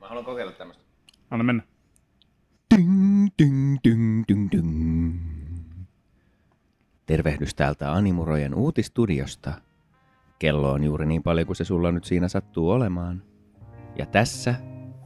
Mä 0.00 0.08
haluan 0.08 0.24
kokeilla 0.24 0.52
tämmöistä. 0.52 0.84
Anna 1.30 1.44
mennä. 1.44 1.62
Ding, 2.76 3.28
ding, 3.38 3.76
ding, 3.84 4.24
ding, 4.28 4.48
ding. 4.52 5.18
Tervehdys 7.06 7.54
täältä 7.54 7.92
Animurojen 7.92 8.54
uutistudiosta. 8.54 9.52
Kello 10.38 10.72
on 10.72 10.84
juuri 10.84 11.06
niin 11.06 11.22
paljon 11.22 11.46
kuin 11.46 11.56
se 11.56 11.64
sulla 11.64 11.92
nyt 11.92 12.04
siinä 12.04 12.28
sattuu 12.28 12.70
olemaan. 12.70 13.22
Ja 13.98 14.06
tässä 14.06 14.54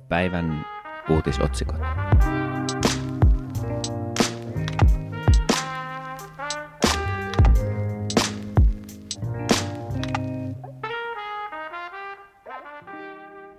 päivän 0.08 0.64
uutisotsikot. 1.10 1.76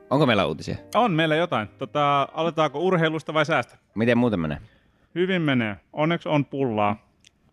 Onko 0.09 0.25
meillä 0.25 0.45
uutisia? 0.45 0.75
On 0.95 1.11
meillä 1.11 1.35
jotain. 1.35 1.67
Tota, 1.67 2.29
aloitetaanko 2.33 2.79
urheilusta 2.79 3.33
vai 3.33 3.45
säästä? 3.45 3.77
Miten 3.95 4.17
muuten 4.17 4.39
menee? 4.39 4.57
Hyvin 5.15 5.41
menee. 5.41 5.75
Onneksi 5.93 6.29
on 6.29 6.45
pullaa. 6.45 7.05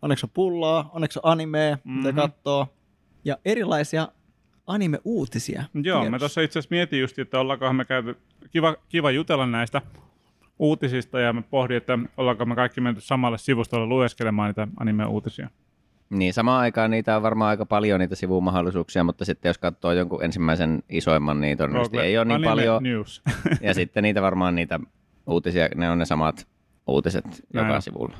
Onneksi 0.02 0.26
on 0.26 0.30
pullaa, 0.34 0.90
onneksi 0.94 1.18
on 1.22 1.32
animea, 1.32 1.74
mm-hmm. 1.74 1.92
mitä 1.98 2.08
Mhm. 2.12 2.16
katsoo. 2.20 2.66
Ja 3.24 3.36
erilaisia 3.44 4.08
anime-uutisia. 4.66 5.62
Joo, 5.74 5.82
tiedossa. 5.82 6.10
mä 6.10 6.18
tuossa 6.18 6.40
itse 6.40 6.58
asiassa 6.58 6.74
mietin 6.74 7.00
just, 7.00 7.18
että 7.18 7.40
ollaankohan 7.40 7.76
me 7.76 7.84
käyty, 7.84 8.16
kiva, 8.50 8.74
kiva 8.88 9.10
jutella 9.10 9.46
näistä 9.46 9.82
uutisista 10.58 11.20
ja 11.20 11.32
mä 11.32 11.42
pohdin, 11.42 11.76
että 11.76 11.98
ollaanko 12.16 12.44
me 12.44 12.54
kaikki 12.54 12.80
menty 12.80 13.00
samalle 13.00 13.38
sivustolle 13.38 13.86
lueskelemaan 13.86 14.48
niitä 14.48 14.68
anime-uutisia. 14.80 15.50
Niin, 16.12 16.32
samaan 16.32 16.60
aikaan 16.60 16.90
niitä 16.90 17.16
on 17.16 17.22
varmaan 17.22 17.48
aika 17.48 17.66
paljon 17.66 18.00
niitä 18.00 18.14
sivumahdollisuuksia, 18.14 19.04
mutta 19.04 19.24
sitten 19.24 19.48
jos 19.48 19.58
katsoo 19.58 19.92
jonkun 19.92 20.24
ensimmäisen 20.24 20.82
isoimman, 20.88 21.40
niin 21.40 21.58
todennäköisesti 21.58 21.98
ei 21.98 22.18
ole 22.18 22.24
niin 22.24 22.34
Anime 22.34 22.48
paljon. 22.48 22.82
News. 22.82 23.22
Ja 23.60 23.74
sitten 23.74 24.02
niitä 24.02 24.22
varmaan 24.22 24.54
niitä 24.54 24.80
uutisia, 25.26 25.68
ne 25.74 25.90
on 25.90 25.98
ne 25.98 26.04
samat 26.04 26.46
uutiset 26.86 27.24
Näin 27.52 27.66
joka 27.66 27.80
sivulla. 27.80 28.16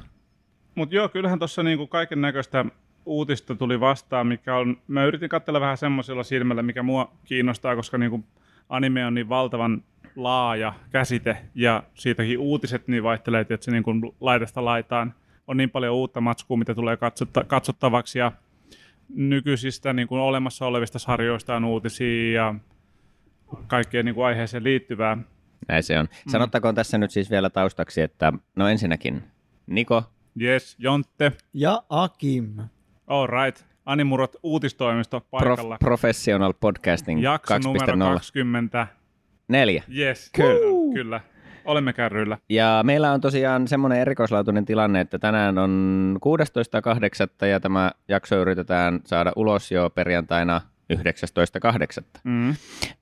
Mutta 0.74 0.94
joo, 0.94 1.08
kyllähän 1.08 1.38
tuossa 1.38 1.62
niinku 1.62 1.86
kaiken 1.86 2.20
näköistä 2.20 2.64
uutista 3.06 3.54
tuli 3.54 3.80
vastaan, 3.80 4.26
mikä 4.26 4.56
on, 4.56 4.76
mä 4.88 5.04
yritin 5.04 5.28
katsella 5.28 5.60
vähän 5.60 5.76
semmoisella 5.76 6.22
silmällä, 6.22 6.62
mikä 6.62 6.82
mua 6.82 7.12
kiinnostaa, 7.24 7.76
koska 7.76 7.98
niinku 7.98 8.24
anime 8.68 9.06
on 9.06 9.14
niin 9.14 9.28
valtavan 9.28 9.82
laaja 10.16 10.72
käsite 10.90 11.36
ja 11.54 11.82
siitäkin 11.94 12.38
uutiset 12.38 12.88
niin 12.88 13.02
vaihtelee, 13.02 13.40
että 13.40 13.56
se 13.60 13.70
niinku 13.70 13.92
laidasta 14.20 14.64
laitaan 14.64 15.14
on 15.52 15.56
niin 15.56 15.70
paljon 15.70 15.94
uutta 15.94 16.20
matskua, 16.20 16.56
mitä 16.56 16.74
tulee 16.74 16.96
katsotta, 16.96 17.44
katsottavaksi 17.44 18.18
ja 18.18 18.32
nykyisistä 19.14 19.92
niin 19.92 20.08
kuin 20.08 20.20
olemassa 20.20 20.66
olevista 20.66 20.98
sarjoista 20.98 21.56
on 21.56 21.64
uutisia 21.64 22.32
ja 22.42 22.54
kaikkeen 23.66 24.04
niin 24.04 24.14
kuin 24.14 24.24
aiheeseen 24.26 24.64
liittyvää. 24.64 25.18
Näin 25.68 25.82
se 25.82 25.98
on. 25.98 26.06
Mm. 26.26 26.30
Sanottakoon 26.30 26.74
tässä 26.74 26.98
nyt 26.98 27.10
siis 27.10 27.30
vielä 27.30 27.50
taustaksi, 27.50 28.00
että 28.00 28.32
no 28.56 28.68
ensinnäkin 28.68 29.22
Niko, 29.66 30.02
Yes, 30.42 30.76
Jontte, 30.78 31.32
Ja 31.54 31.82
Akim. 31.88 32.56
all 33.06 33.26
right, 33.26 33.64
Animurot 33.86 34.36
uutistoimisto 34.42 35.20
prof, 35.20 35.30
paikalla. 35.30 35.76
Professional 35.80 36.52
Podcasting 36.60 37.22
Jakso 37.22 37.58
numero 37.58 37.92
2.0. 37.92 37.98
20. 38.12 38.86
Neljä. 39.48 39.82
Yes, 39.96 40.30
Kyllä. 40.34 40.58
kyllä. 40.60 40.94
kyllä. 40.94 41.20
Olemme 41.64 41.92
kärryillä. 41.92 42.38
Ja 42.48 42.80
meillä 42.84 43.12
on 43.12 43.20
tosiaan 43.20 43.68
semmoinen 43.68 44.00
erikoislaatuinen 44.00 44.64
tilanne, 44.64 45.00
että 45.00 45.18
tänään 45.18 45.58
on 45.58 46.16
16.8. 47.42 47.46
ja 47.46 47.60
tämä 47.60 47.90
jakso 48.08 48.36
yritetään 48.36 49.00
saada 49.04 49.32
ulos 49.36 49.72
jo 49.72 49.90
perjantaina 49.90 50.60
19.8. 50.92 52.04
Mm, 52.24 52.54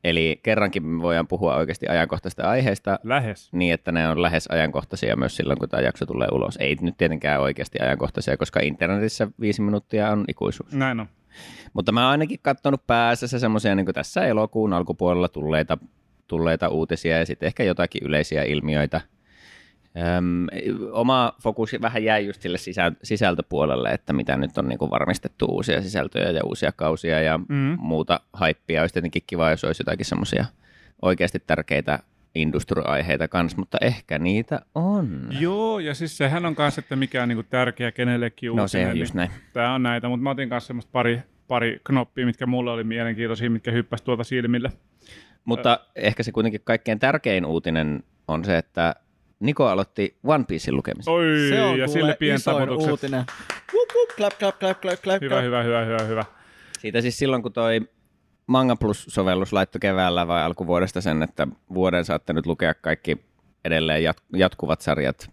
Eli 0.05 0.41
kerrankin 0.43 0.87
me 0.87 1.03
voidaan 1.03 1.27
puhua 1.27 1.57
oikeasti 1.57 1.89
ajankohtaisista 1.89 2.51
aiheista 2.51 2.99
lähes. 3.03 3.53
niin, 3.53 3.75
että 3.75 3.93
ne 3.93 4.09
on 4.09 4.23
lähes 4.23 4.47
ajankohtaisia 4.47 5.17
myös 5.17 5.37
silloin, 5.37 5.59
kun 5.59 5.69
tämä 5.69 5.81
jakso 5.83 6.07
tulee 6.07 6.29
ulos. 6.33 6.57
Ei 6.57 6.77
nyt 6.81 6.97
tietenkään 6.97 7.41
oikeasti 7.41 7.79
ajankohtaisia, 7.83 8.37
koska 8.37 8.61
internetissä 8.61 9.29
viisi 9.41 9.63
minuuttia 9.63 10.11
on 10.11 10.25
ikuisuus. 10.29 10.73
Näin 10.73 11.01
on. 11.01 11.07
Mutta 11.73 11.93
mä 11.93 12.03
oon 12.03 12.11
ainakin 12.11 12.39
katsonut 12.43 12.87
päässä 12.87 13.39
semmoisia 13.39 13.75
niin 13.75 13.87
tässä 13.95 14.27
elokuun 14.27 14.73
alkupuolella 14.73 15.29
tulleita, 15.29 15.79
tulleita 16.31 16.69
uutisia 16.69 17.19
ja 17.19 17.27
sitten 17.27 17.47
ehkä 17.47 17.65
jotakin 17.65 18.03
yleisiä 18.05 18.43
ilmiöitä. 18.43 19.01
Öm, 20.19 20.47
oma 20.93 21.33
fokusi 21.43 21.81
vähän 21.83 22.05
jäi 22.05 22.27
just 22.27 22.43
sille 22.43 22.59
sisä, 22.59 22.93
sisältöpuolelle, 23.03 23.89
että 23.91 24.13
mitä 24.13 24.37
nyt 24.37 24.59
on 24.59 24.69
niin 24.69 24.79
varmistettu 24.91 25.47
uusia 25.47 25.83
sisältöjä 25.83 26.31
ja 26.31 26.45
uusia 26.45 26.73
kausia 26.73 27.21
ja 27.21 27.39
Mm. 27.39 27.77
muuta 27.79 28.21
haippia. 28.33 28.81
Olisi 28.81 28.93
tietenkin 28.93 29.23
kiva, 29.27 29.51
jos 29.51 29.65
olisi 29.65 29.81
jotakin 29.83 30.07
semmoisia 30.07 30.45
oikeasti 31.03 31.43
tärkeitä 31.47 31.99
industry-aiheita 32.35 33.29
kanssa, 33.29 33.59
mutta 33.59 33.79
ehkä 33.81 34.19
niitä 34.19 34.61
on. 34.75 35.29
Joo, 35.41 35.79
ja 35.79 35.95
siis 35.95 36.17
sehän 36.17 36.47
on 36.47 36.55
myös, 36.59 36.79
että 36.79 36.97
mikä 36.97 37.23
on 37.23 37.29
niinku 37.29 37.43
tärkeä 37.51 37.93
kenellekin 37.93 38.57
No 38.57 38.69
se 38.69 38.87
on 38.87 38.99
just 38.99 39.15
niin 39.15 39.29
näin. 39.29 39.31
Tää 39.53 39.73
on 39.75 39.83
näitä, 39.83 40.09
mutta 40.09 40.25
mä 40.25 40.31
otin 40.31 40.49
kanssa 40.49 40.67
semmoista 40.67 40.91
pari, 40.93 41.23
pari 41.49 41.81
knoppia, 41.85 42.27
mitkä 42.27 42.47
mulle 42.47 42.71
oli 42.71 42.85
mielenkiintoisia, 42.85 43.51
mitkä 43.51 43.71
hyppäsi 43.71 44.05
tuolta 44.05 44.25
silmille. 44.25 44.73
Mutta 45.45 45.81
ehkä 45.97 46.23
se 46.23 46.33
kuitenkin 46.33 46.61
kaikkein 46.65 46.99
tärkein 46.99 47.47
uutinen 47.47 48.05
on 48.29 48.45
se, 48.45 48.59
että 48.59 48.95
Niko 49.41 49.67
aloitti 49.69 50.19
One 50.25 50.45
Piecein 50.45 50.77
lukemisen. 50.77 51.15
Oi, 51.15 51.25
Se 51.49 51.63
on 51.63 51.79
ja 51.79 51.89
sille 51.89 52.17
pieni 52.19 52.39
uutinen. 52.91 53.25
Wup, 53.75 53.89
wup, 53.97 54.09
clap, 54.17 54.39
clap, 54.39 54.59
clap, 54.59 54.81
clap, 54.81 55.01
clap, 55.03 55.23
Hyvä, 55.23 55.41
hyvä, 55.43 55.63
hyvä, 55.63 55.85
hyvä, 55.85 56.03
hyvä. 56.03 56.25
Siitä 56.79 57.01
siis 57.01 57.19
silloin, 57.19 57.43
kun 57.43 57.53
toi 57.53 57.81
Manga 58.47 58.77
Plus-sovellus 58.77 59.53
laittoi 59.53 59.81
keväällä 59.81 60.29
vai 60.29 60.43
alkuvuodesta 60.43 61.01
sen, 61.01 61.23
että 61.23 61.47
vuoden 61.75 62.05
saatte 62.05 62.33
nyt 62.33 62.47
lukea 62.47 62.75
kaikki 62.75 63.19
edelleen 63.65 64.03
jat- 64.03 64.39
jatkuvat 64.39 64.81
sarjat, 64.81 65.31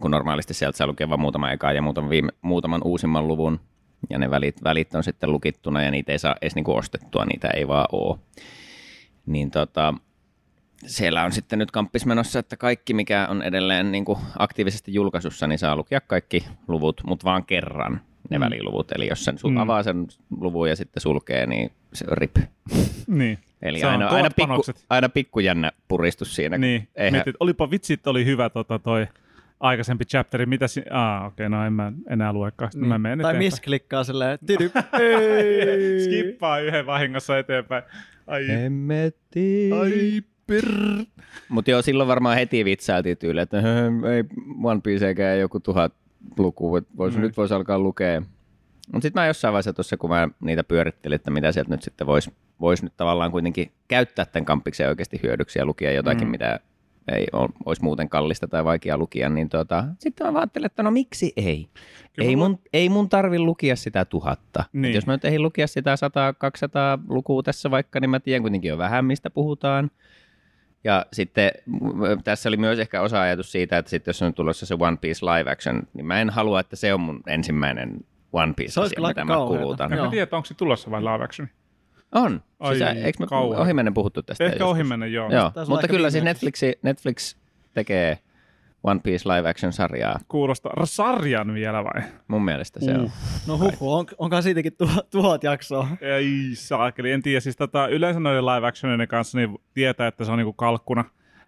kun 0.00 0.10
normaalisti 0.10 0.54
sieltä 0.54 0.76
saa 0.76 0.86
lukea 0.86 1.08
vain 1.08 1.20
muutama 1.20 1.52
eka 1.52 1.72
ja 1.72 1.82
muutaman, 1.82 2.10
viime, 2.10 2.32
muutaman 2.42 2.80
uusimman 2.84 3.28
luvun, 3.28 3.60
ja 4.10 4.18
ne 4.18 4.30
välit, 4.30 4.64
välit 4.64 4.94
on 4.94 5.04
sitten 5.04 5.32
lukittuna, 5.32 5.82
ja 5.82 5.90
niitä 5.90 6.12
ei 6.12 6.18
saa 6.18 6.36
edes 6.42 6.54
niinku 6.54 6.76
ostettua, 6.76 7.24
niitä 7.24 7.48
ei 7.48 7.68
vaan 7.68 7.86
ole. 7.92 8.18
Niin 9.26 9.50
tota, 9.50 9.94
siellä 10.86 11.24
on 11.24 11.32
sitten 11.32 11.58
nyt 11.58 11.70
kamppis 11.70 12.06
menossa, 12.06 12.38
että 12.38 12.56
kaikki, 12.56 12.94
mikä 12.94 13.26
on 13.30 13.42
edelleen 13.42 13.92
niin 13.92 14.04
kuin 14.04 14.18
aktiivisesti 14.38 14.94
julkaisussa, 14.94 15.46
niin 15.46 15.58
saa 15.58 15.76
lukea 15.76 16.00
kaikki 16.00 16.44
luvut, 16.68 17.00
mutta 17.06 17.24
vaan 17.24 17.44
kerran 17.44 18.00
ne 18.30 18.38
mm. 18.38 18.44
väliluvut. 18.44 18.92
Eli 18.92 19.08
jos 19.08 19.24
sen 19.24 19.34
sul- 19.38 19.50
Mm. 19.50 19.56
avaa 19.56 19.82
sen 19.82 20.06
luvun 20.40 20.68
ja 20.68 20.76
sitten 20.76 21.00
sulkee, 21.00 21.46
niin 21.46 21.70
se 21.92 22.04
on 22.10 22.18
rip. 22.18 22.36
Niin. 23.06 23.38
Eli 23.62 23.80
Se 23.80 23.86
aina, 23.86 24.08
aina, 24.08 24.28
pikku, 24.30 24.48
panokset. 24.48 24.84
aina 24.90 25.08
pikkujännä 25.08 25.72
puristus 25.88 26.36
siinä. 26.36 26.58
Niin, 26.58 26.88
Eihän, 26.96 27.12
mietit, 27.12 27.36
olipa 27.40 27.70
vitsit, 27.70 28.06
oli 28.06 28.24
hyvä 28.24 28.50
tota, 28.50 28.78
toi 28.78 29.06
aikaisempi 29.60 30.04
chapteri. 30.04 30.46
Mitä 30.46 30.68
si- 30.68 30.84
Ah, 30.90 31.24
okei, 31.26 31.46
okay, 31.46 31.58
no 31.58 31.66
en 31.66 31.72
mä 31.72 31.92
enää 32.08 32.32
luekaan. 32.32 32.70
Niin. 32.74 32.88
Mä 32.88 32.98
menen 32.98 33.18
Tai 33.18 33.38
misklikkaa 33.38 34.04
silleen, 34.04 34.38
tydy. 34.46 34.70
Ei. 35.00 36.00
Skippaa 36.04 36.58
yhden 36.58 36.86
vahingossa 36.86 37.38
eteenpäin. 37.38 37.82
Ai, 38.26 38.48
Hemmetti. 38.48 39.70
ai 39.80 40.22
per... 40.46 40.64
Mutta 41.48 41.70
joo, 41.70 41.82
silloin 41.82 42.08
varmaan 42.08 42.36
heti 42.36 42.64
vitsailtiin 42.64 43.18
tyyli, 43.18 43.40
että 43.40 43.60
"Höhö, 43.60 43.90
ei 44.14 44.24
One 44.62 44.80
Pieceekään 44.80 45.38
joku 45.40 45.60
tuhat 45.60 45.92
luku, 46.38 46.70
vois, 46.96 47.14
Mm. 47.16 47.20
nyt 47.20 47.36
voisi 47.36 47.54
alkaa 47.54 47.78
lukea. 47.78 48.20
Mutta 48.92 49.02
sitten 49.06 49.20
mä 49.22 49.26
jossain 49.26 49.52
vaiheessa 49.52 49.72
tuossa, 49.72 49.96
kun 49.96 50.10
mä 50.10 50.28
niitä 50.40 50.64
pyörittelin, 50.64 51.16
että 51.16 51.30
mitä 51.30 51.52
sieltä 51.52 51.70
nyt 51.70 51.82
sitten 51.82 52.06
voisi 52.06 52.30
vois 52.60 52.82
nyt 52.82 52.92
tavallaan 52.96 53.30
kuitenkin 53.30 53.72
käyttää 53.88 54.24
tämän 54.24 54.44
kampiksen 54.44 54.88
oikeasti 54.88 55.20
hyödyksi 55.22 55.58
ja 55.58 55.66
lukia 55.66 55.92
jotakin, 55.92 56.28
mm. 56.28 56.30
mitä 56.30 56.60
ei 57.08 57.26
olisi 57.64 57.82
muuten 57.82 58.08
kallista 58.08 58.48
tai 58.48 58.64
vaikea 58.64 58.98
lukia, 58.98 59.28
niin 59.28 59.48
tota, 59.48 59.84
sitten 59.98 60.32
mä 60.32 60.38
ajattelin, 60.38 60.66
että 60.66 60.82
no 60.82 60.90
miksi 60.90 61.32
ei? 61.36 61.68
Kyllä 62.12 62.28
ei, 62.28 62.36
mun, 62.36 62.58
ei 62.72 62.88
mun 62.88 63.08
tarvi 63.08 63.38
lukia 63.38 63.76
sitä 63.76 64.04
tuhatta. 64.04 64.64
Niin. 64.72 64.94
Jos 64.94 65.06
mä 65.06 65.12
nyt 65.12 65.24
ehdin 65.24 65.42
lukea 65.42 65.66
sitä 65.66 65.94
100-200 65.94 67.04
lukua 67.08 67.42
tässä 67.42 67.70
vaikka, 67.70 68.00
niin 68.00 68.10
mä 68.10 68.20
tiedän 68.20 68.42
kuitenkin 68.42 68.68
jo 68.68 68.78
vähän, 68.78 69.04
mistä 69.04 69.30
puhutaan. 69.30 69.90
Ja 70.84 71.06
sitten 71.12 71.50
tässä 72.24 72.48
oli 72.48 72.56
myös 72.56 72.78
ehkä 72.78 73.00
osa 73.02 73.20
ajatus 73.20 73.52
siitä, 73.52 73.78
että 73.78 73.90
sitten 73.90 74.12
jos 74.12 74.22
on 74.22 74.34
tulossa 74.34 74.66
se 74.66 74.76
One 74.80 74.96
Piece 75.00 75.26
live 75.26 75.50
action, 75.50 75.82
niin 75.94 76.06
mä 76.06 76.20
en 76.20 76.30
halua, 76.30 76.60
että 76.60 76.76
se 76.76 76.94
on 76.94 77.00
mun 77.00 77.20
ensimmäinen 77.26 77.96
One 78.32 78.52
Piece 78.56 78.80
asia, 78.80 79.08
mitä 79.08 79.24
mä 79.24 79.34
kauheata. 79.34 79.64
kulutan. 79.64 79.92
En 79.92 79.98
mä 79.98 80.04
Joo. 80.04 80.10
tiedä, 80.10 80.22
että 80.22 80.36
onko 80.36 80.46
se 80.46 80.54
tulossa 80.54 80.90
vai 80.90 81.00
live 81.00 81.24
action. 81.24 81.48
On. 82.12 82.42
Ai, 82.60 82.76
Siis, 82.76 82.90
eikö 83.04 83.16
me 83.20 83.26
kauan. 83.26 83.58
ohimennen 83.58 83.94
puhuttu 83.94 84.22
tästä 84.22 84.44
Ehkä 84.44 84.54
joskus? 84.56 84.70
ohimennen, 84.70 85.12
joo. 85.12 85.30
Joo, 85.32 85.52
mutta 85.68 85.88
kyllä 85.88 86.10
siis. 86.10 86.24
Netflix, 86.24 86.62
Netflix 86.82 87.36
tekee 87.74 88.18
One 88.82 89.00
Piece 89.02 89.28
live 89.28 89.48
action 89.48 89.72
sarjaa. 89.72 90.18
Kuulostaa 90.28 90.72
sarjan 90.84 91.54
vielä 91.54 91.84
vai? 91.84 92.02
Mun 92.28 92.44
mielestä 92.44 92.80
se 92.80 92.90
on. 92.92 93.10
No 93.46 93.58
huhu, 93.58 93.92
on, 93.94 94.06
onkaan 94.18 94.42
siitäkin 94.42 94.76
tuhat, 94.76 95.10
tuhat 95.10 95.44
jaksoa. 95.44 95.88
Ei 96.00 96.50
saakeli, 96.54 97.10
en 97.12 97.22
tiedä. 97.22 97.40
Siis 97.40 97.56
tota, 97.56 97.88
yleensä 97.88 98.20
noiden 98.20 98.46
live 98.46 98.66
actionien 98.66 99.08
kanssa 99.08 99.38
niin 99.38 99.58
tietää, 99.74 100.06
että 100.06 100.24
se 100.24 100.32
on 100.32 100.38
niinku 100.38 100.52
kalkkuna. 100.52 101.04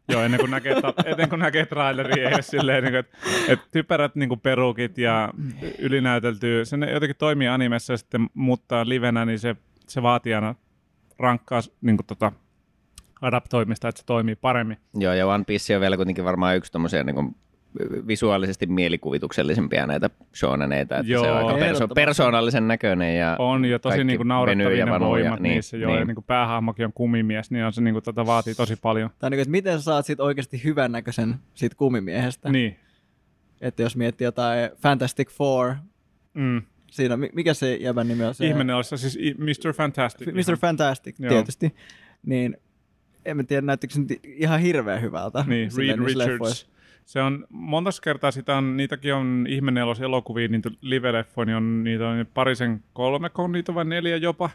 Joo, 0.08 0.22
ennen 0.22 0.40
kuin 0.40 0.50
näkee, 0.50 0.80
ta- 0.80 0.94
ennen 1.10 1.28
kuin 1.28 1.38
näkee 1.38 1.66
traileria, 1.66 2.28
ei 2.28 2.34
ole 2.34 2.42
silleen, 2.42 2.84
niin 2.84 2.92
kuin, 2.92 2.98
että, 3.00 3.16
että 3.52 3.66
typerät 3.70 4.14
niin 4.14 4.40
perukit 4.40 4.98
ja 4.98 5.30
ylinäyteltyy. 5.78 6.64
Se 6.64 6.76
jotenkin 6.92 7.16
toimii 7.18 7.48
animessa 7.48 7.92
ja 7.92 7.96
sitten, 7.96 8.26
mutta 8.34 8.88
livenä, 8.88 9.24
niin 9.24 9.38
se, 9.38 9.56
se 9.88 10.02
vaatii 10.02 10.34
aina 10.34 10.54
rankkaa 11.18 11.60
niin 11.80 11.96
kuin, 11.96 12.06
tota, 12.06 12.32
adaptoimista, 13.20 13.88
että 13.88 13.98
se 14.00 14.06
toimii 14.06 14.36
paremmin. 14.36 14.76
Joo, 14.94 15.12
ja 15.12 15.26
One 15.26 15.44
Piece 15.44 15.74
on 15.74 15.80
vielä 15.80 15.96
kuitenkin 15.96 16.24
varmaan 16.24 16.56
yksi 16.56 16.72
tommosia 16.72 17.04
niin 17.04 17.14
kuin, 17.14 17.36
visuaalisesti 18.06 18.66
mielikuvituksellisempia 18.66 19.86
näitä 19.86 20.10
shouneneita, 20.36 20.98
että 20.98 21.12
Joo. 21.12 21.24
se 21.24 21.30
on 21.30 21.36
aika 21.36 21.58
perso- 21.58 21.88
persoonallisen 21.88 22.68
näköinen 22.68 23.18
ja 23.18 23.36
On 23.38 23.64
jo 23.64 23.78
tosi 23.78 23.90
kaikki 23.92 24.04
niin 24.04 24.16
kuin 24.16 24.28
naurettavia 24.28 24.78
ja 24.78 24.84
ne 24.86 24.90
vanuu 24.92 25.16
ja- 25.16 25.22
voimat 25.24 25.40
niin, 25.40 25.52
niissä, 25.54 25.76
joo, 25.76 25.90
ja 25.92 25.96
niin. 25.98 26.06
niin 26.06 26.14
kuin 26.14 26.24
päähahmokin 26.24 26.84
on 26.86 26.92
kumimies, 26.92 27.50
niin 27.50 27.64
on 27.64 27.72
se 27.72 27.80
niin 27.80 27.94
kuin, 27.94 28.02
tätä 28.04 28.26
vaatii 28.26 28.54
tosi 28.54 28.76
paljon. 28.76 29.10
Tai 29.18 29.30
niin 29.30 29.36
kuin, 29.36 29.42
että 29.42 29.50
miten 29.50 29.78
sä 29.78 29.84
saat 29.84 30.06
sit 30.06 30.20
oikeasti 30.20 30.64
hyvän 30.64 30.92
näköisen 30.92 31.34
siitä 31.54 31.76
kumimiehestä. 31.76 32.50
Niin. 32.50 32.76
Että 33.60 33.82
jos 33.82 33.96
miettii 33.96 34.24
jotain 34.24 34.70
Fantastic 34.76 35.30
Four, 35.30 35.74
Mm. 36.34 36.62
Siinä, 36.94 37.16
mi- 37.16 37.30
mikä 37.34 37.54
se 37.54 37.74
jäbän 37.74 38.08
nimi 38.08 38.24
on? 38.24 38.34
Se, 38.34 38.46
Ihminen 38.46 38.76
olisi 38.76 38.98
siis 38.98 39.18
Mr. 39.38 39.72
Fantastic. 39.72 40.26
Mr. 40.28 40.40
ihan. 40.40 40.58
Fantastic, 40.58 41.16
Joo. 41.18 41.28
tietysti. 41.32 41.74
Niin 42.26 42.56
en 43.24 43.36
mä 43.36 43.42
tiedä, 43.42 43.66
näyttikö 43.66 43.94
se 43.94 44.00
nyt 44.00 44.20
ihan 44.24 44.60
hirveän 44.60 45.02
hyvältä. 45.02 45.44
Niin, 45.48 45.70
Reed 45.76 45.98
Richards. 45.98 46.16
leffoissa. 46.16 46.66
Se 47.04 47.20
on, 47.20 47.46
monta 47.50 47.90
kertaa 48.04 48.30
sitä 48.30 48.56
on, 48.56 48.76
niitäkin 48.76 49.14
on 49.14 49.46
ihmenelos 49.48 50.00
elokuvia, 50.00 50.48
niitä 50.48 50.70
live-leffoja, 50.80 51.44
niin 51.46 51.56
on, 51.56 51.84
niitä 51.84 52.08
on 52.08 52.26
parisen 52.34 52.84
kolme, 52.92 53.30
kun 53.30 53.52
niitä 53.52 53.72
on 53.72 53.76
vai 53.76 53.84
neljä 53.84 54.16
jopa. 54.16 54.50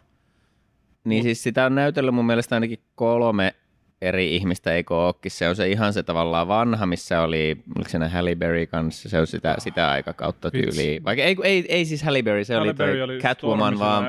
Niin 1.03 1.23
siis 1.23 1.43
sitä 1.43 1.65
on 1.65 1.75
näytellyt 1.75 2.15
mun 2.15 2.25
mielestä 2.25 2.55
ainakin 2.55 2.79
kolme 2.95 3.55
eri 4.01 4.35
ihmistä, 4.35 4.73
eikö 4.73 4.95
ookin. 4.95 5.31
Se 5.31 5.49
on 5.49 5.55
se 5.55 5.69
ihan 5.69 5.93
se 5.93 6.03
tavallaan 6.03 6.47
vanha, 6.47 6.85
missä 6.85 7.21
oli, 7.21 7.57
oliko 7.75 7.89
se 7.89 7.99
ne 7.99 8.07
Halle 8.07 8.35
Berry 8.35 8.65
kanssa, 8.65 9.09
se 9.09 9.19
on 9.19 9.27
sitä, 9.27 9.55
sitä 9.57 9.91
aikakautta 9.91 10.51
tyyliä. 10.51 11.01
Vaikka 11.03 11.23
ei, 11.23 11.35
ei, 11.43 11.65
ei 11.69 11.85
siis 11.85 12.03
Halle 12.03 12.23
Berry, 12.23 12.43
se 12.43 12.53
Halle 12.53 12.67
oli, 12.69 12.73
Berry 12.77 13.01
oli 13.01 13.19
Catwoman, 13.19 13.79
vaan 13.79 14.05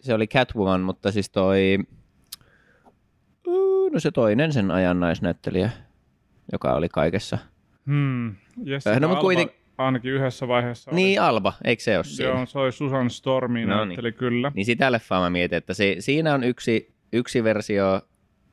se 0.00 0.14
oli 0.14 0.26
Catwoman, 0.26 0.80
mutta 0.80 1.12
siis 1.12 1.30
toi, 1.30 1.78
Uh, 3.46 3.90
no 3.92 4.00
se 4.00 4.10
toinen 4.10 4.52
sen 4.52 4.70
ajan 4.70 5.00
naisnäyttelijä, 5.00 5.70
joka 6.52 6.74
oli 6.74 6.88
kaikessa. 6.88 7.38
Hmm. 7.86 8.34
Jessica 8.64 9.00
No, 9.00 9.08
mut 9.08 9.16
Alba 9.18 9.20
kuiten- 9.20 9.50
ainakin 9.78 10.12
yhdessä 10.12 10.48
vaiheessa 10.48 10.90
oli. 10.90 10.96
Niin 10.96 11.20
Alba, 11.22 11.52
eikö 11.64 11.82
se 11.82 11.96
ole 11.96 12.04
siinä? 12.04 12.30
Joo, 12.30 12.46
se 12.46 12.58
oli 12.58 12.72
Susan 12.72 13.10
Stormi 13.10 13.64
No 13.66 13.84
näytteli 13.84 14.12
kyllä. 14.12 14.52
Niin 14.54 14.64
sitä 14.66 14.92
leffaa 14.92 15.20
mä 15.20 15.30
mietin, 15.30 15.56
että 15.58 15.74
se, 15.74 15.96
siinä 15.98 16.34
on 16.34 16.44
yksi, 16.44 16.94
yksi 17.12 17.44
versio 17.44 18.00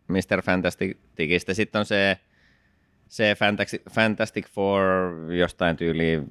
Mr. 0.08 0.42
Fantasticista, 0.44 1.54
sitten 1.54 1.80
on 1.80 1.86
se, 1.86 2.18
se 3.08 3.36
Fantastic, 3.40 3.82
Fantastic 3.92 4.48
Four 4.48 4.82
jostain 5.38 5.78
tyyliin 5.78 6.24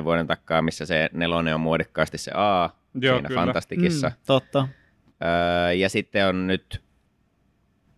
5-10 0.00 0.04
vuoden 0.04 0.26
takaa, 0.26 0.62
missä 0.62 0.86
se 0.86 1.10
nelonen 1.12 1.54
on 1.54 1.60
muodikkaasti 1.60 2.18
se 2.18 2.30
A 2.34 2.70
Joo, 2.94 3.14
siinä 3.16 3.28
kyllä. 3.28 3.40
Fantasticissa. 3.40 4.08
Mm, 4.08 4.14
totta. 4.26 4.68
Öö, 5.24 5.72
ja 5.72 5.88
sitten 5.88 6.26
on 6.26 6.46
nyt, 6.46 6.82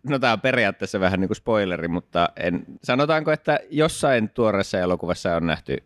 no 0.08 0.18
tämä 0.18 0.32
on 0.32 0.40
periaatteessa 0.40 1.00
vähän 1.00 1.20
niin 1.20 1.28
kuin 1.28 1.36
spoileri, 1.36 1.88
mutta 1.88 2.28
en, 2.36 2.64
sanotaanko, 2.84 3.32
että 3.32 3.58
jossain 3.70 4.28
tuoreessa 4.28 4.78
elokuvassa 4.78 5.36
on 5.36 5.46
nähty 5.46 5.76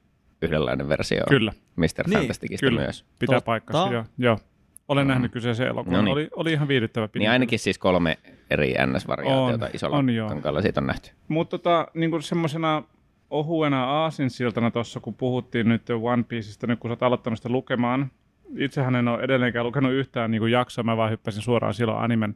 yhdenlainen 0.42 0.88
versio 0.88 1.22
Kyllä, 1.28 1.52
Mr. 1.76 1.84
Niin, 2.06 2.19
Fantasticista 2.19 2.66
kyllä. 2.66 2.81
myös. 2.81 3.04
pitää 3.19 3.37
Totta. 3.37 3.46
paikkansa. 3.46 3.92
Joo, 3.92 4.04
joo. 4.19 4.38
Olen 4.88 5.09
nähnyt 5.09 5.33
kyseisen 5.33 5.67
elokuvan. 5.67 5.97
No 5.97 6.03
niin. 6.03 6.12
Oli, 6.12 6.29
oli 6.37 6.53
ihan 6.53 6.69
viihdyttävä. 6.69 7.09
Niin 7.19 7.31
ainakin 7.31 7.59
siis 7.59 7.79
kolme 7.79 8.19
eri 8.50 8.75
NS-variaatiota 8.87 9.65
On, 9.65 9.71
isolla 9.75 9.97
on 9.97 10.11
joo. 10.11 10.29
kankaalla 10.29 10.62
siitä 10.62 10.81
on 10.81 10.87
nähty. 10.87 11.11
Mutta 11.29 11.59
tota, 11.59 11.87
niin 11.94 12.23
semmoisena 12.23 12.83
ohuena 13.31 13.85
aasinsiltana 13.85 14.71
tuossa, 14.71 15.00
kun 15.00 15.15
puhuttiin 15.15 15.69
nyt 15.69 15.91
One 15.91 16.23
Pieceista, 16.23 16.67
nyt 16.67 16.79
kun 16.79 16.88
sä 16.88 16.93
oot 16.93 17.03
aloittanut 17.03 17.38
sitä 17.38 17.49
lukemaan. 17.49 18.11
Itsehän 18.56 18.94
en 18.94 19.09
ole 19.09 19.23
edelleenkään 19.23 19.67
lukenut 19.67 19.93
yhtään 19.93 20.31
niin 20.31 20.50
jaksoa, 20.50 20.85
mä 20.85 20.97
vaan 20.97 21.11
hyppäsin 21.11 21.43
suoraan 21.43 21.75
silloin 21.75 21.99
animen, 21.99 22.35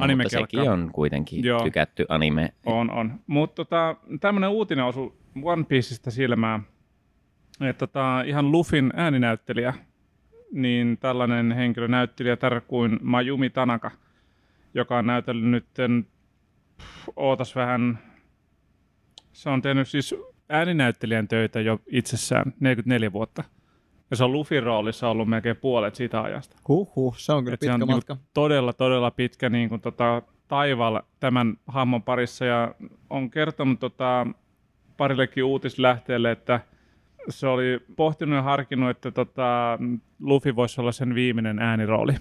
No, 0.00 0.16
mutta 0.16 0.28
sekin 0.28 0.70
on 0.70 0.90
kuitenkin 0.92 1.44
Joo. 1.44 1.64
tykätty 1.64 2.06
anime. 2.08 2.52
On, 2.66 2.90
on. 2.90 3.20
Mutta 3.26 3.54
tota, 3.54 3.96
tämmöinen 4.20 4.50
uutinen 4.50 4.84
osui 4.84 5.12
One 5.42 5.64
Pieceista 5.64 6.10
silmään, 6.10 6.62
että 7.60 7.86
tota, 7.86 8.22
ihan 8.22 8.52
Lufin 8.52 8.92
ääninäyttelijä, 8.96 9.74
niin 10.52 10.98
tällainen 11.00 11.52
henkilö 11.52 11.88
näyttelijä 11.88 12.36
tär 12.36 12.60
kuin 12.60 12.98
Mayumi 13.02 13.50
Tanaka, 13.50 13.90
joka 14.74 14.98
on 14.98 15.06
näytellyt 15.06 15.44
nyt, 15.44 15.66
ootas 17.16 17.56
vähän, 17.56 17.98
se 19.32 19.50
on 19.50 19.62
tehnyt 19.62 19.88
siis 19.88 20.14
ääninäyttelijän 20.48 21.28
töitä 21.28 21.60
jo 21.60 21.80
itsessään 21.86 22.54
44 22.60 23.12
vuotta. 23.12 23.44
Ja 24.10 24.16
se 24.16 24.24
on 24.24 24.32
Lufin 24.32 24.62
roolissa 24.62 25.08
ollut 25.08 25.28
melkein 25.28 25.56
puolet 25.56 25.94
siitä 25.94 26.22
ajasta. 26.22 26.56
Huhhuh, 26.68 27.18
se 27.18 27.32
on 27.32 27.44
kyllä 27.44 27.54
Et 27.54 27.60
pitkä 27.60 27.74
on 27.74 27.80
niinku 27.80 27.94
matka. 27.94 28.16
todella, 28.34 28.72
todella 28.72 29.10
pitkä 29.10 29.48
niin 29.48 29.68
kuin, 29.68 29.80
tota, 29.80 30.22
taival 30.48 31.00
tämän 31.20 31.56
hahmon 31.66 32.02
parissa 32.02 32.44
ja 32.44 32.74
on 33.10 33.30
kertonut 33.30 33.80
tota, 33.80 34.26
parillekin 34.96 35.44
uutislähteelle, 35.44 36.30
että 36.30 36.60
se 37.28 37.46
oli 37.46 37.80
pohtinut 37.96 38.36
ja 38.36 38.42
harkinnut, 38.42 38.90
että 38.90 39.10
tota, 39.10 39.78
Luffy 40.20 40.56
voisi 40.56 40.80
olla 40.80 40.92
sen 40.92 41.14
viimeinen 41.14 41.58
äänirooli, 41.58 42.14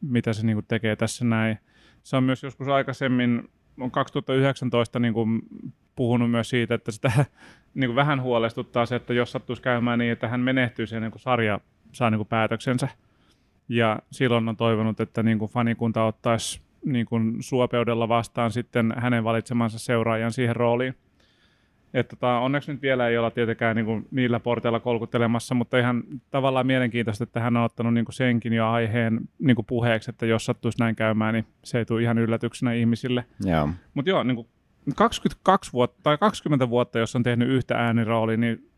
mitä 0.00 0.32
se 0.32 0.46
niin 0.46 0.56
kuin, 0.56 0.66
tekee 0.68 0.96
tässä 0.96 1.24
näin. 1.24 1.58
Se 2.02 2.16
on 2.16 2.24
myös 2.24 2.42
joskus 2.42 2.68
aikaisemmin, 2.68 3.50
on 3.80 3.90
2019 3.90 4.98
niin 4.98 5.14
kuin, 5.14 5.42
puhunut 5.96 6.30
myös 6.30 6.50
siitä, 6.50 6.74
että 6.74 6.92
sitä 6.92 7.12
niin 7.74 7.88
kuin, 7.88 7.96
vähän 7.96 8.22
huolestuttaa 8.22 8.86
se, 8.86 8.96
että 8.96 9.14
jos 9.14 9.32
sattuisi 9.32 9.62
käymään 9.62 9.98
niin, 9.98 10.12
että 10.12 10.28
hän 10.28 10.40
menehtyy 10.40 10.86
sen 10.86 11.02
niin 11.02 11.12
sarja 11.16 11.60
saa 11.92 12.10
niin 12.10 12.18
kuin, 12.18 12.28
päätöksensä, 12.28 12.88
ja 13.68 13.98
silloin 14.10 14.48
on 14.48 14.56
toivonut, 14.56 15.00
että 15.00 15.22
niin 15.22 15.38
kuin 15.38 15.50
fanikunta 15.50 16.04
ottaisi 16.04 16.60
niin 16.84 17.06
kuin 17.06 17.36
suopeudella 17.40 18.08
vastaan 18.08 18.50
sitten 18.50 18.94
hänen 18.96 19.24
valitsemansa 19.24 19.78
seuraajan 19.78 20.32
siihen 20.32 20.56
rooliin. 20.56 20.94
Että 21.94 22.16
tota, 22.16 22.38
onneksi 22.38 22.72
nyt 22.72 22.82
vielä 22.82 23.08
ei 23.08 23.18
olla 23.18 23.30
tietenkään 23.30 23.76
niin 23.76 23.86
kuin 23.86 24.08
niillä 24.10 24.40
porteilla 24.40 24.80
kolkuttelemassa, 24.80 25.54
mutta 25.54 25.78
ihan 25.78 26.02
tavallaan 26.30 26.66
mielenkiintoista, 26.66 27.24
että 27.24 27.40
hän 27.40 27.56
on 27.56 27.64
ottanut 27.64 27.94
niin 27.94 28.04
kuin 28.04 28.14
senkin 28.14 28.52
jo 28.52 28.68
aiheen 28.68 29.20
niin 29.38 29.56
kuin 29.56 29.66
puheeksi, 29.66 30.10
että 30.10 30.26
jos 30.26 30.44
sattuisi 30.44 30.78
näin 30.78 30.96
käymään, 30.96 31.34
niin 31.34 31.46
se 31.64 31.78
ei 31.78 31.84
tule 31.84 32.02
ihan 32.02 32.18
yllätyksenä 32.18 32.72
ihmisille. 32.72 33.24
Joo. 33.44 33.68
Mutta 33.94 34.10
joo, 34.10 34.22
niin 34.22 34.36
kuin 34.36 34.48
22 34.96 35.72
vuotta 35.72 36.00
tai 36.02 36.18
20 36.18 36.68
vuotta, 36.68 36.98
jos 36.98 37.16
on 37.16 37.22
tehnyt 37.22 37.48
yhtä 37.48 37.74
ääniroolia, 37.74 38.36
niin 38.36 38.70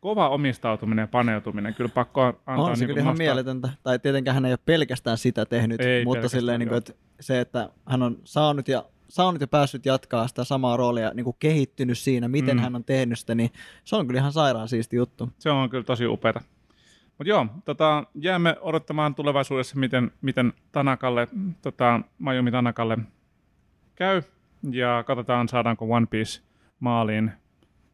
kova 0.00 0.28
omistautuminen 0.28 1.02
ja 1.02 1.06
paneutuminen. 1.06 1.74
Kyllä 1.74 1.90
pakko 1.94 2.22
antaa 2.22 2.54
On 2.56 2.76
se 2.76 2.80
niin 2.80 2.86
kyllä 2.86 2.94
kuin 2.94 3.00
ihan 3.00 3.12
nostaa- 3.12 3.24
mieletöntä. 3.24 3.68
Tai 3.82 3.98
tietenkään 3.98 4.34
hän 4.34 4.44
ei 4.44 4.52
ole 4.52 4.58
pelkästään 4.64 5.18
sitä 5.18 5.46
tehnyt, 5.46 5.80
Ei 5.80 6.04
mutta 6.04 6.28
silleen, 6.28 6.58
niin 6.58 6.68
kuin, 6.68 6.78
että 6.78 6.92
se, 7.20 7.40
että 7.40 7.68
hän 7.86 8.02
on 8.02 8.18
saanut 8.24 8.68
ja, 8.68 8.84
saanut 9.12 9.40
ja 9.40 9.46
päässyt 9.46 9.86
jatkaa 9.86 10.28
sitä 10.28 10.44
samaa 10.44 10.76
roolia, 10.76 11.10
niin 11.14 11.24
kuin 11.24 11.36
kehittynyt 11.38 11.98
siinä, 11.98 12.28
miten 12.28 12.56
Mm. 12.56 12.62
hän 12.62 12.76
on 12.76 12.84
tehnyt 12.84 13.18
sitä, 13.18 13.34
niin 13.34 13.50
se 13.84 13.96
on 13.96 14.06
kyllä 14.06 14.20
ihan 14.20 14.32
sairaan 14.32 14.68
siisti 14.68 14.96
juttu. 14.96 15.28
Se 15.38 15.50
on 15.50 15.70
kyllä 15.70 15.84
tosi 15.84 16.06
upeata. 16.06 16.40
Mutta 17.18 17.28
joo, 17.30 17.46
tota, 17.64 18.04
jäämme 18.14 18.56
odottamaan 18.60 19.14
tulevaisuudessa, 19.14 19.78
miten, 19.78 20.10
miten 20.22 20.52
Tanakalle, 20.72 21.28
tota, 21.62 22.00
Mayumi 22.18 22.50
Tanakalle 22.50 22.98
käy. 23.94 24.22
Ja 24.70 25.04
katsotaan, 25.06 25.48
saadaanko 25.48 25.84
One 25.90 26.06
Piece 26.06 26.42
maaliin 26.80 27.32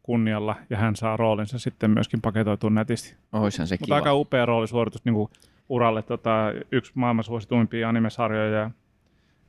kunnialla, 0.03 0.55
ja 0.69 0.77
hän 0.77 0.95
saa 0.95 1.17
roolinsa 1.17 1.59
sitten 1.59 1.91
myöskin 1.91 2.21
paketoitua 2.21 2.69
netisti. 2.69 3.15
Oishan 3.33 3.67
se 3.67 3.73
Mutta 3.75 3.85
kiva. 3.85 3.95
aika 3.95 4.13
upea 4.13 4.45
roolisuoritus 4.45 5.05
niin 5.05 5.13
kuin 5.15 5.29
uralle. 5.69 6.01
Tota, 6.01 6.31
yksi 6.71 6.91
maailman 6.95 7.23
suosituimpia 7.23 7.89
animesarjoja 7.89 8.59
ja, 8.59 8.71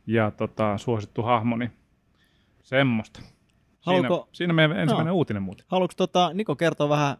ja 0.07 0.31
tota, 0.31 0.79
suosittu 0.79 1.23
hahmo, 1.23 1.57
niin 1.57 1.73
semmoista. 2.63 3.21
Siinä, 3.21 3.33
Haluatko- 4.09 4.29
siinä 4.33 4.53
meidän 4.53 4.79
ensimmäinen 4.79 5.11
Joo. 5.11 5.17
uutinen 5.17 5.43
muuten. 5.43 5.67
Haluatko 5.69 5.95
tota, 5.97 6.31
Niko 6.35 6.57
kertoa 6.57 6.89
vähän, 6.89 7.17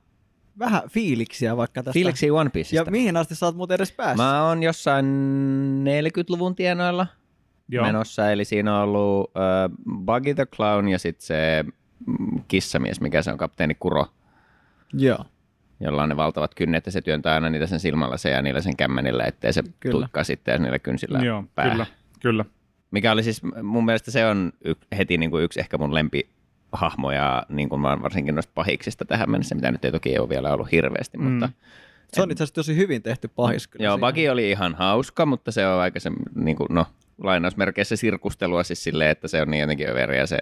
vähän 0.59 0.83
fiiliksiä 0.89 1.57
vaikka 1.57 1.83
tästä? 1.83 1.93
Fiiliksi 1.95 2.31
One 2.31 2.45
ja 2.47 2.51
Pieceista. 2.51 2.91
mihin 2.91 3.17
asti 3.17 3.35
sä 3.35 3.47
oot 3.47 3.57
muuten 3.57 3.75
edes 3.75 3.93
päässyt? 3.93 4.17
Mä 4.17 4.45
oon 4.49 4.63
jossain 4.63 5.05
40-luvun 5.85 6.55
tienoilla 6.57 7.07
Joo. 7.69 7.87
menossa, 7.87 8.31
eli 8.31 8.45
siinä 8.45 8.77
on 8.77 8.83
ollut 8.83 9.21
uh, 9.31 9.95
Buggy 10.05 10.35
the 10.35 10.47
Clown 10.47 10.89
ja 10.89 10.99
sitten 10.99 11.27
se 11.27 11.65
mm, 12.07 12.43
kissamies, 12.49 13.01
mikä 13.01 13.23
se 13.23 13.33
on, 13.33 13.39
kapteeni 13.39 13.75
Kuro, 13.75 14.07
Joo. 14.93 15.25
jolla 15.81 16.03
on 16.03 16.09
ne 16.09 16.17
valtavat 16.17 16.55
kynnet 16.55 16.87
ja 16.87 16.93
se 16.93 17.01
työntää 17.01 17.35
aina 17.35 17.51
niitä 17.51 17.67
sen 17.67 17.81
silmällä 17.81 18.31
ja 18.31 18.43
niillä 18.43 18.61
sen 18.61 18.77
kämmenillä, 18.77 19.25
ettei 19.25 19.53
se 19.53 19.63
Kyllä. 19.81 19.93
tuikkaa 19.93 20.25
sitten 20.25 20.63
niillä 20.63 20.79
kynsillä 20.79 21.19
Joo, 21.19 21.45
päähän. 21.55 21.73
kyllä, 21.73 21.87
kyllä. 22.21 22.45
Mikä 22.91 23.13
oli 23.13 23.23
siis, 23.23 23.43
mun 23.63 23.85
mielestä 23.85 24.11
se 24.11 24.27
on 24.27 24.53
y- 24.65 24.75
heti 24.99 25.19
niin 25.19 25.31
kuin 25.31 25.45
yksi 25.45 25.61
ehkä 25.61 25.79
mun 25.79 25.95
lempihahmoja, 25.95 27.43
niin 27.49 27.69
kuin 27.69 27.81
mä 27.81 28.03
varsinkin 28.03 28.35
noista 28.35 28.53
pahiksista 28.55 29.05
tähän 29.05 29.31
mennessä, 29.31 29.55
mitä 29.55 29.71
nyt 29.71 29.85
ei 29.85 29.93
toki 29.93 30.19
ole 30.19 30.29
vielä 30.29 30.53
ollut 30.53 30.73
hirveästi, 30.73 31.19
Mm. 31.19 31.25
mutta 31.25 31.49
Se 32.13 32.23
on 32.23 32.31
itse 32.31 32.45
asiassa 32.45 32.55
tosi 32.55 32.77
hyvin 32.77 33.03
tehty 33.03 33.29
pahis 33.29 33.67
kyllä. 33.69 33.85
Joo. 33.85 33.99
Buggy 33.99 34.29
oli 34.29 34.51
ihan 34.51 34.75
hauska, 34.75 35.27
mutta 35.27 35.53
se 35.53 35.67
on 35.67 35.81
aika 35.81 36.01
se, 36.01 36.11
niin 36.35 36.57
kuin, 36.57 36.67
no, 36.71 36.87
lainausmerkeissä 37.19 37.97
sirkustelua 37.97 38.63
siis 38.63 38.85
silleen, 38.85 39.11
että 39.11 39.29
se 39.29 39.43
on 39.43 39.51
niin 39.51 39.61
jotenkin 39.61 39.89
överi 39.91 40.19
ja 40.19 40.27
se, 40.27 40.39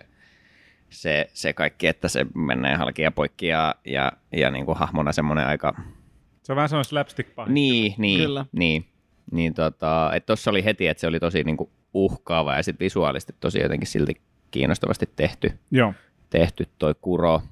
se, 0.91 1.31
se 1.35 1.53
kaikki, 1.53 1.87
että 1.87 2.09
se 2.09 2.27
menee 2.35 2.77
halki 2.77 3.03
ja 3.03 3.11
poikki 3.11 3.47
ja, 3.47 3.75
ja, 3.85 4.13
ja 4.33 4.51
niin 4.51 4.67
kuin 4.67 4.79
hahmona 4.79 5.13
semmoinen 5.13 5.47
aika, 5.47 5.75
Se 6.43 6.53
on 6.53 6.57
vähän 6.57 6.69
semmoinen 6.69 6.85
slapstick 6.85 7.35
pahis. 7.35 7.53
niin, 7.53 7.95
niin, 7.99 8.21
Kyllä. 8.21 8.47
niin. 8.53 8.87
Niin 9.33 9.55
tota, 9.55 10.11
että 10.15 10.27
tossa 10.27 10.51
oli 10.51 10.65
heti, 10.65 10.87
että 10.89 11.01
se 11.01 11.07
oli 11.07 11.21
tosi 11.21 11.45
niinku 11.45 11.71
uhkaava 11.95 12.57
ja 12.57 12.63
sitten 12.63 12.85
visuaalisesti 12.85 13.35
tosi 13.41 13.61
jotenkin 13.61 13.89
silti 13.89 14.21
kiinnostavasti 14.51 15.11
tehty, 15.17 15.53
Joo. 15.71 15.95
tehty 16.31 16.69
toi 16.79 16.95
Kuro. 17.01 17.43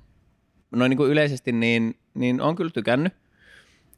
Noin 0.70 0.90
niin 0.90 0.96
kuin 0.96 1.10
yleisesti 1.10 1.52
niin, 1.52 1.96
niin 2.14 2.40
on 2.40 2.56
kyllä 2.56 2.70
tykännyt. 2.70 3.12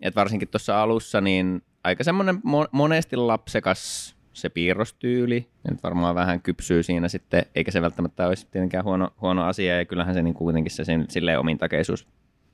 Et 0.00 0.16
varsinkin 0.16 0.48
tuossa 0.48 0.82
alussa 0.82 1.20
niin 1.20 1.62
aika 1.84 2.04
semmoinen 2.04 2.36
mo- 2.36 2.68
monesti 2.72 3.16
lapsekas 3.16 4.14
se 4.32 4.48
piirrostyyli. 4.48 5.46
Ja 5.64 5.70
nyt 5.70 5.82
varmaan 5.82 6.14
vähän 6.14 6.40
kypsyy 6.40 6.82
siinä 6.82 7.08
sitten, 7.08 7.46
eikä 7.54 7.70
se 7.70 7.82
välttämättä 7.82 8.26
olisi 8.26 8.46
tietenkään 8.50 8.84
huono, 8.84 9.10
huono 9.20 9.44
asia. 9.44 9.76
Ja 9.78 9.84
kyllähän 9.84 10.14
se 10.14 10.22
niin 10.22 10.34
kuitenkin 10.34 10.70
se 10.70 10.84
sen, 10.84 11.04
silleen 11.08 11.40
omintakeisuus 11.40 12.06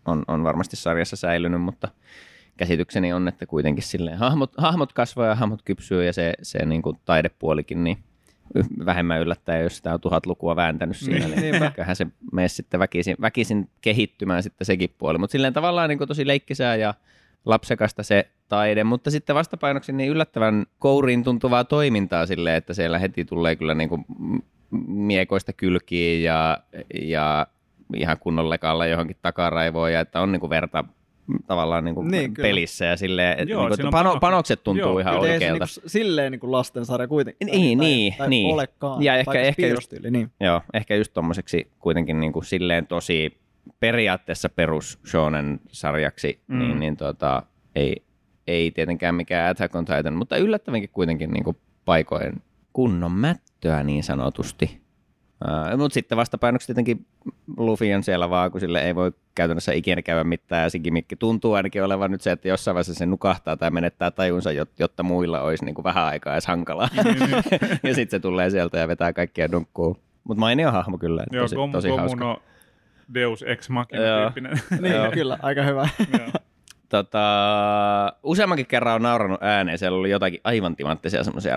on, 0.05 0.25
on 0.29 0.45
varmasti 0.45 0.77
sarjassa 0.77 1.17
säilynyt, 1.17 1.63
mutta 1.63 1.89
käsitykseni 2.57 3.13
on, 3.13 3.29
että 3.29 3.47
kuitenkin 3.47 3.85
silleen 3.85 4.19
hahmot, 4.19 4.53
hahmot 4.57 4.93
kasvaa 4.93 5.27
ja 5.27 5.35
hahmot 5.35 5.63
kypsyy 5.63 6.05
ja 6.05 6.13
se, 6.13 6.35
se 6.43 6.67
niin 6.67 6.83
kuin 6.83 6.99
taidepuolikin, 7.05 7.85
niin 7.85 7.99
vähemmän 8.85 9.21
yllättäen, 9.21 9.63
jos 9.63 9.77
sitä 9.77 9.95
on 9.95 10.01
tuhat 10.01 10.27
lukua 10.27 10.57
vääntänyt 10.57 10.97
siinä, 10.97 11.27
niin, 11.27 11.41
niin 11.41 11.73
kyllähän 11.73 11.97
se 11.97 12.07
menee 12.33 12.49
sitten 12.49 12.81
väkisin, 12.81 13.17
väkisin 13.21 13.69
kehittymään 13.81 14.43
sitten 14.43 14.67
sekin 14.67 14.95
puoli. 14.99 15.19
Mutta 15.19 15.33
silleen 15.33 15.53
tavallaan 15.53 15.89
niin 15.89 15.99
kuin 15.99 16.09
tosi 16.09 16.27
leikkisää 16.27 16.77
ja 16.77 16.95
lapsekasta 17.45 18.03
se 18.03 18.29
taide, 18.49 18.85
mutta 18.85 19.11
sitten 19.11 19.37
vastapainoksi 19.37 19.93
niin 19.93 20.11
yllättävän 20.11 20.67
kouriin 20.79 21.25
tuntuvaa 21.25 21.65
toimintaa 21.65 22.27
silleen, 22.27 22.57
että 22.57 22.75
siellä 22.75 22.99
heti 22.99 23.25
tulee 23.25 23.57
kyllä 23.57 23.75
niin 23.75 23.89
kuin 23.89 24.05
miekoista 24.87 25.53
kylkiin 25.53 26.23
ja, 26.23 26.59
ja 27.03 27.47
ihan 27.97 28.19
kunnon 28.19 28.51
lekalla 28.51 28.87
johonkin 28.87 29.17
takaraivoon 29.23 29.93
ja 29.93 30.01
että 30.01 30.21
on 30.21 30.33
niin 30.33 30.41
kuin 30.41 30.51
verta 30.51 30.85
tavallaan 31.47 31.85
niin 31.85 31.95
kuin 31.95 32.09
Niin, 32.09 32.21
niin, 32.23 32.35
pelissä 32.35 32.85
ja 32.85 32.97
silleen, 32.97 33.39
että 33.39 33.53
Joo, 33.53 33.69
niin 33.69 33.79
kuin, 33.81 33.91
pano, 33.91 34.21
panokset. 34.21 34.65
tuntuu 34.65 34.89
Joo, 34.89 34.99
ihan 34.99 35.15
se 35.15 35.19
oikealta. 35.21 35.65
niinku, 35.65 35.89
silleen 35.89 36.33
niinku 36.33 36.53
lastensarja 36.53 37.09
kuitenkin. 37.09 37.47
Niin, 37.47 37.79
tai, 37.79 37.87
niin, 37.87 38.15
tai 38.19 38.29
niin. 38.29 38.55
olekaan. 38.55 39.03
Ja 39.03 39.17
ehkä- 39.17 39.33
tai 39.33 39.47
ehkä 39.47 39.67
just- 39.67 39.93
niin. 40.11 40.31
Joo, 40.41 40.61
ehkä 40.75 40.95
just 40.97 41.13
tommoseksi 41.13 41.71
kuitenkin 41.79 42.21
niin 42.21 42.33
kuin 42.33 42.45
silleen 42.45 42.87
tosi 42.87 43.39
periaatteessa 43.81 44.49
perus 44.49 44.99
shonen 45.07 45.61
sarjaksi, 45.69 46.41
mm. 46.47 46.59
niin, 46.59 46.81
niin 46.81 46.97
tota, 46.97 47.43
ei, 47.75 47.97
ei 48.47 48.71
tietenkään 48.71 49.15
mikään 49.15 49.51
Attack 49.51 49.75
on 49.75 49.85
Titan, 49.85 50.15
mutta 50.15 50.37
yllättävänkin 50.37 50.91
kuitenkin 50.93 51.31
niin 51.31 51.45
kuin 51.45 51.57
paikoin 51.85 52.43
kunnon 52.73 53.13
mättöä 53.13 53.83
niin 53.83 54.03
sanotusti. 54.03 54.81
Uh, 55.45 55.79
mutta 55.79 55.95
sitten 55.95 56.19
vastapainoksi 56.19 56.67
tietenkin 56.67 57.07
Luffy 57.57 57.93
on 57.93 58.03
siellä 58.03 58.31
vaan, 58.31 58.51
kun 58.51 58.61
sille 58.61 58.83
ei 58.83 58.95
voi 58.95 59.13
käytännössä 59.35 59.73
ikinä 59.73 60.03
käydä 60.03 60.25
mitään, 60.25 60.63
ja 60.63 60.71
se 60.71 60.79
gimmickki 60.79 61.17
tuntuu 61.17 61.53
ainakin 61.53 61.85
olevan 61.85 62.11
nyt 62.11 62.21
se, 62.21 62.33
että 62.33 62.49
jossain 62.49 62.75
vaiheessa 62.75 62.95
se 62.95 63.07
nukahtaa 63.07 63.57
tai 63.57 63.71
menettää 63.71 64.11
tajunsa, 64.11 64.51
jot- 64.51 64.75
jotta 64.79 65.03
muilla 65.03 65.41
olisi 65.41 65.65
niin 65.65 65.75
kuin 65.75 65.85
vähän 65.85 66.05
aikaa 66.05 66.33
edes 66.33 66.47
hankalaa. 66.47 66.89
ja 67.83 67.95
sitten 67.95 68.11
se 68.11 68.21
tulee 68.21 68.51
sieltä 68.51 68.79
ja 68.79 68.89
vetää 68.89 69.13
kaikkia 69.13 69.53
dunkkuu. 69.53 69.99
Mutta 70.25 70.41
mainio 70.41 70.71
hahmo 70.71 70.99
kyllä, 70.99 71.23
että 71.23 71.37
Joo, 71.37 71.45
tosi, 71.45 71.57
Gomu, 71.57 71.73
tosi 71.73 71.89
hauska. 71.89 72.19
Gomu 72.19 72.31
no 72.31 72.43
Deus 73.15 73.43
Ex 73.43 73.69
Machina. 73.69 74.03
Niin, 74.81 74.95
Joo. 74.95 75.11
kyllä, 75.11 75.39
aika 75.43 75.63
hyvä. 75.63 75.89
Joo. 76.19 76.29
Tota, 76.89 78.17
useammankin 78.23 78.67
kerran 78.67 78.95
on 78.95 79.03
nauranut 79.03 79.43
ääneen, 79.43 79.79
siellä 79.79 79.99
oli 79.99 80.11
jotakin 80.11 80.41
aivan 80.45 80.77
timanttisia 80.77 81.25
semmoisia 81.25 81.57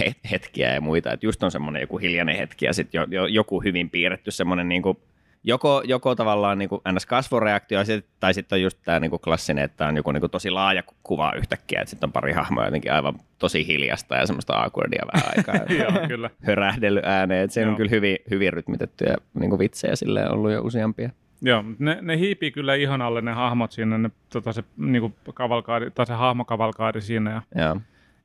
reaktiohetkiä 0.00 0.74
ja 0.74 0.80
muita, 0.80 1.12
että 1.12 1.26
just 1.26 1.42
on 1.42 1.50
semmoinen 1.50 1.80
joku 1.80 1.98
hiljainen 1.98 2.36
hetki 2.36 2.66
ja 2.66 2.72
sitten 2.72 2.98
jo, 2.98 3.06
jo, 3.10 3.26
joku 3.26 3.62
hyvin 3.62 3.90
piirretty 3.90 4.30
semmoinen 4.30 4.68
niinku, 4.68 5.00
joko, 5.44 5.82
joko 5.84 6.14
tavallaan 6.14 6.58
niinku 6.58 6.82
ns. 6.92 7.06
kasvoreaktio 7.06 7.78
ja 7.78 7.84
sit, 7.84 8.06
tai 8.20 8.34
sitten 8.34 8.56
on 8.56 8.62
just 8.62 8.78
tämä 8.84 9.00
niinku 9.00 9.18
klassinen, 9.18 9.64
että 9.64 9.86
on 9.86 9.96
joku 9.96 10.12
niinku 10.12 10.28
tosi 10.28 10.50
laaja 10.50 10.82
kuva 11.02 11.32
yhtäkkiä, 11.36 11.80
että 11.80 11.90
sitten 11.90 12.08
on 12.08 12.12
pari 12.12 12.32
hahmoa 12.32 12.64
jotenkin 12.64 12.92
aivan 12.92 13.14
tosi 13.38 13.66
hiljasta 13.66 14.16
ja 14.16 14.26
semmoista 14.26 14.62
awkwardia 14.62 15.04
vähän 15.14 15.32
aikaa. 15.36 15.66
Joo, 15.78 16.08
kyllä. 16.08 16.30
hörähdellyt 16.42 17.04
ääneen, 17.04 17.44
että 17.44 17.54
siinä 17.54 17.70
on 17.70 17.76
kyllä 17.76 17.90
hyvin, 17.90 18.18
hyvin 18.30 18.52
rytmittettyjä 18.52 19.16
niin 19.34 19.58
vitsejä 19.58 19.96
silleen 19.96 20.32
ollut 20.32 20.52
jo 20.52 20.62
useampia. 20.62 21.10
Joo, 21.42 21.62
mutta 21.62 21.84
ne, 21.84 21.98
ne 22.02 22.18
hiipii 22.18 22.50
kyllä 22.50 22.74
ihon 22.74 23.02
alle 23.02 23.20
ne 23.20 23.32
hahmot 23.32 23.72
siinä, 23.72 23.98
ne, 23.98 24.10
tota 24.32 24.52
se, 24.52 24.64
niinku, 24.76 25.12
kavalkaadi, 25.34 25.90
tai 25.90 26.06
se 26.06 26.12
hahmokavalkaadi 26.12 27.00
siinä. 27.00 27.30
Ja 27.30 27.64
Joo. 27.64 27.80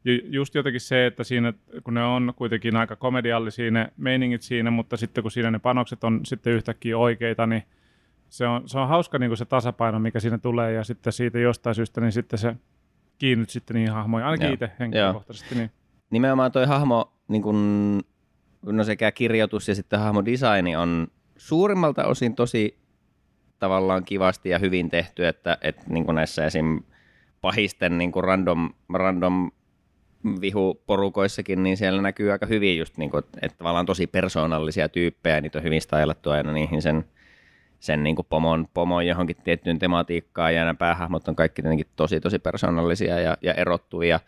Ju, 0.05 0.19
just 0.23 0.55
jotenkin 0.55 0.81
se, 0.81 1.05
että 1.05 1.23
siinä, 1.23 1.53
kun 1.83 1.93
ne 1.93 2.03
on 2.03 2.33
kuitenkin 2.35 2.75
aika 2.75 2.95
komediallisia 2.95 3.71
ne 3.71 3.91
meiningit 3.97 4.41
siinä, 4.41 4.71
mutta 4.71 4.97
sitten 4.97 5.21
kun 5.21 5.31
siinä 5.31 5.51
ne 5.51 5.59
panokset 5.59 6.03
on 6.03 6.19
sitten 6.25 6.53
yhtäkkiä 6.53 6.97
oikeita, 6.97 7.47
niin 7.47 7.63
se 8.29 8.47
on, 8.47 8.69
se 8.69 8.79
on 8.79 8.87
hauska 8.87 9.19
niin 9.19 9.29
kuin 9.29 9.37
se 9.37 9.45
tasapaino, 9.45 9.99
mikä 9.99 10.19
siinä 10.19 10.37
tulee, 10.37 10.73
ja 10.73 10.83
sitten 10.83 11.13
siitä 11.13 11.39
jostain 11.39 11.75
syystä, 11.75 12.01
niin 12.01 12.11
sitten 12.11 12.39
se 12.39 12.55
kiinnyt 13.17 13.49
sitten 13.49 13.75
niihin 13.75 13.93
hahmoihin, 13.93 14.25
ainakin 14.25 14.45
Joo. 14.45 14.53
itse 14.53 14.71
henkilökohtaisesti. 14.79 15.55
Niin. 15.55 15.71
Nimenomaan 16.09 16.51
toi 16.51 16.65
hahmo, 16.65 17.13
niin 17.27 17.41
kun, 17.41 18.01
no 18.65 18.83
sekä 18.83 19.11
kirjoitus 19.11 19.67
ja 19.67 19.75
sitten 19.75 19.99
hahmodesigni 19.99 20.75
on 20.75 21.07
suurimmalta 21.37 22.05
osin 22.05 22.35
tosi 22.35 22.79
tavallaan 23.59 24.05
kivasti 24.05 24.49
ja 24.49 24.59
hyvin 24.59 24.89
tehty, 24.89 25.27
että, 25.27 25.57
että 25.61 25.83
niin 25.89 26.05
kuin 26.05 26.15
näissä 26.15 26.45
esim. 26.45 26.83
pahisten 27.41 27.97
niin 27.97 28.11
kuin 28.11 28.23
random, 28.23 28.73
random 28.93 29.51
vihuporukoissakin, 30.41 31.63
niin 31.63 31.77
siellä 31.77 32.01
näkyy 32.01 32.31
aika 32.31 32.45
hyvin 32.45 32.77
just, 32.77 32.97
niin 32.97 33.11
kuin, 33.11 33.23
että 33.41 33.57
tavallaan 33.57 33.85
tosi 33.85 34.07
persoonallisia 34.07 34.89
tyyppejä, 34.89 35.41
niitä 35.41 35.57
on 35.59 35.63
hyvin 35.63 35.81
stylattu 35.81 36.29
aina 36.29 36.51
niihin 36.53 36.81
sen, 36.81 37.05
sen 37.79 38.03
niin 38.03 38.15
kuin 38.15 38.25
pomon, 38.29 38.67
pomon 38.73 39.07
johonkin 39.07 39.35
tiettyyn 39.43 39.79
tematiikkaan, 39.79 40.55
ja 40.55 40.61
nämä 40.61 40.73
päähahmot 40.73 41.27
on 41.27 41.35
kaikki 41.35 41.61
tietenkin 41.61 41.87
tosi, 41.95 42.19
tosi 42.19 42.39
persoonallisia 42.39 43.19
ja, 43.19 43.37
ja 43.41 43.53
erottuvia. 43.53 44.19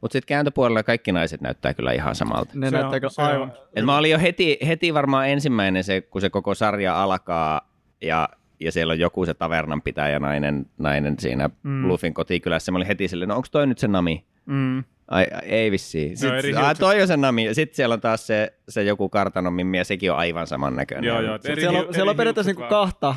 Mutta 0.00 0.12
sitten 0.12 0.26
kääntöpuolella 0.28 0.82
kaikki 0.82 1.12
naiset 1.12 1.40
näyttää 1.40 1.74
kyllä 1.74 1.92
ihan 1.92 2.14
samalta. 2.14 2.50
Ne 2.54 2.70
Se 2.70 2.76
on- 2.76 2.80
näyttää 2.80 3.00
kyllä 3.00 3.10
se 3.10 3.22
on- 3.22 3.28
aivan... 3.28 3.52
Et 3.76 3.84
mä 3.84 3.96
olin 3.96 4.10
jo 4.10 4.18
heti, 4.18 4.58
heti 4.66 4.94
varmaan 4.94 5.28
ensimmäinen 5.28 5.84
se, 5.84 6.00
kun 6.00 6.20
se 6.20 6.30
koko 6.30 6.54
sarja 6.54 7.02
alkaa 7.02 7.70
ja, 8.02 8.28
ja 8.60 8.72
siellä 8.72 8.90
on 8.92 8.98
joku 8.98 9.26
se 9.26 9.34
tavernanpitäjä 9.34 10.18
nainen, 10.18 10.66
nainen 10.78 11.14
siinä 11.18 11.48
Mm. 11.62 11.70
mm. 11.70 11.88
Luffin 11.88 12.14
kotikylässä. 12.14 12.72
Mä 12.72 12.76
olin 12.76 12.86
heti 12.86 13.08
silleen, 13.08 13.28
no 13.28 13.36
onko 13.36 13.48
toi 13.50 13.66
nyt 13.66 13.78
se 13.78 13.88
Nami? 13.88 14.24
Mm. 14.46 14.84
Ai, 15.10 15.26
ai 15.34 15.40
ei 15.44 15.70
vissiin. 15.70 16.16
Sitten, 16.16 16.36
ai, 16.36 16.42
hiukset. 16.42 16.78
toi 16.78 17.00
on 17.02 17.06
se 17.08 17.16
Nami. 17.16 17.54
Sitten 17.54 17.76
siellä 17.76 17.92
on 17.92 18.00
taas 18.00 18.26
se, 18.26 18.52
se 18.68 18.82
joku 18.82 19.08
kartanon 19.08 19.52
mimmi 19.52 19.78
ja 19.78 19.84
sekin 19.84 20.12
on 20.12 20.18
aivan 20.18 20.46
samannäköinen. 20.46 21.04
Joo, 21.08 21.20
joo, 21.20 21.34
et 21.34 21.46
eri 21.46 21.60
Siellä 21.60 21.78
on, 21.78 21.94
siellä 21.94 22.10
on 22.10 22.14
eri 22.14 22.16
periaatteessa 22.16 22.50
niinku 22.52 22.68
kahta 22.68 23.14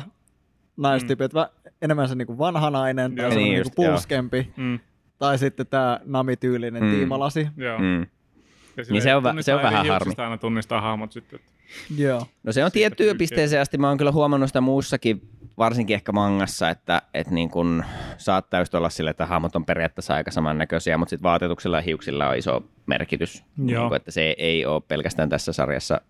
naistyyppiä, 0.76 1.26
vä- 1.26 1.70
enemmän 1.82 2.08
se 2.08 2.14
niinku 2.14 2.38
vanha 2.38 2.70
nainen 2.70 3.14
tai 3.14 3.24
Joo. 3.24 3.30
se 3.30 3.36
Niin 3.36 3.44
niinku 3.44 3.60
just, 3.68 3.78
joo. 3.78 3.90
pulskempi, 3.90 4.52
Mm. 4.56 4.78
tai 5.18 5.38
sitten 5.38 5.66
tämä 5.66 6.00
namityylinen 6.04 6.82
Mm. 6.82 6.90
tiimalasi. 6.90 7.48
Joo. 7.56 7.78
Mm. 7.78 8.00
Ja 8.76 8.84
Niin 8.90 9.02
se 9.02 9.14
on 9.14 9.22
vä- 9.24 9.42
se 9.42 9.54
on 9.54 9.62
vähän 9.62 9.86
harmi. 9.86 10.12
aina 10.16 10.38
tunnistaa 10.38 10.80
hahmot 10.80 11.12
sitten. 11.12 11.40
Joo. 11.96 12.26
No 12.42 12.52
se 12.52 12.64
on 12.64 12.72
tiettyyn 12.72 13.18
pisteeseen 13.18 13.62
asti. 13.62 13.78
Mä 13.78 13.88
oon 13.88 13.98
kyllä 13.98 14.12
huomannut 14.12 14.48
sitä 14.48 14.60
muussakin, 14.60 15.28
varsinkin 15.58 15.94
ehkä 15.94 16.12
mangassa, 16.12 16.70
että, 16.70 17.02
että 17.14 17.34
niin 17.34 17.50
kun 17.50 17.84
saattaa 18.16 18.60
just 18.60 18.74
olla 18.74 18.90
sille, 18.90 19.10
että 19.10 19.26
hahmot 19.26 19.56
on 19.56 19.64
periaatteessa 19.64 20.14
aika 20.14 20.30
samannäköisiä, 20.30 20.98
mutta 20.98 21.10
sitten 21.10 21.22
vaatetuksilla 21.22 21.76
ja 21.76 21.82
hiuksilla 21.82 22.28
on 22.28 22.36
iso 22.36 22.64
merkitys. 22.86 23.44
Niin 23.56 23.88
kun, 23.88 23.96
että 23.96 24.10
se 24.10 24.34
ei 24.38 24.66
ole 24.66 24.82
pelkästään 24.88 25.28
tässä 25.28 25.52
sarjassa 25.52 26.00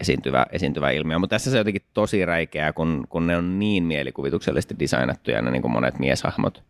esiintyvä, 0.00 0.46
esiintyvä 0.52 0.90
ilmiö, 0.90 1.18
mutta 1.18 1.34
tässä 1.34 1.50
se 1.50 1.56
on 1.56 1.60
jotenkin 1.60 1.82
tosi 1.94 2.24
räikeää, 2.24 2.72
kun, 2.72 3.06
kun 3.08 3.26
ne 3.26 3.36
on 3.36 3.58
niin 3.58 3.84
mielikuvituksellisesti 3.84 4.74
designattuja 4.78 5.42
ne 5.42 5.50
niin 5.50 5.62
kuin 5.62 5.72
monet 5.72 5.98
mieshahmot. 5.98 6.64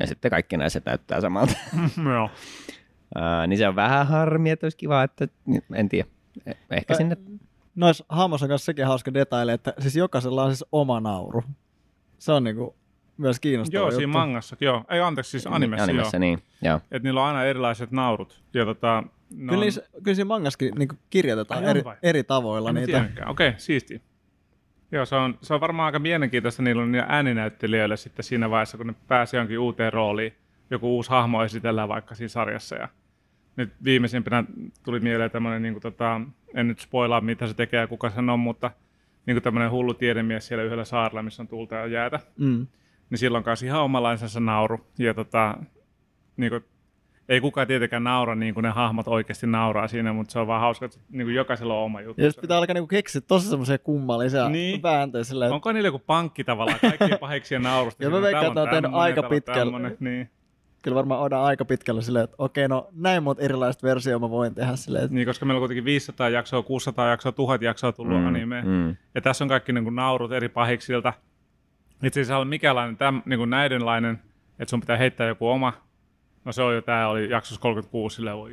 Ja 0.00 0.06
sitten 0.06 0.30
kaikki 0.30 0.56
naiset 0.56 0.84
näyttää 0.84 1.20
samalta. 1.20 1.56
Joo. 2.04 2.30
Ää, 3.14 3.46
niin 3.46 3.58
se 3.58 3.68
on 3.68 3.76
vähän 3.76 4.06
harmi, 4.06 4.50
että 4.50 4.66
olisi 4.66 4.76
kiva, 4.76 5.02
että 5.02 5.28
en 5.74 5.88
tiedä. 5.88 6.08
Eh- 6.50 6.56
Ehkä 6.70 6.94
Ä- 6.94 6.96
sinne 6.96 7.16
Noissa 7.76 8.04
hahmoissa 8.08 8.44
on 8.46 8.48
kanssa 8.48 8.66
sekin 8.66 8.86
hauska 8.86 9.14
detaili, 9.14 9.52
että 9.52 9.74
siis 9.78 9.96
jokaisella 9.96 10.42
on 10.44 10.50
siis 10.50 10.64
oma 10.72 11.00
nauru. 11.00 11.42
Se 12.18 12.32
on 12.32 12.44
niinku 12.44 12.76
myös 13.16 13.40
kiinnostava 13.40 13.78
Joo, 13.78 13.86
juttu. 13.86 13.96
siinä 13.96 14.12
mangassa, 14.12 14.56
joo. 14.60 14.84
Ei 14.90 15.00
anteeksi, 15.00 15.30
siis 15.30 15.46
animessa, 15.46 15.84
animessa 15.84 16.16
joo. 16.16 16.20
niin. 16.20 16.42
Joo. 16.62 16.76
Että 16.90 17.08
niillä 17.08 17.20
on 17.20 17.26
aina 17.26 17.44
erilaiset 17.44 17.90
naurut. 17.90 18.42
Ja 18.54 18.64
tota, 18.64 19.02
ne 19.30 19.50
Kyllä, 19.52 19.64
niissä, 19.64 19.82
kyllä 20.02 20.14
siinä 20.14 20.28
mangassakin 20.28 20.74
niinku 20.78 20.94
kirjoitetaan 21.10 21.64
Ai 21.64 21.70
eri, 21.70 21.84
vai? 21.84 21.96
eri 22.02 22.24
tavoilla 22.24 22.68
En 22.68 22.74
niitä. 22.74 23.04
Okei, 23.26 23.52
siisti. 23.56 24.02
Joo, 24.92 25.04
se 25.06 25.14
on, 25.16 25.38
se 25.42 25.54
on 25.54 25.60
varmaan 25.60 25.86
aika 25.86 25.98
mielenkiintoista 25.98 26.62
niillä 26.62 26.82
on 26.82 26.94
ääninäyttelijöille 27.08 27.96
sitten 27.96 28.24
siinä 28.24 28.50
vaiheessa, 28.50 28.76
kun 28.76 28.86
ne 28.86 28.94
pääsee 29.08 29.38
jonkin 29.38 29.58
uuteen 29.58 29.92
rooliin. 29.92 30.32
Joku 30.70 30.96
uusi 30.96 31.10
hahmo 31.10 31.44
esitellään 31.44 31.88
vaikka 31.88 32.14
siinä 32.14 32.28
sarjassa. 32.28 32.76
Ja 32.76 32.88
nyt 33.56 33.72
viimeisimpänä 33.84 34.44
tuli 34.84 35.00
mieleen 35.00 35.30
tämmöinen, 35.30 35.62
niin 35.62 35.80
tota, 35.80 36.20
en 36.54 36.68
nyt 36.68 36.80
spoilaa 36.80 37.20
mitä 37.20 37.46
se 37.46 37.54
tekee 37.54 37.80
ja 37.80 37.86
kuka 37.86 38.10
sen 38.10 38.30
on, 38.30 38.40
mutta 38.40 38.70
niin 39.26 39.42
tämmöinen 39.42 39.70
hullu 39.70 39.94
tiedemies 39.94 40.46
siellä 40.46 40.64
yhdellä 40.64 40.84
saarella, 40.84 41.22
missä 41.22 41.42
on 41.42 41.48
tulta 41.48 41.74
ja 41.74 41.86
jäätä. 41.86 42.20
Mm. 42.38 42.66
Niin 43.10 43.18
silloin 43.18 43.44
kanssa 43.44 43.66
ihan 43.66 43.82
omalaisensa 43.82 44.40
nauru. 44.40 44.86
Ja 44.98 45.14
tota, 45.14 45.58
niin 46.36 46.50
kuin, 46.50 46.64
ei 47.28 47.40
kukaan 47.40 47.66
tietenkään 47.66 48.04
naura 48.04 48.34
niin 48.34 48.54
kuin 48.54 48.64
ne 48.64 48.70
hahmot 48.70 49.08
oikeasti 49.08 49.46
nauraa 49.46 49.88
siinä, 49.88 50.12
mutta 50.12 50.32
se 50.32 50.38
on 50.38 50.46
vaan 50.46 50.60
hauska, 50.60 50.86
että 50.86 50.98
niin 51.10 51.26
kuin 51.26 51.34
jokaisella 51.34 51.74
on 51.74 51.84
oma 51.84 52.00
juttu. 52.00 52.22
Ja 52.22 52.30
sitten 52.30 52.42
pitää 52.42 52.58
alkaa 52.58 52.74
niinku 52.74 52.86
keksiä 52.86 53.20
tosi 53.20 53.48
semmoisia 53.48 53.78
kummallisia 53.78 54.48
Niin. 54.48 54.52
niin. 54.52 54.82
vääntöjä 54.82 55.24
silleen, 55.24 55.48
että 55.48 55.54
Onko 55.54 55.72
niillä 55.72 55.88
joku 55.88 55.98
pankki 55.98 56.44
tavallaan, 56.44 56.80
kaikkien 56.80 57.18
paheksien 57.18 57.62
naurusta? 57.62 58.02
Ja 58.04 58.10
mä 58.10 58.22
veikkaan, 58.22 58.46
että 58.46 58.62
on 58.62 58.68
tehnyt 58.68 58.90
aika 58.94 59.22
pitkälle. 59.22 59.96
Niin. 60.00 60.30
Kyllä 60.86 60.94
varmaan 60.96 61.20
odaan 61.20 61.44
aika 61.44 61.64
pitkällä 61.64 62.02
silleen, 62.02 62.24
että 62.24 62.36
okei, 62.38 62.68
no 62.68 62.88
näin 62.92 63.22
monta 63.22 63.42
erilaista 63.42 63.86
versioa 63.86 64.18
mä 64.18 64.30
voin 64.30 64.54
tehdä 64.54 64.76
silleen. 64.76 65.08
Niin, 65.10 65.26
koska 65.26 65.46
meillä 65.46 65.58
on 65.58 65.60
kuitenkin 65.60 65.84
500 65.84 66.28
jaksoa, 66.28 66.62
600 66.62 67.08
jaksoa, 67.08 67.32
1000 67.32 67.62
jaksoa 67.62 67.92
tullut 67.92 68.20
mm, 68.20 68.26
animeen. 68.26 68.66
Mm. 68.66 68.96
Ja 69.14 69.20
tässä 69.20 69.44
on 69.44 69.48
kaikki 69.48 69.72
niin 69.72 69.84
kuin, 69.84 69.96
naurut 69.96 70.32
eri 70.32 70.48
pahiksilta. 70.48 71.12
Itse 72.02 72.20
asiassa 72.20 72.38
on 72.38 72.48
mikälainen 72.48 72.96
täm, 72.96 73.22
niin 73.24 73.38
kuin 73.38 73.50
näidenlainen, 73.50 74.18
että 74.58 74.70
sun 74.70 74.80
pitää 74.80 74.96
heittää 74.96 75.26
joku 75.26 75.48
oma. 75.48 75.72
No 76.44 76.52
se 76.52 76.62
oli 76.62 76.74
jo, 76.74 76.82
tää 76.82 77.08
oli 77.08 77.30
jaksossa 77.30 77.60
36, 77.60 78.16
silleen 78.16 78.36
voi 78.36 78.52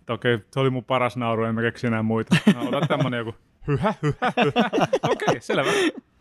että 0.00 0.12
okei, 0.12 0.38
se 0.50 0.60
oli 0.60 0.70
mun 0.70 0.84
paras 0.84 1.16
nauru, 1.16 1.44
en 1.44 1.54
mä 1.54 1.62
keksi 1.62 1.86
enää 1.86 2.02
muita. 2.02 2.36
No, 2.54 2.68
ota 2.68 2.86
tämmönen 2.86 3.18
joku 3.18 3.34
hyhä, 3.68 3.94
hyhä, 4.02 4.32
hyhä. 4.36 4.70
Okei, 5.12 5.40
selvä. 5.40 5.70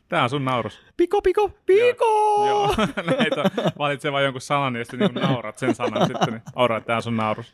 Tää 0.10 0.24
on 0.24 0.30
sun 0.30 0.46
naurus. 0.46 0.82
Piko, 0.98 1.22
piko, 1.22 1.52
piko! 1.66 2.46
Joo, 2.48 2.76
näitä 3.18 3.52
valitsee 3.78 4.12
vaan 4.12 4.24
jonkun 4.24 4.42
sanan 4.42 4.76
ja 4.76 4.86
sitten 4.86 5.00
niin 5.00 5.24
naurat 5.24 5.58
sen 5.58 5.76
sanan 5.76 6.08
sitten, 6.08 6.34
niin 6.34 6.42
aura, 6.56 6.82
tää 6.82 6.96
on 6.96 7.02
sun 7.04 7.18
naurus. 7.18 7.54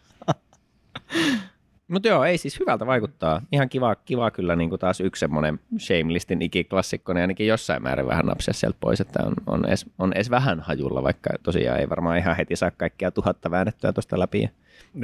Mutta 1.88 2.08
joo, 2.08 2.24
ei 2.24 2.38
siis 2.38 2.60
hyvältä 2.60 2.86
vaikuttaa. 2.86 3.42
Ihan 3.52 3.70
kiva, 3.70 3.96
kiva 3.96 4.32
kyllä 4.32 4.56
niin 4.56 4.70
kuin 4.70 4.80
taas 4.80 5.02
yksi 5.02 5.20
semmoinen 5.20 5.60
Shamelistin 5.80 6.42
ikiklassikko, 6.42 7.14
niin 7.14 7.22
ainakin 7.22 7.48
jossain 7.48 7.84
määrin 7.84 8.08
vähän 8.08 8.26
napsia 8.26 8.54
sieltä 8.54 8.78
pois, 8.80 9.02
että 9.02 9.24
on, 9.24 9.34
on, 9.48 9.66
edes, 9.68 9.86
on 10.00 10.14
edes 10.14 10.30
vähän 10.30 10.60
hajulla, 10.60 11.04
vaikka 11.04 11.30
tosiaan 11.44 11.80
ei 11.80 11.90
varmaan 11.90 12.18
ihan 12.18 12.36
heti 12.36 12.56
saa 12.56 12.72
kaikkia 12.72 13.12
tuhatta 13.12 13.52
väännettyä 13.52 13.94
tuosta 13.94 14.20
läpi. 14.20 14.50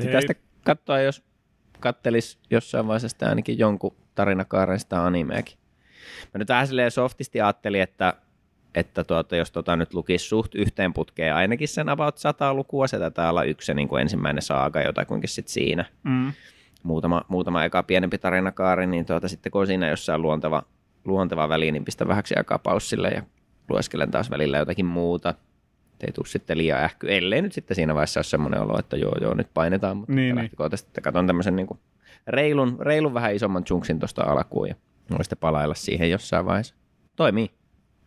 Sitä 0.01 0.20
sitten 0.22 0.36
katsoa, 0.63 1.00
jos 1.00 1.24
kattelis 1.80 2.39
jossain 2.50 2.88
vaiheessa 2.88 3.10
sitä 3.10 3.30
ainakin 3.30 3.60
jonkun 3.60 3.96
tarinakaaren 4.16 4.80
sitä 4.80 5.06
animeakin. 5.06 5.58
Mä 6.33 6.37
nyt 6.39 6.49
vähän 6.49 6.67
silleen 6.67 6.91
softisti 6.91 7.41
ajattelin, 7.41 7.81
että, 7.81 8.13
että 8.75 9.03
tuota, 9.03 9.35
jos 9.35 9.51
tota 9.51 9.75
nyt 9.75 9.93
lukisi 9.93 10.25
suht 10.25 10.55
yhteen 10.55 10.93
putkeen 10.93 11.35
ainakin 11.35 11.67
sen 11.67 11.89
about 11.89 12.17
sata 12.17 12.53
lukua, 12.53 12.87
se 12.87 12.99
taitaa 12.99 13.29
olla 13.29 13.43
yksi 13.43 13.73
niin 13.73 13.87
kuin 13.87 14.01
ensimmäinen 14.01 14.41
saaga 14.41 14.81
jotakuinkin 14.81 15.29
sitten 15.29 15.53
siinä. 15.53 15.85
Mm. 16.03 16.33
Muutama, 16.83 17.25
muutama 17.27 17.63
eka 17.63 17.83
pienempi 17.83 18.17
tarinakaari, 18.17 18.87
niin 18.87 19.05
tuota, 19.05 19.27
sitten 19.27 19.51
kun 19.51 19.61
on 19.61 19.67
siinä 19.67 19.89
jossain 19.89 20.21
luonteva, 20.21 20.63
luonteva 21.05 21.49
väli, 21.49 21.71
niin 21.71 21.85
pistä 21.85 22.07
vähäksi 22.07 22.35
aikaa 22.37 22.59
paussille 22.59 23.09
ja 23.09 23.21
lueskelen 23.69 24.11
taas 24.11 24.29
välillä 24.29 24.57
jotakin 24.57 24.85
muuta– 24.85 25.33
ei 26.01 26.11
tule 26.11 26.27
sitten 26.27 26.57
liian 26.57 26.83
ähky, 26.83 27.07
ellei 27.09 27.41
nyt 27.41 27.53
sitten 27.53 27.75
siinä 27.75 27.93
vaiheessa 27.93 28.17
ole 28.17 28.23
semmoinen 28.23 28.61
olo, 28.61 28.79
että 28.79 28.97
joo, 28.97 29.15
joo, 29.21 29.33
nyt 29.33 29.47
painetaan, 29.53 29.97
mutta 29.97 30.13
niin, 30.13 30.35
lähtökohtaisesti 30.35 30.91
niin. 30.95 31.03
katson 31.03 31.27
tämmöisen 31.27 31.55
niin 31.55 31.67
kuin 31.67 31.79
reilun, 32.27 32.77
reilun 32.79 33.13
vähän 33.13 33.35
isomman 33.35 33.63
chunksin 33.63 33.99
tuosta 33.99 34.23
alkuun 34.23 34.67
ja 34.67 34.75
voi 35.11 35.23
sitten 35.23 35.37
palailla 35.37 35.75
siihen 35.75 36.11
jossain 36.11 36.45
vaiheessa. 36.45 36.75
Toimii. 37.15 37.51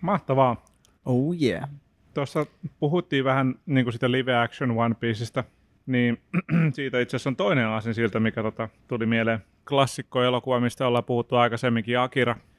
Mahtavaa. 0.02 0.64
Oh 1.04 1.35
yeah. 1.42 1.69
Tuossa 2.14 2.47
puhuttiin 2.80 3.25
vähän 3.25 3.54
niin 3.66 3.85
kuin 3.85 3.92
sitä 3.92 4.11
live 4.11 4.37
action 4.37 4.71
One 4.71 4.95
Pieceista, 4.95 5.45
niin 5.87 6.23
siitä 6.75 7.00
itse 7.00 7.16
asiassa 7.16 7.30
on 7.30 7.37
toinen 7.37 7.66
asia 7.66 7.95
siltä, 7.95 8.21
mikä 8.21 8.42
tota, 8.42 8.69
tuli 8.88 9.07
mieleen 9.07 9.45
klassikkoelokuva, 9.69 10.61
mistä 10.61 10.87
ollaan 10.87 11.04
puhuttu 11.04 11.37
aikaisemminkin, 11.37 11.99
Akira– 11.99 12.37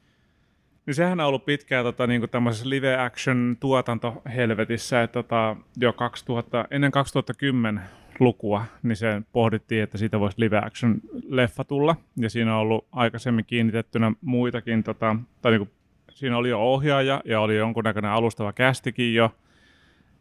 niin 0.85 0.95
sehän 0.95 1.19
on 1.19 1.25
ollut 1.25 1.45
pitkään 1.45 1.85
tota, 1.85 2.07
niin 2.07 2.29
tämmöisessä 2.29 2.69
live 2.69 2.97
action 2.97 3.57
tuotantohelvetissä, 3.59 5.03
että 5.03 5.23
tota, 5.23 5.55
jo 5.77 5.93
2000, 5.93 6.65
ennen 6.71 6.91
2010 6.91 7.81
lukua, 8.19 8.65
niin 8.83 8.95
se 8.95 9.21
pohdittiin, 9.31 9.83
että 9.83 9.97
siitä 9.97 10.19
voisi 10.19 10.39
live 10.39 10.57
action 10.57 10.95
leffa 11.27 11.63
tulla. 11.63 11.95
Ja 12.17 12.29
siinä 12.29 12.55
on 12.55 12.61
ollut 12.61 12.87
aikaisemmin 12.91 13.45
kiinnitettynä 13.45 14.11
muitakin, 14.21 14.83
tota, 14.83 15.15
tai 15.41 15.51
niin 15.51 15.59
kuin, 15.59 15.71
siinä 16.13 16.37
oli 16.37 16.49
jo 16.49 16.59
ohjaaja 16.59 17.21
ja 17.25 17.39
oli 17.41 17.57
jonkunnäköinen 17.57 18.11
alustava 18.11 18.53
kästikin 18.53 19.13
jo. 19.15 19.35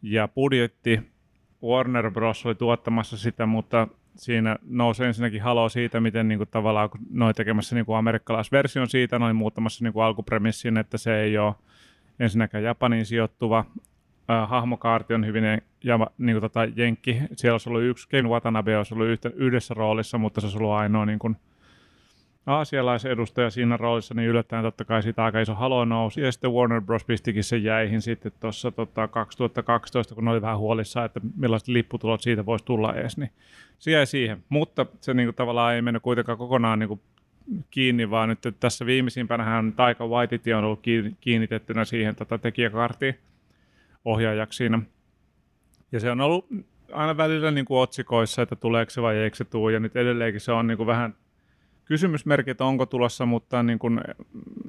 Ja 0.02 0.28
budjetti, 0.28 1.00
Warner 1.62 2.10
Bros. 2.10 2.46
oli 2.46 2.54
tuottamassa 2.54 3.16
sitä, 3.16 3.46
mutta 3.46 3.88
siinä 4.16 4.56
nousee 4.62 5.06
ensinnäkin 5.06 5.42
halo 5.42 5.68
siitä, 5.68 6.00
miten 6.00 6.28
niin 6.28 6.38
kuin, 6.38 6.48
tavallaan 6.50 6.90
kun 6.90 7.00
noin 7.10 7.34
tekemässä 7.34 7.74
niin 7.76 7.96
amerikkalaisversion 7.98 8.88
siitä, 8.88 9.18
noin 9.18 9.36
muuttamassa 9.36 9.84
niin 9.84 9.92
kuin 9.92 10.04
alkupremissin, 10.04 10.76
että 10.76 10.98
se 10.98 11.20
ei 11.20 11.38
ole 11.38 11.54
ensinnäkään 12.20 12.64
Japaniin 12.64 13.06
sijoittuva. 13.06 13.64
Hahmokaarti 14.46 15.14
on 15.14 15.26
hyvin 15.26 15.44
ja, 15.84 15.98
niin 16.18 16.34
kuin, 16.34 16.40
tota, 16.40 16.64
jenkki. 16.76 17.16
Siellä 17.36 17.54
olisi 17.54 17.68
ollut 17.68 17.82
yksi, 17.82 18.08
Ken 18.08 18.28
Watanabe 18.28 18.78
olisi 18.78 18.94
ollut 18.94 19.08
yhtä, 19.08 19.30
yhdessä 19.34 19.74
roolissa, 19.74 20.18
mutta 20.18 20.40
se 20.40 20.46
olisi 20.46 20.58
ollut 20.58 20.72
ainoa 20.72 21.06
niin 21.06 21.18
kuin, 21.18 21.36
aasialaisedustaja 22.46 23.50
siinä 23.50 23.76
roolissa, 23.76 24.14
niin 24.14 24.28
yllättäen 24.28 24.62
totta 24.62 24.84
kai 24.84 25.02
siitä 25.02 25.24
aika 25.24 25.40
iso 25.40 25.54
halo 25.54 25.84
nousi. 25.84 26.20
Ja 26.20 26.32
sitten 26.32 26.52
Warner 26.52 26.80
Bros. 26.80 27.04
pistikin 27.04 27.44
sen 27.44 27.64
jäihin 27.64 28.02
sitten 28.02 28.32
tuossa 28.40 28.70
tota, 28.70 29.08
2012, 29.08 30.14
kun 30.14 30.28
oli 30.28 30.42
vähän 30.42 30.58
huolissaan, 30.58 31.06
että 31.06 31.20
millaiset 31.36 31.68
lipputulot 31.68 32.20
siitä 32.20 32.46
voisi 32.46 32.64
tulla 32.64 32.94
edes, 32.94 33.16
niin 33.16 33.30
se 33.78 33.90
jäi 33.90 34.06
siihen. 34.06 34.44
Mutta 34.48 34.86
se 35.00 35.14
niin 35.14 35.26
kuin, 35.26 35.34
tavallaan 35.34 35.74
ei 35.74 35.82
mennyt 35.82 36.02
kuitenkaan 36.02 36.38
kokonaan 36.38 36.78
niin 36.78 36.88
kuin, 36.88 37.00
kiinni, 37.70 38.10
vaan 38.10 38.28
nyt 38.28 38.38
tässä 38.60 38.86
viimeisimpänä 38.86 39.64
Taika 39.76 40.06
Waititi 40.06 40.52
on 40.52 40.64
ollut 40.64 40.82
kiinnitettynä 41.20 41.84
siihen 41.84 42.16
tota, 42.16 42.38
tekijäkarttiin 42.38 43.14
ohjaajaksi 44.04 44.56
siinä. 44.56 44.82
Ja 45.92 46.00
se 46.00 46.10
on 46.10 46.20
ollut 46.20 46.46
aina 46.92 47.16
välillä 47.16 47.50
niin 47.50 47.64
kuin 47.64 47.78
otsikoissa, 47.78 48.42
että 48.42 48.56
tuleeko 48.56 48.90
se 48.90 49.02
vai 49.02 49.16
eikö 49.16 49.36
se 49.36 49.44
tule, 49.44 49.72
ja 49.72 49.80
nyt 49.80 49.96
edelleenkin 49.96 50.40
se 50.40 50.52
on 50.52 50.66
niin 50.66 50.76
kuin 50.76 50.86
vähän 50.86 51.14
kysymysmerkit 51.84 52.60
onko 52.60 52.86
tulossa, 52.86 53.26
mutta 53.26 53.62
niin 53.62 53.78
kuin, 53.78 54.00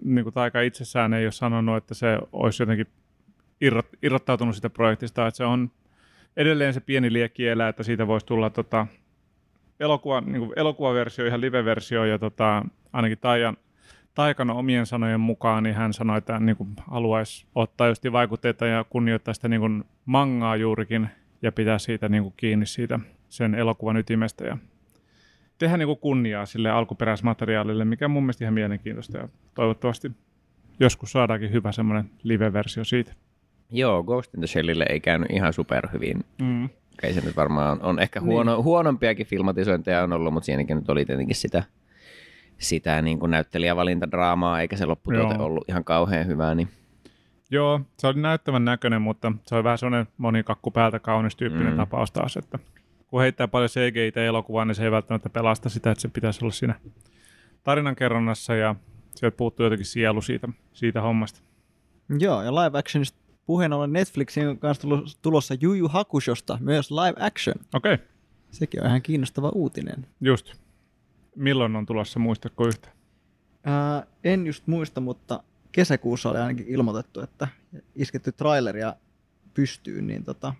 niin 0.03 0.23
kuin 0.23 0.33
Taika 0.33 0.61
itsessään 0.61 1.13
ei 1.13 1.25
ole 1.25 1.31
sanonut, 1.31 1.77
että 1.77 1.93
se 1.93 2.19
olisi 2.31 2.63
jotenkin 2.63 2.87
irrot, 3.61 3.87
irrottautunut 4.03 4.55
sitä 4.55 4.69
projektista, 4.69 5.27
että 5.27 5.37
se 5.37 5.45
on 5.45 5.71
edelleen 6.37 6.73
se 6.73 6.79
pieni 6.79 7.13
liekki 7.13 7.47
elää, 7.47 7.69
että 7.69 7.83
siitä 7.83 8.07
voisi 8.07 8.25
tulla 8.25 8.49
tota, 8.49 8.87
elokuva, 9.79 10.21
niin 10.21 10.39
kuin 10.39 10.53
elokuvaversio, 10.55 11.25
ihan 11.25 11.41
live-versio, 11.41 12.05
ja 12.05 12.19
tota, 12.19 12.65
ainakin 12.93 13.17
Taijan, 13.17 13.57
Taikan 14.15 14.49
omien 14.49 14.85
sanojen 14.85 15.19
mukaan, 15.19 15.63
niin 15.63 15.75
hän 15.75 15.93
sanoi, 15.93 16.17
että 16.17 16.39
niin 16.39 16.55
kuin 16.55 16.69
haluaisi 16.87 17.45
ottaa 17.55 17.87
just 17.87 18.03
vaikutteita 18.11 18.65
ja 18.65 18.85
kunnioittaa 18.89 19.33
sitä 19.33 19.47
niin 19.47 19.61
kuin 19.61 19.83
mangaa 20.05 20.55
juurikin, 20.55 21.07
ja 21.41 21.51
pitää 21.51 21.79
siitä 21.79 22.09
niin 22.09 22.23
kuin 22.23 22.33
kiinni 22.37 22.65
siitä 22.65 22.99
sen 23.29 23.55
elokuvan 23.55 23.97
ytimestä, 23.97 24.45
ja 24.45 24.57
tehdä 25.57 25.77
niin 25.77 25.97
kunniaa 25.97 26.45
sille 26.45 26.69
alkuperäismateriaalille, 26.69 27.85
mikä 27.85 28.05
on 28.05 28.11
mun 28.11 28.23
mielestä 28.23 28.43
ihan 28.43 28.53
mielenkiintoista 28.53 29.17
ja 29.17 29.29
toivottavasti 29.55 30.11
joskus 30.79 31.11
saadaankin 31.11 31.51
hyvä 31.51 31.71
semmoinen 31.71 32.09
live-versio 32.23 32.83
siitä. 32.83 33.13
Joo, 33.71 34.03
Ghost 34.03 34.33
in 34.33 34.39
the 34.39 34.47
Shellille 34.47 34.85
ei 34.89 34.99
käynyt 34.99 35.31
ihan 35.31 35.53
superhyvin. 35.53 36.25
Mm. 36.41 36.69
Ei 37.03 37.13
se 37.13 37.21
nyt 37.21 37.35
varmaan 37.35 37.81
on, 37.81 37.99
ehkä 37.99 38.19
niin. 38.19 38.27
huono, 38.27 38.55
niin. 38.55 38.63
huonompiakin 38.63 39.25
filmatisointeja 39.25 40.03
on 40.03 40.13
ollut, 40.13 40.33
mutta 40.33 40.45
siinäkin 40.45 40.77
nyt 40.77 40.89
oli 40.89 41.05
tietenkin 41.05 41.35
sitä, 41.35 41.63
sitä 42.61 43.01
niin 43.01 43.19
kuin 43.19 43.31
näyttelijävalintadraamaa, 43.31 44.61
eikä 44.61 44.77
se 44.77 44.85
lopputuote 44.85 45.35
Joo. 45.35 45.45
ollut 45.45 45.69
ihan 45.69 45.83
kauhean 45.83 46.27
hyvää. 46.27 46.55
Niin. 46.55 46.67
Joo, 47.51 47.81
se 47.97 48.07
oli 48.07 48.19
näyttävän 48.19 48.65
näköinen, 48.65 49.01
mutta 49.01 49.31
se 49.47 49.55
oli 49.55 49.63
vähän 49.63 49.77
sellainen 49.77 50.07
monikakku 50.17 50.71
päältä 50.71 50.99
kaunis 50.99 51.35
tyyppinen 51.35 51.73
mm. 51.73 51.77
tapaus 51.77 52.11
taas, 52.11 52.37
että 52.37 52.59
kun 53.07 53.21
heittää 53.21 53.47
paljon 53.47 53.69
cgi 53.69 54.19
elokuvaa, 54.25 54.65
niin 54.65 54.75
se 54.75 54.83
ei 54.83 54.91
välttämättä 54.91 55.29
pelasta 55.29 55.69
sitä, 55.69 55.91
että 55.91 56.01
se 56.01 56.07
pitäisi 56.07 56.45
olla 56.45 56.53
siinä 56.53 56.75
tarinankerronnassa 57.63 58.55
ja 58.55 58.75
sieltä 59.15 59.37
puuttuu 59.37 59.63
jotenkin 59.63 59.85
sielu 59.85 60.21
siitä, 60.21 60.47
siitä 60.73 61.01
hommasta. 61.01 61.41
Joo, 62.19 62.41
ja 62.41 62.55
live 62.55 62.79
actionista 62.79 63.19
puheen 63.45 63.73
ollen 63.73 63.93
Netflixin 63.93 64.59
kanssa 64.59 64.87
tulossa 65.21 65.55
Juju 65.61 65.87
Hakushosta 65.87 66.57
myös 66.61 66.91
live 66.91 67.25
action. 67.25 67.55
Okei. 67.73 67.93
Okay. 67.93 68.05
Sekin 68.51 68.81
on 68.81 68.87
ihan 68.87 69.01
kiinnostava 69.01 69.49
uutinen. 69.49 70.07
Just. 70.21 70.53
Milloin 71.35 71.75
on 71.75 71.85
tulossa, 71.85 72.19
muistatko 72.19 72.67
yhtä? 72.67 72.89
Ää, 73.63 74.03
en 74.23 74.47
just 74.47 74.67
muista, 74.67 75.01
mutta 75.01 75.43
kesäkuussa 75.71 76.29
oli 76.29 76.37
ainakin 76.37 76.67
ilmoitettu, 76.67 77.21
että 77.21 77.47
isketty 77.95 78.31
traileria 78.31 78.95
pystyy, 79.53 80.01
niin 80.01 80.23
tota, 80.23 80.53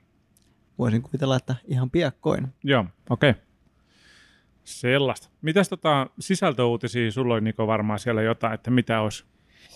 voisin 0.78 1.02
kuvitella, 1.02 1.36
että 1.36 1.56
ihan 1.66 1.90
piakkoin. 1.90 2.48
Joo, 2.64 2.86
okei. 3.10 3.30
Okay. 3.30 3.42
Sellaista. 4.64 5.30
Mitäs 5.42 5.70
tota 5.70 6.08
sisältöuutisia, 6.20 7.12
sulla 7.12 7.34
oli 7.34 7.42
Niko 7.42 7.68
varmaan 7.68 8.00
siellä 8.00 8.22
jotain, 8.22 8.54
että 8.54 8.72
mitä 8.72 9.02
olisi 9.02 9.26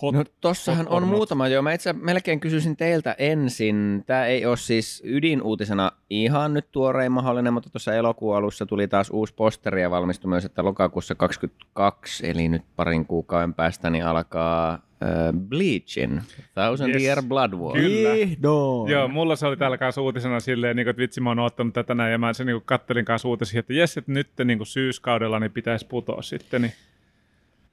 hot, 0.02 0.14
No 0.14 0.24
tossahan 0.40 0.86
hot 0.86 0.94
on 0.94 1.08
muutama, 1.08 1.48
joo. 1.48 1.62
Mä 1.62 1.72
itse 1.72 1.92
melkein 1.92 2.40
kysyisin 2.40 2.76
teiltä 2.76 3.14
ensin. 3.18 4.04
Tämä 4.06 4.26
ei 4.26 4.46
ole 4.46 4.56
siis 4.56 5.02
ydinuutisena 5.04 5.92
ihan 6.10 6.54
nyt 6.54 6.72
tuorein 6.72 7.12
mahdollinen, 7.12 7.52
mutta 7.52 7.70
tuossa 7.70 7.94
elokuun 7.94 8.36
alussa 8.36 8.66
tuli 8.66 8.88
taas 8.88 9.10
uusi 9.10 9.34
posteri 9.34 9.82
ja 9.82 9.90
valmistui 9.90 10.28
myös, 10.28 10.44
että 10.44 10.64
lokakuussa 10.64 11.14
22, 11.14 12.30
eli 12.30 12.48
nyt 12.48 12.62
parin 12.76 13.06
kuukauden 13.06 13.54
päästä, 13.54 13.90
niin 13.90 14.04
alkaa 14.04 14.74
uh, 14.74 15.40
Bleachin, 15.40 16.22
Thousand 16.54 16.94
yes. 16.94 17.02
Year 17.02 17.22
Blood 17.22 17.52
War. 17.52 17.76
Kyllä. 17.76 18.12
Vihdoin. 18.12 18.90
Joo, 18.90 19.08
mulla 19.08 19.36
se 19.36 19.46
oli 19.46 19.56
täällä 19.56 19.78
kanssa 19.78 20.02
uutisena 20.02 20.40
silleen, 20.40 20.76
niin 20.76 20.88
että 20.88 21.00
vitsi 21.00 21.20
mä 21.20 21.30
oon 21.30 21.38
ottanut 21.38 21.74
tätä 21.74 21.94
näin, 21.94 22.12
ja 22.12 22.18
mä 22.18 22.32
sen 22.32 22.46
niin 22.46 22.62
kattelin 22.64 23.04
kanssa 23.04 23.28
uutisia, 23.28 23.60
että 23.60 23.74
jes, 23.74 23.96
että 23.96 24.12
nyt 24.12 24.28
niin 24.44 24.58
kuin 24.58 24.66
syyskaudella 24.66 25.40
niin 25.40 25.52
pitäisi 25.52 25.86
putoa 25.86 26.22
sitten. 26.22 26.62
Niin. 26.62 26.72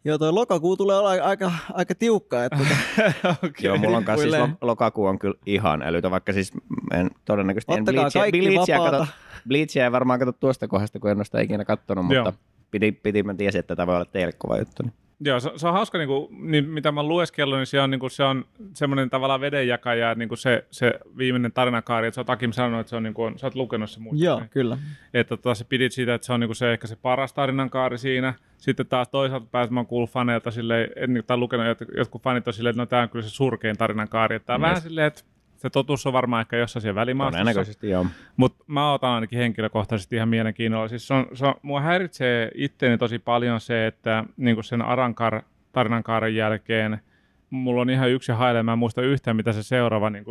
Joo, 0.06 0.18
toi 0.18 0.32
lokakuu 0.34 0.78
tulee 0.78 0.98
olla 0.98 1.10
aika, 1.10 1.52
aika 1.74 1.96
tiukka. 1.96 2.46
Että 2.46 2.58
tota, 2.58 3.30
okay. 3.38 3.52
Joo, 3.62 3.78
mulla 3.78 3.98
on 3.98 4.04
kanssa 4.04 4.30
siis 4.30 4.38
lo- 4.40 4.50
lokakuu 4.62 5.06
on 5.06 5.20
kyllä 5.20 5.36
ihan 5.46 5.82
älytö, 5.82 6.12
vaikka 6.12 6.34
siis 6.34 6.52
en 6.94 7.12
todennäköisesti 7.26 7.74
en 7.74 7.80
Ottakaa 7.80 8.02
Bleachia, 8.02 8.22
kaikki 8.22 8.42
Bleachia, 8.42 8.78
vapaata. 8.78 8.98
kato, 8.98 9.12
Bleachia 9.48 9.84
ei 9.84 9.92
varmaan 9.92 10.20
kato 10.20 10.32
tuosta 10.32 10.68
kohdasta, 10.68 11.00
kun 11.00 11.12
en 11.12 11.18
ole 11.18 11.26
sitä 11.26 11.42
ikinä 11.42 11.66
kattonut, 11.66 12.06
Joo. 12.10 12.26
mutta 12.26 12.40
piti, 12.72 12.92
piti, 12.92 13.24
mä 13.24 13.34
tiesin, 13.34 13.60
että 13.60 13.76
tämä 13.76 13.88
voi 13.88 13.96
olla 13.96 14.06
teille 14.06 14.34
kova 14.38 14.58
juttu. 14.58 14.84
Niin. 14.84 14.94
Joo, 15.20 15.40
se, 15.40 15.52
se 15.56 15.68
on 15.68 15.74
hauska, 15.74 15.98
niin 15.98 16.08
kuin, 16.08 16.52
niin, 16.52 16.70
mitä 16.70 16.92
mä 16.92 17.04
lueskellut, 17.04 17.58
niin 17.58 17.66
se 17.66 17.82
on, 17.82 17.92
niin 17.92 18.00
kuin, 18.00 18.12
se 18.12 18.24
on 18.24 18.46
semmoinen 18.74 19.10
tavallaan 19.10 19.42
vedenjakaja, 19.42 20.16
niin 20.16 20.30
kuin 20.30 20.38
se, 20.38 20.66
se 20.72 20.94
viimeinen 21.18 21.52
tarinakaari, 21.52 22.08
että 22.08 22.16
sä 22.16 22.22
oot 22.22 22.30
Akim 22.30 22.52
sanonut, 22.52 22.80
että 22.80 22.90
se 22.90 22.96
on, 22.96 23.04
niin 23.04 23.14
kuin, 23.14 23.40
sä 23.40 23.48
oot 23.48 23.56
lukenut 23.56 23.90
se 23.90 24.00
Joo, 24.00 24.04
muistaakseni. 24.04 24.50
kyllä. 24.50 24.78
Että 25.14 25.38
tota, 25.38 25.56
sä 25.56 25.66
pidit 25.66 25.92
siitä, 25.92 26.14
että 26.14 26.26
se 26.26 26.34
on 26.34 26.40
niin 26.40 26.48
kuin 26.48 26.56
se, 26.56 26.74
ehkä 26.74 26.88
se 26.88 26.96
paras 26.96 27.34
tarinankaari 27.34 27.98
siinä. 27.98 28.34
Sitten 28.58 28.86
taas 28.88 29.10
toisaalta 29.10 29.48
pääs, 29.52 29.70
mä 29.70 29.80
oon 29.80 29.88
kuullut 29.88 30.10
faneilta 30.10 30.52
silleen, 30.52 30.90
en, 30.96 31.24
tai 31.28 31.38
lukenut, 31.38 31.68
että 31.68 31.86
jotkut 31.98 32.22
fanit 32.22 32.48
on 32.48 32.54
silleen, 32.54 32.72
että 32.72 32.82
no 32.82 32.86
tää 32.86 33.02
on 33.02 33.10
kyllä 33.10 33.24
se 33.24 33.30
surkein 33.30 33.78
tarinankaari. 33.78 34.36
Että 34.36 34.46
tää 34.46 34.56
on 34.56 34.62
Yes. 34.62 34.70
vähän 34.70 34.82
silleen, 34.82 35.08
että 35.08 35.24
se 35.64 35.70
totuus 35.70 36.08
on 36.08 36.14
varmaan 36.14 36.42
ehkä 36.42 36.58
jossain 36.58 36.82
siellä 36.82 37.00
välimaastossa. 37.00 37.44
Todennäköisesti 37.44 37.90
joo. 37.90 38.06
Mutta 38.38 38.64
mä 38.68 38.94
otan 38.94 39.10
ainakin 39.10 39.40
henkilökohtaisesti 39.40 40.16
ihan 40.16 40.30
mielenkiinnolla. 40.30 40.88
Siis 40.88 41.08
se 41.08 41.14
on, 41.14 41.28
se 41.34 41.46
on, 41.46 41.54
mua 41.62 41.82
häiritsee 41.82 42.52
itteeni 42.56 42.98
tosi 42.98 43.20
paljon 43.20 43.60
se, 43.62 43.88
että 43.88 44.24
niin 44.38 44.64
sen 44.64 44.82
Arankar 44.82 45.42
tarinankaaren 45.72 46.36
jälkeen 46.36 47.02
mulla 47.50 47.82
on 47.82 47.90
ihan 47.90 48.10
yksi 48.10 48.32
haile, 48.32 48.64
mä 48.64 48.74
en 48.74 48.80
muista 48.80 49.02
yhtään, 49.02 49.36
mitä 49.38 49.54
se 49.54 49.64
seuraava 49.64 50.10
niin 50.10 50.26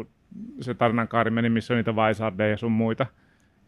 se 0.61 0.75
tarinankaari 0.75 1.31
meni, 1.31 1.51
missä 1.51 1.75
on 1.75 1.77
niitä 1.77 1.97
Vaisardeja 1.97 2.51
ja 2.51 2.57
sun 2.57 2.73
muita. 2.73 3.07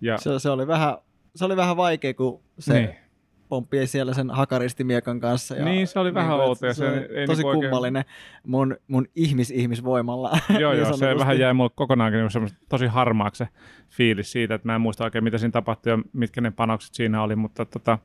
Ja, 0.00 0.18
Se, 0.18 0.38
se, 0.38 0.50
oli 0.50 0.66
vähän, 0.66 0.96
se 1.36 1.44
oli 1.44 1.56
vähän 1.56 1.76
vaikea, 1.76 2.14
kun 2.14 2.42
se 2.58 2.74
niin. 2.74 2.96
Niin. 3.44 3.48
pomppii 3.48 3.86
siellä 3.86 4.14
sen 4.14 4.30
hakaristimiekan 4.30 5.20
kanssa. 5.20 5.56
Ja 5.56 5.64
Niin, 5.64 5.86
se 5.86 5.98
oli 5.98 6.14
vähän 6.14 6.32
että 6.32 6.44
outo 6.44 6.72
se 6.74 6.88
oli 6.88 6.96
ei 6.96 7.26
tosi 7.26 7.42
niinku 7.42 7.48
oikein- 7.48 7.60
kummallinen 7.70 8.04
mun, 8.46 8.76
mun 8.88 9.06
ihmis-ihmisvoimalla. 9.16 10.30
Joo, 10.60 10.72
niin 10.72 10.82
joo, 10.82 10.96
se 10.96 11.18
vähän 11.18 11.38
jäi 11.38 11.54
mulle 11.54 11.70
kokonaankin 11.74 12.20
niin 12.20 12.50
tosi 12.68 12.86
harmaaksi 12.86 13.38
se 13.38 13.48
fiilis 13.90 14.32
siitä, 14.32 14.54
että 14.54 14.68
mä 14.68 14.74
en 14.74 14.80
muista 14.80 15.04
oikein, 15.04 15.24
mitä 15.24 15.38
siinä 15.38 15.52
tapahtui 15.52 15.92
ja 15.92 15.98
mitkä 16.12 16.40
ne 16.40 16.50
panokset 16.50 16.94
siinä 16.94 17.22
oli, 17.22 17.36
mutta 17.36 17.64
tota, 17.64 17.98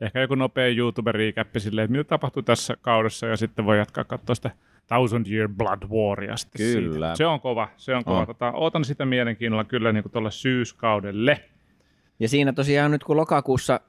ehkä 0.00 0.20
joku 0.20 0.34
nopea 0.34 0.68
YouTube-recappi 0.68 1.60
silleen, 1.60 1.84
että 1.84 1.92
mitä 1.98 2.08
tapahtui 2.08 2.42
tässä 2.42 2.76
kaudessa 2.82 3.26
ja 3.26 3.36
sitten 3.36 3.64
voi 3.64 3.78
jatkaa 3.78 4.04
katsoa 4.04 4.34
sitä 4.34 4.50
Thousand 4.86 5.26
Year 5.26 5.48
Blood 5.48 5.82
Waria 5.90 6.34
Kyllä. 6.56 6.80
Siitä. 7.06 7.14
Se 7.14 7.26
on 7.26 7.40
kova, 7.40 7.68
se 7.76 7.94
on 7.94 8.04
kova. 8.04 8.20
On. 8.20 8.26
Tota, 8.26 8.52
ootan 8.52 8.84
sitä 8.84 9.04
mielenkiinnolla 9.06 9.64
kyllä 9.64 9.92
niin 9.92 10.04
tuolle 10.12 10.30
syyskaudelle. 10.30 11.40
Ja 12.20 12.28
siinä 12.28 12.52
tosiaan 12.52 12.90
nyt 12.90 13.04
kun 13.04 13.16
lokakuussa 13.16 13.80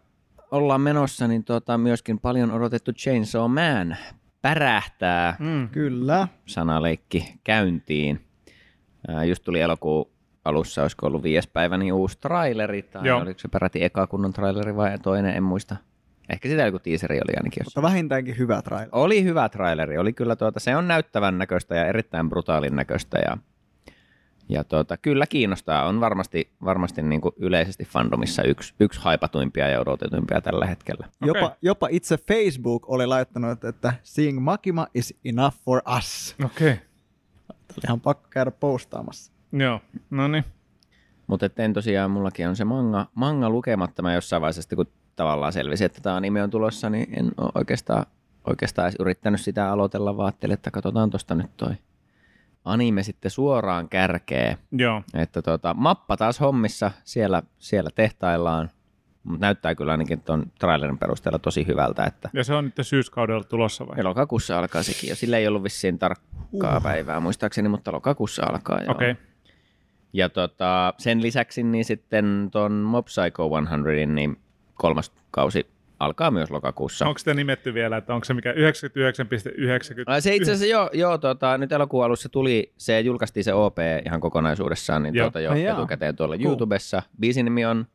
ollaan 0.51 0.81
menossa, 0.81 1.27
niin 1.27 1.43
tota, 1.43 1.77
myöskin 1.77 2.19
paljon 2.19 2.51
odotettu 2.51 2.93
Chainsaw 2.93 3.51
Man 3.51 3.97
pärähtää 4.41 5.35
Mm. 5.39 5.69
Kyllä. 5.69 6.27
sanaleikki 6.45 7.33
käyntiin. 7.43 8.25
Ää, 9.07 9.23
just 9.23 9.43
tuli 9.43 9.61
elokuun 9.61 10.09
alussa, 10.45 10.81
olisiko 10.81 11.07
ollut 11.07 11.23
viides 11.23 11.47
päivä, 11.47 11.77
niin 11.77 11.93
uusi 11.93 12.17
traileri, 12.19 12.81
tai 12.81 13.07
Joo. 13.07 13.21
oliko 13.21 13.39
se 13.39 13.47
peräti 13.47 13.83
eka 13.83 14.07
kunnon 14.07 14.33
traileri 14.33 14.75
vai 14.75 14.99
toinen, 14.99 15.35
en 15.35 15.43
muista. 15.43 15.75
Ehkä 16.29 16.49
sitä 16.49 16.65
joku 16.65 16.79
teaseri 16.79 17.15
oli 17.15 17.33
ainakin. 17.37 17.63
Mutta 17.65 17.81
vähintäänkin 17.81 18.37
hyvä 18.37 18.61
trailer. 18.61 18.89
Oli 18.91 19.23
hyvä 19.23 19.49
traileri, 19.49 19.97
oli 19.97 20.13
kyllä 20.13 20.35
tuota, 20.35 20.59
se 20.59 20.75
on 20.75 20.87
näyttävän 20.87 21.37
näköistä 21.37 21.75
ja 21.75 21.85
erittäin 21.85 22.29
brutaalin 22.29 22.75
näköistä 22.75 23.17
ja, 23.17 23.37
ja 24.49 24.63
tuota, 24.63 24.97
kyllä 24.97 25.25
kiinnostaa, 25.27 25.85
on 25.85 25.99
varmasti, 25.99 26.49
varmasti 26.63 27.01
niin 27.01 27.21
kuin 27.21 27.35
yleisesti 27.37 27.85
fandomissa 27.85 28.43
yksi, 28.43 28.73
yksi 28.79 28.99
haipatuimpia 29.01 29.67
ja 29.67 29.81
odotetuimpia 29.81 30.41
tällä 30.41 30.65
hetkellä. 30.65 31.07
Jopa, 31.25 31.45
Okei. 31.45 31.57
jopa 31.61 31.87
itse 31.91 32.17
Facebook 32.17 32.89
oli 32.89 33.07
laittanut, 33.07 33.63
että 33.63 33.93
Seeing 34.03 34.39
Makima 34.39 34.87
is 34.93 35.13
enough 35.25 35.57
for 35.57 35.81
us. 35.97 36.35
Okei, 36.45 36.71
okay. 36.71 36.85
Oli 37.49 37.81
ihan 37.85 38.01
pakko 38.01 38.27
käydä 38.29 38.51
postaamassa. 38.51 39.31
joo, 39.51 39.81
no 40.09 40.27
niin. 40.27 40.45
Mutta 41.27 41.49
en 41.57 41.73
tosiaan, 41.73 42.11
mullakin 42.11 42.47
on 42.47 42.55
se 42.55 42.65
manga, 42.65 43.05
manga 43.15 43.49
lukematta. 43.49 44.01
Mä 44.01 44.13
jossain 44.13 44.41
vaiheessa, 44.41 44.61
sitten 44.61 44.75
kun 44.75 44.87
tavallaan 45.15 45.53
selvisi, 45.53 45.85
että 45.85 46.01
tämä 46.01 46.15
anime 46.15 46.43
on 46.43 46.49
tulossa, 46.49 46.89
niin 46.89 47.19
en 47.19 47.31
ole 47.37 47.51
oikeastaan, 47.55 48.05
oikeastaan 48.47 48.85
edes 48.85 48.95
yrittänyt 48.99 49.41
sitä 49.41 49.71
aloitella, 49.71 50.17
vaan 50.17 50.33
että 50.41 50.71
katsotaan 50.71 51.09
tuosta 51.09 51.35
nyt 51.35 51.57
toi 51.57 51.73
anime 52.65 53.03
sitten 53.03 53.31
suoraan 53.31 53.89
kärkee. 53.89 54.57
Joo, 54.71 55.03
Että 55.13 55.41
tota, 55.41 55.73
mappa 55.73 56.17
taas 56.17 56.39
hommissa, 56.39 56.91
siellä, 57.03 57.43
siellä 57.59 57.89
tehtaillaan, 57.95 58.69
mutta 59.23 59.45
näyttää 59.45 59.75
kyllä 59.75 59.91
ainakin 59.91 60.21
tuon 60.21 60.43
trailerin 60.59 60.97
perusteella 60.97 61.39
tosi 61.39 61.67
hyvältä, 61.67 62.03
että 62.03 62.29
ja 62.33 62.43
se 62.43 62.53
on 62.53 62.65
nyt 62.65 62.73
syyskaudella 62.81 63.43
tulossa 63.43 63.87
vai? 63.87 64.03
lokakuussa 64.03 64.59
alkaa 64.59 64.83
sekin, 64.83 65.09
ja 65.09 65.15
sillä 65.15 65.37
ei 65.37 65.47
ollut 65.47 65.63
vissiin 65.63 65.99
tarkkaa 65.99 66.77
uh. 66.77 66.83
päivää 66.83 67.19
muistaakseni, 67.19 67.69
mutta 67.69 67.91
lokakuussa 67.91 68.45
alkaa. 68.45 68.79
Okei, 68.87 69.11
okay. 69.11 69.15
Ja 70.13 70.29
tota, 70.29 70.93
sen 70.97 71.21
lisäksi 71.21 71.63
niin 71.63 71.85
sitten 71.85 72.49
tuon 72.51 72.71
Mob 72.71 73.05
Psycho 73.05 73.49
100, 73.63 73.77
niin 74.05 74.37
kolmas 74.73 75.11
kausi 75.31 75.67
alkaa 75.99 76.31
myös 76.31 76.51
lokakuussa. 76.51 77.07
onko 77.07 77.17
sitä 77.19 77.33
nimetty 77.33 77.73
vielä, 77.73 77.97
että 77.97 78.13
onko 78.13 78.25
se 78.25 78.33
mikä 78.33 78.51
99,90? 78.51 78.57
Ai 80.05 80.21
Se 80.21 80.35
itse 80.35 80.51
asiassa 80.51 80.65
joo, 80.71 80.89
joo 80.93 81.17
tota, 81.17 81.57
nyt 81.57 81.71
elokuun 81.71 82.05
alussa 82.05 82.29
tuli, 82.29 82.73
se 82.77 82.99
julkaistiin 82.99 83.43
se 83.43 83.53
OP 83.53 83.77
ihan 84.05 84.19
kokonaisuudessaan, 84.21 85.03
niin 85.03 85.15
Joo. 85.15 85.25
tuota 85.25 85.39
jo 85.39 85.51
Ai 85.51 85.63
jaa. 85.63 85.77
etukäteen 85.77 86.15
tuolla 86.15 86.35
Cool. 86.37 86.45
YouTubessa. 86.47 87.01
Biisin 87.19 87.45
nimi 87.45 87.65
on 87.65 87.85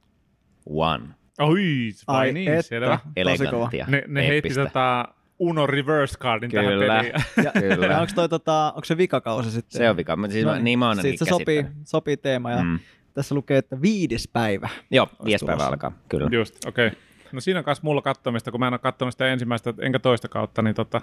One. 0.66 1.04
Oi, 1.40 1.90
vai 2.08 2.16
Ai 2.16 2.32
niin, 2.32 2.48
että. 2.52 2.62
selvä. 2.62 2.98
Elegantia. 3.16 3.86
Ne, 3.88 4.02
ne 4.06 4.28
heitti 4.28 4.54
tota 4.54 5.08
Uno 5.38 5.66
Reverse 5.66 6.18
Cardin 6.18 6.50
tähän 6.50 6.66
Kyllä. 6.72 6.96
peliin. 6.96 7.12
Ja, 7.44 7.52
Kyllä. 7.60 7.86
ja 7.86 8.00
onko, 8.00 8.12
toi, 8.14 8.28
tota, 8.28 8.66
onko 8.76 8.84
se 8.84 8.96
vikakausi 8.96 9.50
sitten? 9.50 9.78
Se 9.78 9.90
on 9.90 9.96
vika. 9.96 10.16
Mä- 10.16 10.28
Siis 10.28 10.44
No 10.44 10.52
mä, 10.52 10.58
niin 10.58 10.78
mä 10.78 10.84
oon 10.84 10.90
ainakin 10.90 11.10
Siitä 11.10 11.24
se 11.24 11.28
sopii, 11.28 11.66
sopii 11.84 12.16
teema 12.16 12.50
ja 12.50 12.62
Mm. 12.64 12.78
tässä 13.14 13.34
lukee, 13.34 13.58
että 13.58 13.82
viides 13.82 14.28
päivä. 14.32 14.68
Joo, 14.90 15.08
vies 15.24 15.44
päivä 15.46 15.66
alkaa, 15.66 15.92
kyllä. 16.08 16.28
Just, 16.32 16.64
okei. 16.66 16.86
Okay. 16.86 16.98
No 17.34 17.40
siinä 17.40 17.58
on 17.60 17.64
myös 17.66 17.82
mulla 17.82 18.02
kattomista, 18.02 18.50
kun 18.50 18.60
mä 18.60 18.66
en 18.66 18.72
ole 18.72 18.78
katsonut 18.78 19.14
sitä 19.14 19.28
ensimmäistä 19.32 19.74
enkä 19.80 19.98
toista 19.98 20.28
kautta, 20.28 20.62
niin 20.62 20.74
tota, 20.74 21.00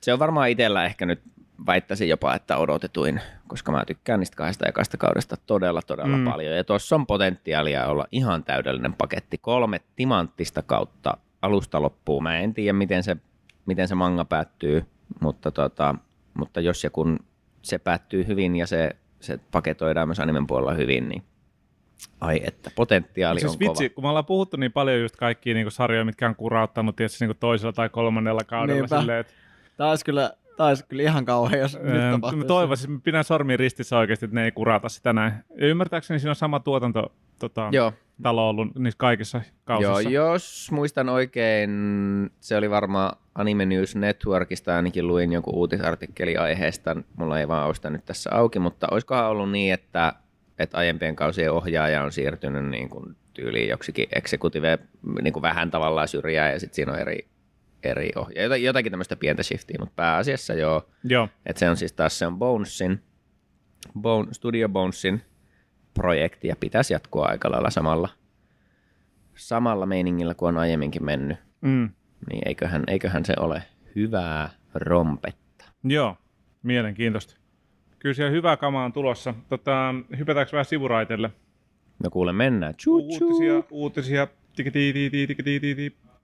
Se 0.00 0.12
on 0.12 0.18
varmaan 0.18 0.48
itsellä 0.50 0.84
ehkä 0.84 1.06
nyt 1.06 1.22
väittäisin 1.66 2.08
jopa, 2.08 2.34
että 2.34 2.56
odotetuin, 2.56 3.20
koska 3.48 3.72
mä 3.72 3.84
tykkään 3.84 4.20
niistä 4.20 4.36
kahdesta 4.36 4.66
ekasta 4.68 4.96
kaudesta 4.96 5.36
todella, 5.46 5.82
todella 5.82 6.16
Mm. 6.16 6.24
paljon. 6.24 6.56
Ja 6.56 6.64
tuossa 6.64 6.96
on 6.96 7.06
potentiaalia 7.06 7.86
olla 7.86 8.06
ihan 8.12 8.44
täydellinen 8.44 8.94
paketti. 8.94 9.38
Kolme 9.38 9.80
timanttista 9.96 10.62
kautta 10.62 11.16
alusta 11.42 11.82
loppuun. 11.82 12.22
Mä 12.22 12.38
en 12.38 12.54
tiedä, 12.54 12.72
miten 12.72 13.02
se, 13.02 13.16
miten 13.66 13.88
se 13.88 13.94
manga 13.94 14.24
päättyy, 14.24 14.84
mutta, 15.20 15.50
tota, 15.50 15.94
mutta 16.34 16.60
jos 16.60 16.84
ja 16.84 16.90
kun 16.90 17.18
se 17.62 17.78
päättyy 17.78 18.26
hyvin 18.26 18.56
ja 18.56 18.66
se, 18.66 18.90
se 19.20 19.38
paketoidaan 19.52 20.08
myös 20.08 20.20
animen 20.20 20.46
puolella 20.46 20.74
hyvin, 20.74 21.08
niin 21.08 21.22
ai 22.20 22.40
että 22.44 22.70
potentiaali 22.76 23.40
siis 23.40 23.52
on 23.52 23.58
vitsi, 23.58 23.88
kova. 23.88 23.94
kun 23.94 24.04
me 24.04 24.08
ollaan 24.08 24.24
puhuttu 24.24 24.56
niin 24.56 24.72
paljon 24.72 25.00
just 25.00 25.16
kaikkia 25.16 25.54
niin 25.54 25.70
sarjoja, 25.70 26.04
mitkä 26.04 26.28
on 26.28 26.36
kurauttanut 26.36 26.96
tietysti 26.96 27.26
niin 27.26 27.36
toisella 27.40 27.72
tai 27.72 27.88
kolmannella 27.88 28.44
kaudella 28.46 28.80
Niinpä. 28.80 29.00
silleen, 29.00 29.20
että 29.20 29.32
Tämä 29.76 29.90
olisi 29.90 30.04
kyllä, 30.04 30.32
tämä 30.56 30.68
olisi 30.68 30.84
kyllä 30.88 31.02
ihan 31.02 31.24
kauhean, 31.24 31.60
jos 31.60 31.78
nyt 31.82 31.94
Öö, 31.94 32.10
tapahtuisi. 32.12 32.44
Mä 32.44 32.48
toivoisin, 32.48 32.90
mä 32.90 32.98
pidän 33.04 33.24
sormi 33.24 33.56
ristissä 33.56 33.98
oikeasti, 33.98 34.24
että 34.24 34.34
ne 34.34 34.44
ei 34.44 34.52
kurata 34.52 34.88
sitä 34.88 35.12
näin. 35.12 35.32
Ja 35.58 35.66
ymmärtääkseni 35.66 36.20
siinä 36.20 36.30
on 36.30 36.36
sama 36.36 36.60
tuotanto 36.60 37.12
tota, 37.38 37.68
Joo, 37.72 37.92
talo 38.22 38.48
ollut 38.48 38.74
niissä 38.78 38.98
kaikissa 38.98 39.40
kausissa. 39.64 40.00
Joo, 40.10 40.32
jos 40.32 40.68
muistan 40.72 41.08
oikein, 41.08 41.70
se 42.40 42.56
oli 42.56 42.70
varmaan 42.70 43.16
Anime 43.34 43.66
News 43.66 43.96
Networkista, 43.96 44.76
ainakin 44.76 45.06
luin 45.06 45.32
jonkun 45.32 45.54
uutisartikkeli 45.54 46.36
aiheesta, 46.36 46.96
mulla 47.16 47.40
ei 47.40 47.48
vaan 47.48 47.66
ole 47.66 47.74
sitä 47.74 47.90
nyt 47.90 48.04
tässä 48.04 48.30
auki, 48.32 48.58
mutta 48.58 48.86
olisikohan 48.90 49.26
ollut 49.26 49.50
niin, 49.50 49.72
että, 49.74 50.12
että 50.58 50.78
aiempien 50.78 51.16
kausien 51.16 51.52
ohjaaja 51.52 52.02
on 52.02 52.12
siirtynyt 52.12 52.68
niin 52.68 52.88
kuin 52.88 53.16
tyyliin 53.34 53.68
joksikin 53.68 54.08
executive 54.14 54.78
niin 55.22 55.32
kuin 55.32 55.42
vähän 55.42 55.70
tavallaan 55.70 56.08
syrjään 56.08 56.52
ja 56.52 56.60
sitten 56.60 56.74
siinä 56.74 56.92
on 56.92 56.98
eri, 56.98 57.28
eri 57.82 58.10
ohjaaja, 58.16 58.48
Jota- 58.48 58.56
jotakin 58.56 58.92
tämmöistä 58.92 59.16
pientä 59.16 59.42
shiftiä, 59.42 59.76
mutta 59.80 59.92
pääasiassa 59.96 60.54
joo, 60.54 60.88
Joo. 61.04 61.28
että 61.46 61.60
se 61.60 61.70
on 61.70 61.76
siis 61.76 61.92
taas 61.92 62.18
se 62.18 62.26
on 62.26 62.38
Bonesin, 62.38 63.02
Bone, 64.00 64.34
Studio 64.34 64.68
Bonesin 64.68 65.22
projekti 65.94 66.48
ja 66.48 66.56
pitäisi 66.60 66.92
jatkua 66.92 67.26
aika 67.26 67.50
lailla 67.50 67.70
samalla, 67.70 68.08
samalla 69.34 69.86
meiningillä 69.86 70.34
kuin 70.34 70.48
on 70.48 70.58
aiemminkin 70.58 71.04
mennyt. 71.04 71.38
Mm. 71.60 71.90
Niin 72.30 72.48
eiköhän, 72.48 72.84
eiköhän 72.86 73.24
se 73.24 73.34
ole 73.40 73.62
hyvää 73.96 74.50
rompetta. 74.74 75.64
Joo, 75.84 76.16
mielenkiintoista. 76.62 77.36
Kyllä 77.98 78.14
siellä 78.14 78.30
hyvää 78.30 78.56
kamaa 78.56 78.84
on 78.84 78.92
tulossa. 78.92 79.34
Tota, 79.48 79.94
hypätäänkö 80.18 80.52
vähän 80.52 80.64
sivuraitelle? 80.64 81.30
No 82.04 82.10
kuule, 82.10 82.32
mennään. 82.32 82.74
Chuu, 82.74 82.98
Uutisia, 82.98 83.62
uutisia. 83.70 84.28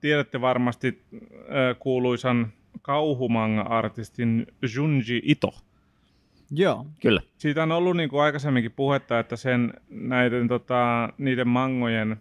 Tiedätte 0.00 0.40
varmasti 0.40 1.02
äh, 1.14 1.78
kuuluisan 1.78 2.52
kauhumanga-artistin 2.82 4.46
Junji 4.74 5.22
Ito. 5.24 5.54
Joo, 6.50 6.86
Kyllä. 7.00 7.20
Siitä 7.38 7.62
on 7.62 7.72
ollut 7.72 7.96
niin 7.96 8.08
kuin 8.08 8.22
aikaisemminkin 8.22 8.72
puhetta, 8.72 9.18
että 9.18 9.36
sen 9.36 9.74
näiden 9.90 10.48
tota, 10.48 11.08
niiden 11.18 11.48
mangojen 11.48 12.16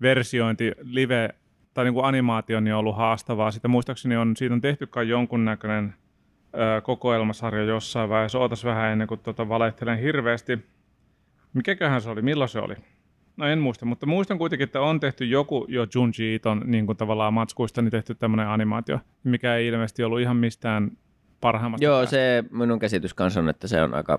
versiointi 0.00 0.72
live 0.82 1.28
tai 1.74 1.84
niin 1.84 1.94
kuin 1.94 2.06
animaatio 2.06 2.60
niin 2.60 2.74
on 2.74 2.80
ollut 2.80 2.96
haastavaa. 2.96 3.50
Sitä 3.50 3.68
muistaakseni 3.68 4.16
on, 4.16 4.36
siitä 4.36 4.54
on 4.54 4.60
tehty 4.60 4.86
kai 4.86 5.08
jonkunnäköinen 5.08 5.94
kokoelmasarja 6.82 7.64
jossain 7.64 8.08
vaiheessa. 8.10 8.38
Ootas 8.38 8.64
vähän 8.64 8.92
ennen 8.92 9.08
kuin 9.08 9.20
tota 9.20 9.48
valehtelen 9.48 9.98
hirveästi. 9.98 10.58
Mikäköhän 11.54 12.00
se 12.00 12.10
oli? 12.10 12.22
Milloin 12.22 12.48
se 12.48 12.58
oli? 12.58 12.74
No 13.36 13.46
en 13.46 13.58
muista, 13.58 13.86
mutta 13.86 14.06
muistan 14.06 14.38
kuitenkin, 14.38 14.64
että 14.64 14.80
on 14.80 15.00
tehty 15.00 15.24
joku 15.24 15.66
jo 15.68 15.86
Junji 15.94 16.34
Iton 16.34 16.62
niin 16.66 16.86
kuin 16.86 16.98
tavallaan 16.98 17.34
matskuista 17.34 17.82
niin 17.82 17.90
tehty 17.90 18.14
tämmöinen 18.14 18.48
animaatio, 18.48 19.00
mikä 19.24 19.54
ei 19.54 19.66
ilmeisesti 19.66 20.04
ollut 20.04 20.20
ihan 20.20 20.36
mistään 20.36 20.90
parhaimmasta 21.40 21.84
Joo, 21.84 21.98
päästä. 21.98 22.10
se 22.10 22.44
minun 22.50 22.78
käsitys 22.78 23.14
kanssa 23.14 23.40
on, 23.40 23.48
että 23.48 23.68
se 23.68 23.82
on 23.82 23.94
aika 23.94 24.18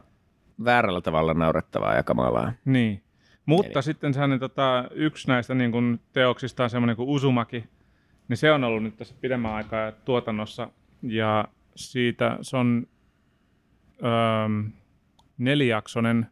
väärällä 0.65 1.01
tavalla 1.01 1.33
naurettavaa 1.33 1.95
ja 1.95 2.03
kamalaa. 2.03 2.53
Niin. 2.65 3.03
Mutta 3.45 3.79
Eli- 3.79 3.83
sitten 3.83 4.13
sehän 4.13 4.39
tota, 4.39 4.85
yksi 4.91 5.27
näistä 5.27 5.55
niin 5.55 5.71
kuin, 5.71 5.99
teoksista 6.13 6.63
on 6.63 6.69
semmoinen 6.69 6.95
kuin 6.95 7.09
Uzumaki, 7.09 7.63
niin 8.27 8.37
se 8.37 8.51
on 8.51 8.63
ollut 8.63 8.83
nyt 8.83 8.97
tässä 8.97 9.15
pidemmän 9.21 9.53
aikaa 9.53 9.91
tuotannossa, 9.91 10.69
ja 11.01 11.45
siitä 11.79 12.37
se 12.41 12.57
on 12.57 12.87
öö, 14.03 14.69
nelijaksonen, 15.37 16.27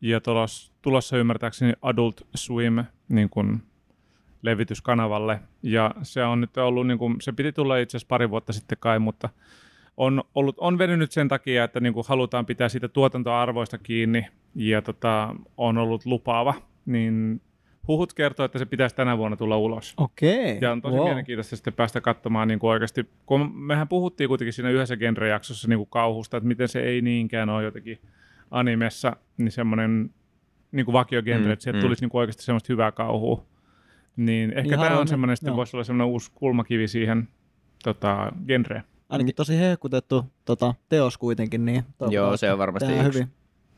ja 0.00 0.20
tulos, 0.20 0.72
tulossa 0.82 1.16
ymmärtääkseni 1.16 1.72
Adult 1.82 2.26
Swim 2.34 2.84
niin 3.08 3.30
kuin, 3.30 3.62
levityskanavalle, 4.42 5.40
ja 5.62 5.94
se 6.02 6.24
on 6.24 6.40
nyt 6.40 6.56
ollut, 6.56 6.86
niin 6.86 6.98
kuin, 6.98 7.16
se 7.20 7.32
piti 7.32 7.52
tulla 7.52 7.76
itse 7.76 7.96
asiassa 7.96 8.08
pari 8.08 8.30
vuotta 8.30 8.52
sitten 8.52 8.78
kai, 8.80 8.98
mutta 8.98 9.28
on, 9.96 10.22
ollut, 10.34 10.56
on 10.58 10.78
venynyt 10.78 11.12
sen 11.12 11.28
takia, 11.28 11.64
että 11.64 11.80
niin 11.80 11.92
kuin 11.92 12.04
halutaan 12.08 12.46
pitää 12.46 12.68
siitä 12.68 12.88
tuotantoarvoista 12.88 13.78
kiinni. 13.78 14.26
Ja 14.54 14.82
tota, 14.82 15.34
on 15.56 15.78
ollut 15.78 16.06
lupaava, 16.06 16.54
niin 16.86 17.40
huhut 17.88 18.12
kertoo, 18.12 18.44
että 18.46 18.58
se 18.58 18.66
pitäisi 18.66 18.96
tänä 18.96 19.18
vuonna 19.18 19.36
tulla 19.36 19.56
ulos. 19.56 19.94
Okei. 19.96 20.58
Ja 20.60 20.72
on 20.72 20.82
tosi 20.82 20.96
wow. 20.96 21.04
mielenkiintoista 21.04 21.56
sitten 21.56 21.72
päästä 21.72 22.00
katsomaan 22.00 22.48
niin 22.48 22.58
kuin 22.58 22.70
oikeasti, 22.70 23.08
kun 23.26 23.52
mehän 23.54 23.88
puhuttiin 23.88 24.28
kuitenkin 24.28 24.52
siinä 24.52 24.70
yhdessä 24.70 24.96
genrejaksossa 24.96 25.68
niin 25.68 25.78
kuin 25.78 25.88
kauhusta, 25.90 26.36
että 26.36 26.48
miten 26.48 26.68
se 26.68 26.80
ei 26.80 27.02
niinkään 27.02 27.48
ole 27.48 27.64
jotenkin 27.64 27.98
animessa, 28.50 29.16
niin 29.38 29.52
semmoinen 29.52 30.10
niin 30.72 30.84
kuin 30.84 30.92
vakiogenre, 30.92 31.46
Mm, 31.46 31.52
että 31.52 31.62
sieltä 31.62 31.78
mm. 31.78 31.82
tulisi 31.82 32.02
niin 32.02 32.10
kuin 32.10 32.20
oikeasti 32.20 32.42
semmoista 32.42 32.72
hyvää 32.72 32.92
kauhua. 32.92 33.44
Niin 34.16 34.50
ehkä 34.50 34.62
Niin 34.76 34.80
tämä 34.80 34.98
on 34.98 35.08
semmoinen, 35.08 35.36
sitten 35.36 35.50
joo. 35.50 35.56
voisi 35.56 35.76
olla 35.76 35.84
semmoinen 35.84 36.12
uusi 36.12 36.30
kulmakivi 36.34 36.88
siihen 36.88 37.28
tota, 37.84 38.32
genreen. 38.46 38.84
Ainakin 39.08 39.34
tosi 39.34 39.58
hehkutettu 39.58 40.24
tota, 40.44 40.74
teos 40.88 41.18
kuitenkin. 41.18 41.64
Niin 41.64 41.84
Joo, 42.10 42.36
se 42.36 42.52
on 42.52 42.58
varmasti 42.58 42.92
yksi, 42.92 43.04
hyvin. 43.04 43.28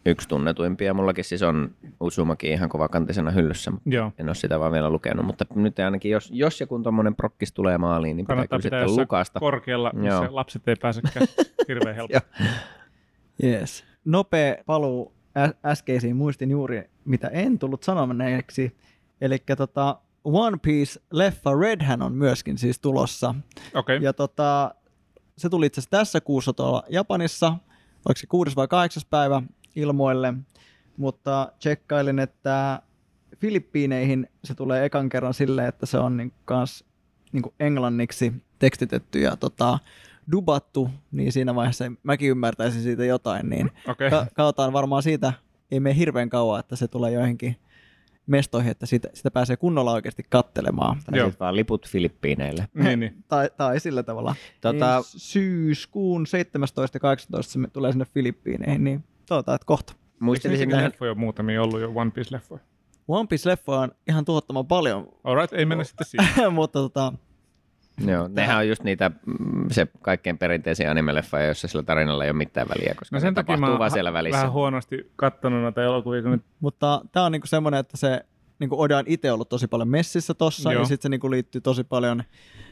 Yksi 0.06 0.28
tunnetuimpia. 0.28 0.94
Mullakin 0.94 1.24
siis 1.24 1.42
on 1.42 1.70
Uzumaki 2.00 2.48
ihan 2.48 2.68
kovakantisena 2.68 3.30
hyllyssä. 3.30 3.72
Joo. 3.86 4.12
En 4.18 4.28
ole 4.28 4.34
sitä 4.34 4.60
vaan 4.60 4.72
vielä 4.72 4.90
lukenut, 4.90 5.26
mutta 5.26 5.44
nyt 5.54 5.78
ainakin 5.78 6.10
jos, 6.10 6.30
jos 6.32 6.60
ja 6.60 6.66
kun 6.66 6.82
tuommoinen 6.82 7.16
prokkis 7.16 7.52
tulee 7.52 7.78
maaliin, 7.78 8.16
niin 8.16 8.26
pitää 8.26 8.36
Kannattaa 8.36 8.58
kyllä 8.58 8.66
pitää 8.66 8.88
sitten 8.88 9.02
lukasta. 9.02 9.40
korkealla, 9.40 9.90
missä 9.94 10.08
Joo. 10.08 10.28
lapset 10.30 10.68
ei 10.68 10.76
pääsekään 10.76 11.26
hirveän 11.68 11.96
helposti. 11.96 12.28
Yes. 13.44 13.84
Nopea 14.04 14.54
paluu 14.66 15.12
äskeisiin 15.64 16.16
muistin 16.16 16.50
juuri, 16.50 16.90
mitä 17.04 17.28
en 17.28 17.58
tullut 17.58 17.82
sanomaneeksi. 17.82 18.76
Eli 19.20 19.38
tota, 19.56 19.98
One 20.24 20.56
Piece 20.62 21.00
leffa 21.12 21.50
Redhän 21.60 22.02
on 22.02 22.12
myöskin 22.12 22.58
siis 22.58 22.80
tulossa. 22.80 23.34
Okei, 23.74 23.96
okay. 23.96 24.04
Ja 24.04 24.12
tota, 24.12 24.74
se 25.38 25.48
tuli 25.48 25.66
itse 25.66 25.80
asiassa 25.80 25.90
tässä 25.90 26.20
kuussa 26.20 26.52
tuolla 26.52 26.82
Japanissa, 26.88 27.48
oliko 28.08 28.18
se 28.18 28.26
kuudes 28.26 28.56
vai 28.56 28.68
kahdeksas 28.68 29.04
päivä 29.04 29.42
ilmoille, 29.76 30.34
mutta 30.96 31.52
tsekkailin, 31.58 32.18
että 32.18 32.82
Filippiineihin 33.36 34.28
se 34.44 34.54
tulee 34.54 34.84
ekan 34.84 35.08
kerran 35.08 35.34
silleen, 35.34 35.68
että 35.68 35.86
se 35.86 35.98
on 35.98 36.16
niin 36.16 36.32
kans 36.44 36.84
niin 37.32 37.42
englanniksi 37.60 38.32
tekstitetty 38.58 39.20
ja 39.20 39.36
tota, 39.36 39.78
dubattu, 40.32 40.90
niin 41.12 41.32
siinä 41.32 41.54
vaiheessa 41.54 41.84
mäkin 42.02 42.30
ymmärtäisin 42.30 42.82
siitä 42.82 43.04
jotain, 43.04 43.50
niin 43.50 43.70
okei. 43.88 44.10
ka- 44.10 44.26
katsotaan 44.34 44.72
varmaan 44.72 45.02
siitä, 45.02 45.32
ei 45.70 45.80
mene 45.80 45.96
hirveän 45.96 46.30
kauan, 46.30 46.60
että 46.60 46.76
se 46.76 46.88
tulee 46.88 47.12
joihinkin 47.12 47.56
mestoihin, 48.26 48.70
että 48.70 48.86
sitä, 48.86 49.08
sitä 49.14 49.30
pääsee 49.30 49.56
kunnolla 49.56 49.92
oikeasti 49.92 50.26
kattelemaan. 50.28 50.96
Tai 51.06 51.18
Joo. 51.18 51.26
sitten 51.28 51.44
vaan 51.44 51.56
liput 51.56 51.88
Filippiineille. 51.88 52.68
niin, 52.74 53.00
niin. 53.00 53.24
Tai, 53.28 53.50
tai 53.56 53.80
sillä 53.80 54.02
tavalla. 54.02 54.34
Tota- 54.56 54.72
Niin 54.72 55.04
syyskuun 55.04 56.26
17 56.26 56.96
ja 56.96 57.00
18 57.00 57.52
se 57.52 57.58
me- 57.58 57.68
tulee 57.68 57.92
sinne 57.92 58.04
Filippiineihin, 58.04 58.84
niin 58.84 59.04
toivotaan, 59.30 59.56
että 59.56 59.66
kohta. 59.66 59.92
Muistelisin 60.20 60.68
nähdä... 60.68 60.84
leffoja 60.84 61.14
muutamia 61.14 61.62
ollut 61.62 61.80
jo 61.80 61.92
One 61.94 62.10
Piece-leffoja? 62.10 62.60
One 63.08 63.28
Piece-leffoja 63.28 63.78
on 63.78 63.92
ihan 64.08 64.24
tuhottoman 64.24 64.66
paljon, 64.66 65.08
Alright, 65.24 65.52
ei 65.52 65.66
mennä 65.66 65.84
sitten 65.84 66.06
siihen. 66.06 66.52
mutta 66.60 66.78
tota, 66.78 67.12
Joo, 68.06 68.28
nehän 68.28 68.56
on 68.56 68.68
just 68.68 68.82
niitä, 68.82 69.10
mm, 69.26 69.70
se 69.70 69.86
kaikkein 70.02 70.38
perinteisiä 70.38 70.90
animeleffoja, 70.90 71.44
joissa 71.44 71.68
sillä 71.68 71.82
tarinalla 71.82 72.24
ei 72.24 72.30
ole 72.30 72.36
mitään 72.36 72.68
väliä, 72.68 72.94
koska 72.98 73.16
No 73.16 73.20
sen 73.20 73.34
takia 73.34 73.56
tapahtuu 73.56 73.74
mä 73.74 73.78
vaan 73.78 73.90
siellä 73.90 74.12
välissä. 74.12 74.38
vähän 74.38 74.52
huonosti 74.52 75.12
kattonut 75.16 75.62
noita 75.62 75.82
elokuvia, 75.82 76.22
kun 76.22 76.30
nyt 76.30 76.42
mutta 76.60 77.00
tämä 77.12 77.26
on 77.26 77.32
niinku 77.32 77.46
semmoinen, 77.46 77.80
että 77.80 77.96
se 77.96 78.24
niinku 78.58 78.80
Oda 78.80 78.98
on 78.98 79.04
itse 79.06 79.32
ollut 79.32 79.48
tosi 79.48 79.66
paljon 79.66 79.88
messissä 79.88 80.34
tossa, 80.34 80.72
Joo. 80.72 80.82
ja 80.82 80.86
sitten 80.86 81.02
se 81.02 81.08
niinku 81.08 81.30
liittyy 81.30 81.60
tosi 81.60 81.84
paljon 81.84 82.22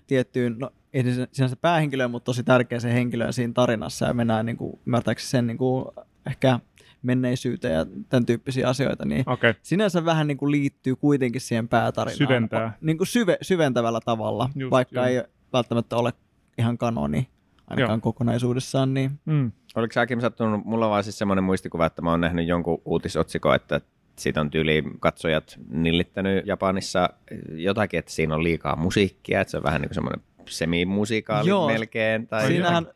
tiettyyn, 0.06 0.56
no 0.58 0.70
ei 0.92 1.02
se 1.02 1.28
sinänsä 1.32 1.56
päähenkilöön, 1.56 2.10
mutta 2.10 2.24
tosi 2.24 2.44
tärkeäseen 2.44 2.94
henkilöön 2.94 3.32
siinä 3.32 3.52
tarinassa, 3.52 4.06
ja 4.06 4.14
mennään 4.14 4.46
niinku, 4.46 4.80
ymmärtääkseni 4.86 5.30
sen 5.30 5.46
niinku, 5.46 5.94
ehkä 6.26 6.60
menneisyyteen 7.02 7.74
ja 7.74 7.86
tämän 8.08 8.26
tyyppisiä 8.26 8.68
asioita, 8.68 9.04
niin 9.04 9.30
okay. 9.30 9.54
sinänsä 9.62 10.04
vähän 10.04 10.26
niin 10.26 10.38
kuin 10.38 10.50
liittyy 10.50 10.96
kuitenkin 10.96 11.40
siihen 11.40 11.68
päätarinaan. 11.68 12.18
Syventää. 12.18 12.78
Niin 12.80 12.98
kuin 12.98 13.08
syve, 13.08 13.38
syventävällä 13.42 14.00
tavalla, 14.04 14.50
Just, 14.54 14.70
vaikka 14.70 14.96
joo. 14.96 15.06
ei 15.06 15.22
välttämättä 15.52 15.96
ole 15.96 16.12
ihan 16.58 16.78
kanoni 16.78 17.28
ainakaan 17.66 17.96
Joo. 17.96 18.00
kokonaisuudessaan. 18.00 18.94
Niin. 18.94 19.10
mm. 19.24 19.52
Oliko 19.74 19.92
sä 19.92 20.00
Akim 20.00 20.20
sattunut, 20.20 20.64
mulla 20.64 20.84
on 20.86 20.90
vaan 20.90 21.04
siis 21.04 21.18
semmoinen 21.18 21.44
muistikuva, 21.44 21.86
että 21.86 22.02
mä 22.02 22.10
oon 22.10 22.20
nähnyt 22.20 22.48
jonkun 22.48 22.82
uutisotsikon, 22.84 23.54
että 23.54 23.80
siitä 24.18 24.40
on 24.40 24.50
tyyli 24.50 24.82
katsojat 25.00 25.58
nillittänyt 25.68 26.46
Japanissa 26.46 27.10
jotakin, 27.50 27.98
että 27.98 28.12
siinä 28.12 28.34
on 28.34 28.44
liikaa 28.44 28.76
musiikkia, 28.76 29.40
että 29.40 29.50
se 29.50 29.56
on 29.56 29.62
vähän 29.62 29.80
niin 29.80 29.88
kuin 29.88 29.94
semmoinen 29.94 30.22
semimusikaali 30.48 31.48
Joo. 31.48 31.66
melkein. 31.66 32.26
Tai 32.26 32.46
Siinähän, 32.46 32.86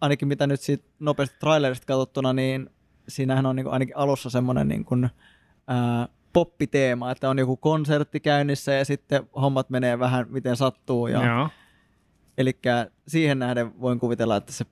ainakin 0.00 0.28
mitä 0.28 0.46
nyt 0.46 0.60
siitä 0.60 0.84
nopeasti 0.98 1.36
trailerista 1.40 1.86
katsottuna, 1.86 2.32
niin 2.32 2.70
siinähän 3.08 3.46
on 3.46 3.56
niin 3.56 3.64
kuin 3.64 3.72
ainakin 3.72 3.96
alussa 3.96 4.30
semmoinen 4.30 4.68
niin 4.68 4.84
kuin, 4.84 5.10
ää, 5.66 6.08
poppiteema, 6.32 7.10
että 7.10 7.30
on 7.30 7.38
joku 7.38 7.56
konsertti 7.56 8.20
käynnissä 8.20 8.72
ja 8.72 8.84
sitten 8.84 9.22
hommat 9.36 9.70
menee 9.70 9.98
vähän 9.98 10.26
miten 10.30 10.56
sattuu. 10.56 11.06
Ja, 11.06 11.26
Joo. 11.26 11.48
Eli 12.38 12.58
siihen 13.08 13.38
nähden 13.38 13.80
voin 13.80 13.98
kuvitella, 13.98 14.36
että 14.36 14.52
se 14.52 14.66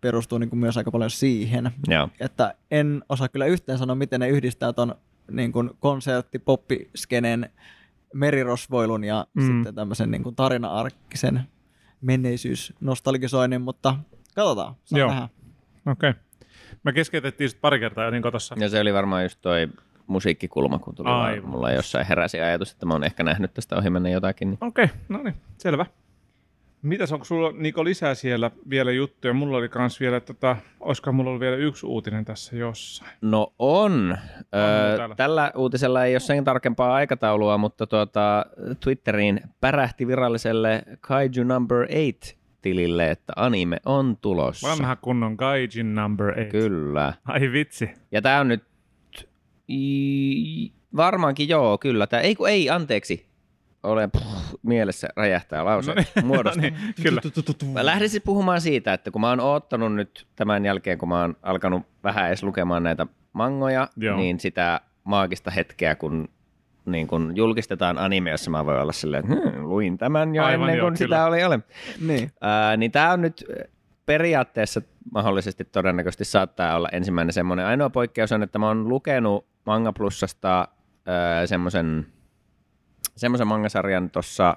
perustuu 0.00 0.38
niin 0.38 0.50
kuin 0.50 0.60
myös 0.60 0.76
aika 0.76 0.90
paljon 0.90 1.10
siihen. 1.10 1.70
Joo. 1.88 2.08
että 2.20 2.54
en 2.70 3.04
osaa 3.08 3.28
kyllä 3.28 3.46
yhteen 3.46 3.78
sanoa, 3.78 3.96
miten 3.96 4.20
ne 4.20 4.28
yhdistää 4.28 4.72
ton 4.72 4.94
niin 5.30 5.52
kuin 5.52 5.70
konsertti, 5.80 6.38
poppiskenen, 6.38 7.50
merirosvoilun 8.14 9.04
ja 9.04 9.26
Mm. 9.34 9.42
mm. 9.42 9.46
sitten 9.46 9.74
tämmöisen 9.74 10.10
niin 10.10 10.22
kuin 10.22 10.36
tarina-arkkisen 10.36 11.40
menneisyys 12.00 12.72
nostalgisoinnin, 12.80 13.62
mutta 13.62 13.96
katsotaan, 14.38 14.74
saa 14.84 14.98
Joo. 14.98 15.10
Okei. 15.10 16.10
Okay. 16.10 16.12
Me 16.84 16.92
keskeytettiin 16.92 17.50
sit 17.50 17.60
pari 17.60 17.78
kertaa 17.78 18.04
jotenkin 18.04 18.32
tuossa. 18.32 18.56
Ja 18.58 18.68
se 18.68 18.80
oli 18.80 18.94
varmaan 18.94 19.22
just 19.22 19.38
toi 19.42 19.68
musiikkikulma, 20.06 20.78
kun 20.78 20.94
tuli 20.94 21.08
vaan, 21.08 21.30
Aivan. 21.30 21.50
mulla 21.50 21.72
jossain 21.72 22.06
heräsi 22.06 22.40
ajatus, 22.40 22.72
että 22.72 22.86
mä 22.86 22.94
oon 22.94 23.04
ehkä 23.04 23.22
nähnyt 23.22 23.54
tästä 23.54 23.76
ohi 23.76 23.90
mennä 23.90 24.08
jotakin. 24.08 24.50
Niin. 24.50 24.58
Okei, 24.60 24.84
okay. 24.84 24.96
no 25.08 25.22
niin, 25.22 25.34
selvä. 25.58 25.86
Mitäs, 26.82 27.12
onko 27.12 27.24
sulla 27.24 27.52
Niko 27.52 27.84
lisää 27.84 28.14
siellä 28.14 28.50
vielä 28.70 28.92
juttuja? 28.92 29.34
Mulla 29.34 29.56
oli 29.56 29.68
kans 29.68 30.00
vielä, 30.00 30.20
tota, 30.20 30.56
olisiko 30.80 31.12
mulla 31.12 31.30
ollut 31.30 31.40
vielä 31.40 31.56
yksi 31.56 31.86
uutinen 31.86 32.24
tässä 32.24 32.56
jossain? 32.56 33.10
No 33.20 33.52
on. 33.58 34.18
Öö, 34.54 35.14
tällä 35.16 35.52
uutisella 35.56 36.04
ei 36.04 36.14
ole 36.14 36.20
sen 36.20 36.44
tarkempaa 36.44 36.94
aikataulua, 36.94 37.58
mutta 37.58 37.86
tuota, 37.86 38.46
Twitteriin 38.80 39.40
pärähti 39.60 40.06
viralliselle 40.06 40.82
Kaiju 41.00 41.44
Number 41.44 41.86
8 41.86 42.37
tilille, 42.62 43.10
että 43.10 43.32
anime 43.36 43.76
on 43.86 44.16
tulossa. 44.16 44.68
Vanha 44.68 44.96
kunnon 44.96 45.34
Gaijin 45.34 45.94
number 45.94 46.34
8. 46.34 46.50
Kyllä. 46.50 47.12
Ai 47.24 47.52
vitsi. 47.52 47.90
Ja 48.12 48.22
tämä 48.22 48.40
on 48.40 48.48
nyt 48.48 48.64
i, 49.70 50.72
varmaankin 50.96 51.48
joo, 51.48 51.78
kyllä. 51.78 52.06
Tää, 52.06 52.20
ei 52.20 52.34
kun 52.34 52.48
ei, 52.48 52.70
anteeksi. 52.70 53.28
Olen 53.82 54.10
pff, 54.10 54.54
mielessä 54.62 55.08
räjähtää 55.16 55.64
lause 55.64 55.94
No 55.94 56.02
niin, 56.14 56.26
muodosta. 56.26 56.60
no 56.60 56.62
niin, 56.62 56.94
kyllä. 57.02 57.20
Mä 57.72 57.86
lähdisin 57.86 58.22
puhumaan 58.22 58.60
siitä, 58.60 58.92
että 58.92 59.10
kun 59.10 59.20
mä 59.20 59.28
oon 59.28 59.40
oottanut 59.40 59.94
nyt 59.94 60.26
tämän 60.36 60.64
jälkeen, 60.64 60.98
kun 60.98 61.08
mä 61.08 61.20
oon 61.20 61.36
alkanut 61.42 61.82
vähän 62.04 62.28
edes 62.28 62.42
lukemaan 62.42 62.82
näitä 62.82 63.06
mangoja, 63.32 63.88
Joo. 63.96 64.16
niin 64.16 64.40
sitä 64.40 64.80
maagista 65.04 65.50
hetkeä, 65.50 65.94
kun 65.94 66.28
niin 66.92 67.06
kun 67.06 67.32
julkistetaan 67.36 67.98
anime, 67.98 68.30
jossa 68.30 68.50
mä 68.50 68.66
voin 68.66 68.80
olla 68.80 68.92
silleen, 68.92 69.24
että 69.24 69.50
hmm, 69.50 69.64
luin 69.64 69.98
tämän 69.98 70.34
jo 70.34 70.44
Aivan 70.44 70.68
ennen 70.68 70.84
kuin 70.84 70.94
kyllä. 70.94 71.16
sitä 71.16 71.26
oli 71.26 71.44
ole. 71.44 71.60
Niin. 72.06 72.32
Ää, 72.40 72.76
niin 72.76 72.92
tämä 72.92 73.12
on 73.12 73.22
nyt 73.22 73.44
periaatteessa 74.06 74.82
mahdollisesti 75.12 75.64
todennäköisesti 75.64 76.24
saattaa 76.24 76.76
olla 76.76 76.88
ensimmäinen 76.92 77.32
semmoinen. 77.32 77.66
Ainoa 77.66 77.90
poikkeus 77.90 78.32
on, 78.32 78.42
että 78.42 78.58
mä 78.58 78.68
oon 78.68 78.88
lukenut 78.88 79.46
Manga 79.66 79.92
Plusasta 79.92 80.68
semmoisen 81.46 82.06
semmoisen 83.16 83.46
mangasarjan 83.46 84.10
tuossa 84.10 84.56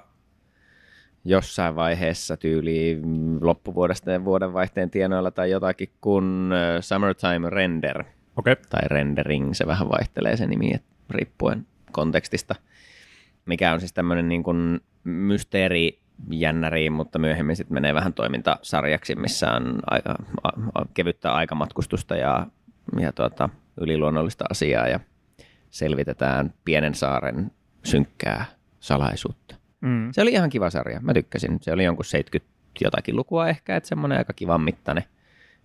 jossain 1.24 1.76
vaiheessa 1.76 2.36
tyyli 2.36 3.00
loppuvuodesta 3.40 4.10
ja 4.10 4.24
vuodenvaihteen 4.24 4.90
tienoilla 4.90 5.30
tai 5.30 5.50
jotakin 5.50 5.88
kuin 6.00 6.50
Summertime 6.80 7.50
Render 7.50 8.04
Okei. 8.36 8.52
Okay. 8.52 8.64
tai 8.70 8.88
Rendering, 8.88 9.52
se 9.52 9.66
vähän 9.66 9.88
vaihtelee 9.88 10.36
se 10.36 10.46
nimi 10.46 10.74
et 10.74 10.84
riippuen 11.10 11.66
kontekstista, 11.92 12.54
mikä 13.46 13.72
on 13.72 13.80
siis 13.80 13.92
tämmöinen 13.92 14.28
niin 14.28 14.42
kuin 14.42 14.80
mysteeri 15.04 16.02
jännäri, 16.30 16.90
mutta 16.90 17.18
myöhemmin 17.18 17.56
sitten 17.56 17.74
menee 17.74 17.94
vähän 17.94 18.12
toimintasarjaksi, 18.12 19.14
missä 19.14 19.52
on 19.52 19.78
aika, 19.90 20.16
a, 20.42 20.48
a, 20.74 20.86
kevyttä 20.94 21.32
aikamatkustusta 21.32 22.16
ja, 22.16 22.46
ja 23.00 23.12
tuota, 23.12 23.48
yliluonnollista 23.80 24.44
asiaa 24.50 24.88
ja 24.88 25.00
selvitetään 25.70 26.54
pienen 26.64 26.94
saaren 26.94 27.50
synkkää 27.84 28.44
salaisuutta. 28.80 29.54
Mm. 29.80 30.08
Se 30.12 30.22
oli 30.22 30.32
ihan 30.32 30.50
kiva 30.50 30.70
sarja, 30.70 31.00
mä 31.00 31.14
tykkäsin. 31.14 31.58
Se 31.60 31.72
oli 31.72 31.84
jonkun 31.84 32.04
70 32.04 32.52
jotakin 32.80 33.16
lukua 33.16 33.48
ehkä, 33.48 33.76
että 33.76 33.88
semmoinen 33.88 34.18
aika 34.18 34.32
kivan 34.32 34.60
mittainen, 34.60 35.04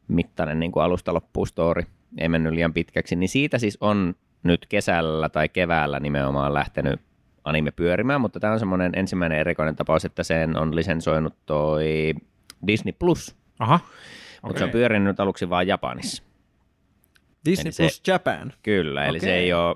mittainen 0.08 0.60
niin 0.60 0.72
kuin 0.72 0.84
alusta 0.84 1.14
loppuun 1.14 1.48
story. 1.48 1.84
Ei 2.18 2.30
mennyt 2.30 2.54
liian 2.54 2.74
pitkäksi. 2.74 3.16
Niin 3.16 3.30
siitä 3.30 3.58
siis 3.58 3.78
on 3.82 4.16
nyt 4.48 4.66
kesällä 4.70 5.30
tai 5.30 5.50
keväällä 5.50 6.00
nimenomaan 6.00 6.54
lähtenyt 6.54 7.00
anime 7.44 7.72
pyörimään, 7.72 8.22
mutta 8.22 8.40
tämä 8.40 8.54
on 8.54 8.60
semmoinen 8.60 8.92
ensimmäinen 8.96 9.40
erikoinen 9.40 9.76
tapaus, 9.76 10.06
että 10.06 10.24
sen 10.24 10.58
on 10.58 10.76
lisensoinut 10.76 11.34
toi 11.46 12.14
Disney 12.68 12.94
Plus, 13.00 13.36
Aha. 13.60 13.80
mutta 14.42 14.58
se 14.60 14.64
on 14.66 14.70
pyörinyt 14.72 15.08
nyt 15.08 15.20
aluksi 15.20 15.50
vaan 15.50 15.68
Japanissa. 15.68 16.24
Disney 17.46 17.66
Eli 17.68 17.72
se- 17.72 17.84
Plus 17.84 18.02
Japan. 18.08 18.54
Kyllä, 18.64 19.06
eli 19.06 19.20
se 19.20 19.26
Okei. 19.26 19.38
ei 19.38 19.54
ole 19.54 19.76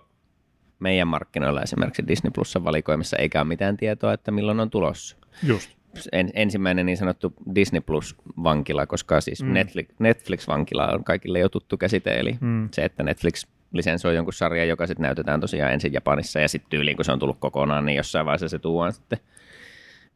meidän 0.79 1.07
markkinoilla 1.07 1.61
esimerkiksi 1.61 2.07
Disney 2.07 2.31
Plusan 2.31 2.63
valikoimissa, 2.63 3.17
eikä 3.17 3.39
ole 3.39 3.47
mitään 3.47 3.77
tietoa, 3.77 4.13
että 4.13 4.31
milloin 4.31 4.59
on 4.59 4.69
tulossa. 4.69 5.17
Just. 5.43 5.69
En, 6.11 6.29
ensimmäinen 6.33 6.85
niin 6.85 6.97
sanottu 6.97 7.33
Disney 7.55 7.81
Plus-vankila, 7.81 8.85
koska 8.87 9.21
siis 9.21 9.43
Mm. 9.43 9.53
Netflix, 9.53 9.87
Netflix-vankila 9.99 10.87
on 10.87 11.03
kaikille 11.03 11.39
jo 11.39 11.49
tuttu 11.49 11.77
käsite, 11.77 12.19
eli 12.19 12.37
mm. 12.41 12.69
se, 12.71 12.85
että 12.85 13.03
Netflix 13.03 13.47
lisensoi 13.71 14.15
jonkun 14.15 14.33
sarjan, 14.33 14.67
joka 14.67 14.87
sitten 14.87 15.03
näytetään 15.03 15.39
tosiaan 15.39 15.73
ensin 15.73 15.93
Japanissa 15.93 16.39
ja 16.39 16.47
sitten 16.49 16.69
tyyliin, 16.69 16.95
kun 16.97 17.05
se 17.05 17.11
on 17.11 17.19
tullut 17.19 17.39
kokonaan, 17.39 17.85
niin 17.85 17.95
jossain 17.95 18.25
vaiheessa 18.25 18.47
se 18.47 18.59
tuodaan 18.59 18.93
sitten 18.93 19.19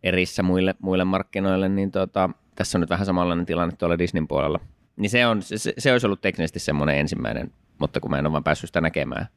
erissä 0.04 0.44
muille, 0.44 0.76
muille 0.80 1.04
markkinoille, 1.04 1.70
niin 1.70 1.92
tota, 1.92 2.30
tässä 2.56 2.78
on 2.78 2.80
nyt 2.80 2.90
vähän 2.90 3.06
samanlainen 3.06 3.46
tilanne 3.46 3.76
tuolla 3.76 3.98
Disneyn 3.98 4.28
puolella. 4.28 4.60
Niin 4.96 5.10
se, 5.10 5.28
on, 5.28 5.42
se, 5.42 5.74
se 5.78 5.92
olisi 5.92 6.06
ollut 6.06 6.22
teknisesti 6.22 6.60
semmoinen 6.60 6.98
ensimmäinen, 6.98 7.52
mutta 7.80 8.00
kun 8.00 8.12
mä 8.12 8.20
en 8.20 8.26
ole 8.26 8.32
vaan 8.32 8.44
päässyt 8.44 8.68
sitä 8.68 8.82
näkemään. 8.82 9.28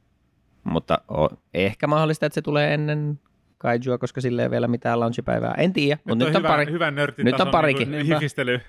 Mutta 0.65 0.99
o, 1.09 1.29
ehkä 1.55 1.87
mahdollista, 1.87 2.27
että 2.27 2.35
se 2.35 2.43
tulee 2.43 2.75
ennen 2.75 3.21
Kaijua, 3.59 3.99
koska 3.99 4.21
sille 4.21 4.43
ei 4.43 4.51
vielä 4.51 4.69
mitään 4.69 5.01
launchipäivää. 5.01 5.55
En 5.59 5.73
tiedä, 5.73 5.99
mutta 6.05 6.25
nyt 6.25 6.35
on, 6.35 6.41
hyvä, 6.41 6.49
pari, 6.49 6.73
hyvä 6.73 6.91
nörtti 6.91 7.25
nyt 7.25 7.41
on 7.41 7.49
parikin. 7.49 7.91
Niin 7.91 8.07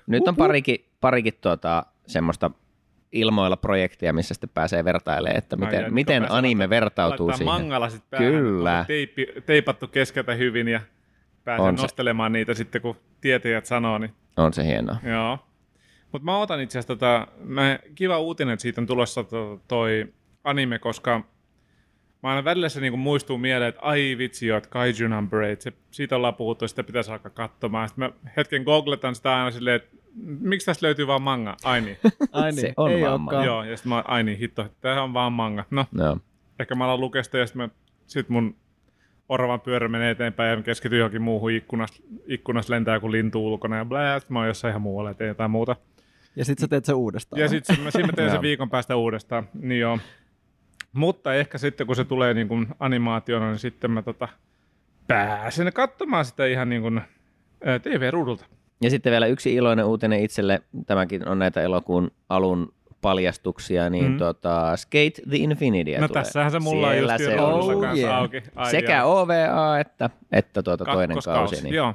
nyt 0.07 0.27
on 0.27 0.35
parikin, 0.35 0.85
parikin 1.01 1.33
tuota, 1.41 1.85
semmoista 2.07 2.51
ilmoilla 3.11 3.57
projektia, 3.57 4.13
missä 4.13 4.33
sitten 4.33 4.49
pääsee 4.53 4.85
vertailemaan, 4.85 5.37
että 5.37 5.55
Ai 5.61 5.65
miten, 5.65 5.81
jaa, 5.81 5.89
miten 5.91 6.31
anime 6.31 6.59
laittaa- 6.63 6.69
vertautuu 6.69 7.27
laittaa 7.27 7.37
siihen. 7.37 7.53
mangalasit 7.61 8.09
päähän. 8.09 8.31
Kyllä. 8.31 8.79
On 8.79 8.85
Teippi, 8.85 9.27
teipattu 9.45 9.87
keskeltä 9.87 10.33
hyvin 10.33 10.67
ja 10.67 10.81
pääsee 11.43 11.65
On 11.65 11.77
se. 11.77 11.81
nostelemaan 11.81 12.31
niitä 12.31 12.53
sitten, 12.53 12.81
kun 12.81 12.95
tietäjät 13.21 13.65
sanoo. 13.65 13.97
Niin, 13.97 14.13
On 14.37 14.53
se 14.53 14.65
hienoa. 14.65 14.95
joo. 15.03 15.39
Mutta 16.11 16.25
mä 16.25 16.37
otan 16.37 16.61
itse 16.61 16.79
asiassa 16.79 16.87
tota, 16.95 17.27
mä, 17.43 17.79
kiva 17.95 18.19
uutinen, 18.19 18.53
että 18.53 18.61
siitä 18.61 18.81
on 18.81 18.87
tulossa 18.87 19.23
to, 19.23 19.61
toi 19.67 20.13
anime, 20.43 20.79
koska 20.79 21.19
mä 22.23 22.29
aina 22.29 22.43
välillä 22.43 22.69
se 22.69 22.81
niinku 22.81 22.97
muistuu 22.97 23.37
mieleen, 23.37 23.69
että 23.69 23.81
ai 23.81 24.15
vitsi 24.17 24.47
joo, 24.47 24.57
että 24.57 24.69
Kaiju 24.69 25.07
Number 25.07 25.39
8, 25.39 25.71
se, 25.71 25.77
siitä 25.91 26.15
ollaan 26.15 26.35
puhuttu, 26.35 26.67
sitä 26.67 26.83
pitäisi 26.83 27.11
alkaa 27.11 27.31
katsomaan. 27.31 27.89
Sitten 27.89 28.05
mä 28.05 28.31
hetken 28.37 28.63
googletan 28.63 29.15
sitä 29.15 29.35
aina 29.35 29.51
silleen, 29.51 29.75
että 29.75 29.97
miksi 30.15 30.65
tästä 30.65 30.85
löytyy 30.85 31.07
vaan 31.07 31.21
manga? 31.21 31.57
Ai 31.63 31.81
niin. 31.81 31.97
Ai 32.31 32.51
niin, 32.51 32.61
Se 32.61 32.73
on 32.77 32.91
ei 32.91 33.01
vaan 33.01 33.21
manga. 33.21 33.45
Joo, 33.45 33.63
ja 33.63 33.77
sitten 33.77 33.89
mä, 33.89 34.03
ai 34.07 34.23
niin, 34.23 34.37
hitto, 34.37 34.67
tämä 34.81 35.03
on 35.03 35.13
vaan 35.13 35.33
manga. 35.33 35.65
No, 35.71 35.85
No. 35.91 36.17
ehkä 36.59 36.75
mä 36.75 36.85
alan 36.85 36.99
lukea 36.99 37.23
sitä 37.23 37.37
ja 37.37 37.47
sitten 37.47 37.71
sit 38.07 38.29
mun 38.29 38.55
oravan 39.29 39.61
pyörä 39.61 39.87
menee 39.87 40.11
eteenpäin 40.11 40.49
ja 40.49 40.55
mä 40.57 40.63
keskityn 40.63 40.99
johonkin 40.99 41.21
muuhun 41.21 41.51
ikkunasta, 41.51 41.97
ikkunasta 42.27 42.73
lentää 42.73 42.93
joku 42.95 43.11
lintu 43.11 43.47
ulkona 43.47 43.77
ja 43.77 43.85
blää, 43.85 44.19
sit 44.19 44.29
mä 44.29 44.39
oon 44.39 44.47
jossain 44.47 44.71
ihan 44.71 44.81
muualla 44.81 45.09
ja 45.09 45.13
teen 45.13 45.27
jotain 45.27 45.51
muuta. 45.51 45.75
Ja 46.35 46.45
sit 46.45 46.59
sä 46.59 46.67
teet 46.67 46.85
sen 46.85 46.95
uudestaan. 46.95 47.41
Ja 47.41 47.47
sitten 47.47 47.79
mä, 47.79 47.91
sit 47.91 48.05
mä 48.05 48.11
teen 48.15 48.31
sen 48.31 48.41
viikon 48.41 48.69
päästä 48.69 48.95
uudestaan, 48.95 49.49
niin 49.53 49.79
joo. 49.79 49.99
Mutta 50.93 51.33
ehkä 51.33 51.57
sitten 51.57 51.87
kun 51.87 51.95
se 51.95 52.05
tulee 52.05 52.33
niin 52.33 52.47
kuin 52.47 52.67
animaationa, 52.79 53.49
niin 53.49 53.59
sitten 53.59 53.91
mä 53.91 54.01
tota, 54.01 54.27
pääsen 55.07 55.73
katsomaan 55.73 56.25
sitä 56.25 56.45
ihan 56.45 56.69
niin 56.69 56.81
kuin 56.81 57.01
TV-ruudulta. 57.81 58.45
Ja 58.83 58.89
sitten 58.89 59.11
vielä 59.11 59.25
yksi 59.27 59.55
iloinen 59.55 59.85
uutinen 59.85 60.19
itselle, 60.23 60.61
tämäkin 60.85 61.27
on 61.27 61.39
näitä 61.39 61.61
elokuun 61.61 62.11
alun 62.29 62.73
paljastuksia, 63.01 63.89
niin 63.89 64.11
Mm. 64.11 64.17
tota, 64.17 64.77
Skate 64.77 65.21
the 65.29 65.37
Infinity 65.37 65.91
No 65.97 66.07
tulee. 66.07 66.23
tässähän 66.23 66.51
se 66.51 66.59
mulla 66.59 66.87
on 66.87 66.93
Siellä 66.93 67.13
just 67.13 67.23
se 67.25 67.39
on. 67.41 67.81
kanssa 67.81 67.87
Oh, 67.89 67.97
yeah. 67.97 68.17
auki. 68.17 68.43
Ai 68.55 68.71
Sekä 68.71 68.97
joo. 68.97 69.21
OVA 69.21 69.79
että, 69.79 70.09
että 70.31 70.63
tuota 70.63 70.85
toinen 70.85 71.17
kausi. 71.25 71.63
Niin. 71.63 71.75
Joo. 71.75 71.93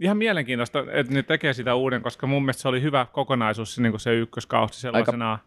Ihan 0.00 0.16
mielenkiintoista, 0.16 0.84
että 0.92 1.12
ne 1.14 1.22
tekee 1.22 1.52
sitä 1.52 1.74
uuden, 1.74 2.02
koska 2.02 2.26
mun 2.26 2.42
mielestä 2.42 2.62
se 2.62 2.68
oli 2.68 2.82
hyvä 2.82 3.06
kokonaisuus, 3.12 3.78
niin 3.78 3.92
kuin 3.92 4.00
se 4.00 4.14
ykköskausi 4.14 4.80
sellaisena. 4.80 5.38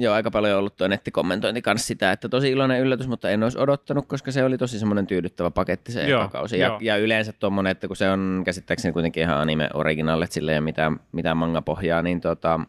Joo, 0.00 0.14
aika 0.14 0.30
paljon 0.30 0.52
on 0.52 0.58
ollut 0.58 0.76
tuo 0.76 0.88
nettikommentointi 0.88 1.62
kanssa 1.62 1.86
sitä, 1.86 2.12
että 2.12 2.28
tosi 2.28 2.50
iloinen 2.50 2.80
yllätys, 2.80 3.08
mutta 3.08 3.30
en 3.30 3.42
olisi 3.42 3.58
odottanut, 3.58 4.06
koska 4.06 4.32
se 4.32 4.44
oli 4.44 4.58
tosi 4.58 4.78
semmoinen 4.78 5.06
tyydyttävä 5.06 5.50
paketti 5.50 5.92
se 5.92 6.08
Joo, 6.08 6.20
eka 6.22 6.30
kausi. 6.30 6.58
joo. 6.58 6.78
Ja, 6.80 6.94
ja 6.94 7.02
yleensä 7.02 7.32
tuommoinen, 7.32 7.70
että 7.70 7.86
kun 7.86 7.96
se 7.96 8.10
on 8.10 8.42
käsittääkseni 8.44 8.92
kuitenkin 8.92 9.22
ihan 9.22 9.38
anime 9.38 9.68
originalle, 9.74 10.24
että 10.24 10.34
sille 10.34 10.52
ei 10.52 10.58
ole 10.58 10.64
mitään, 10.64 11.00
mitään 11.12 11.36
manga-pohjaa, 11.36 12.02
niin 12.02 12.20
tota, 12.20 12.60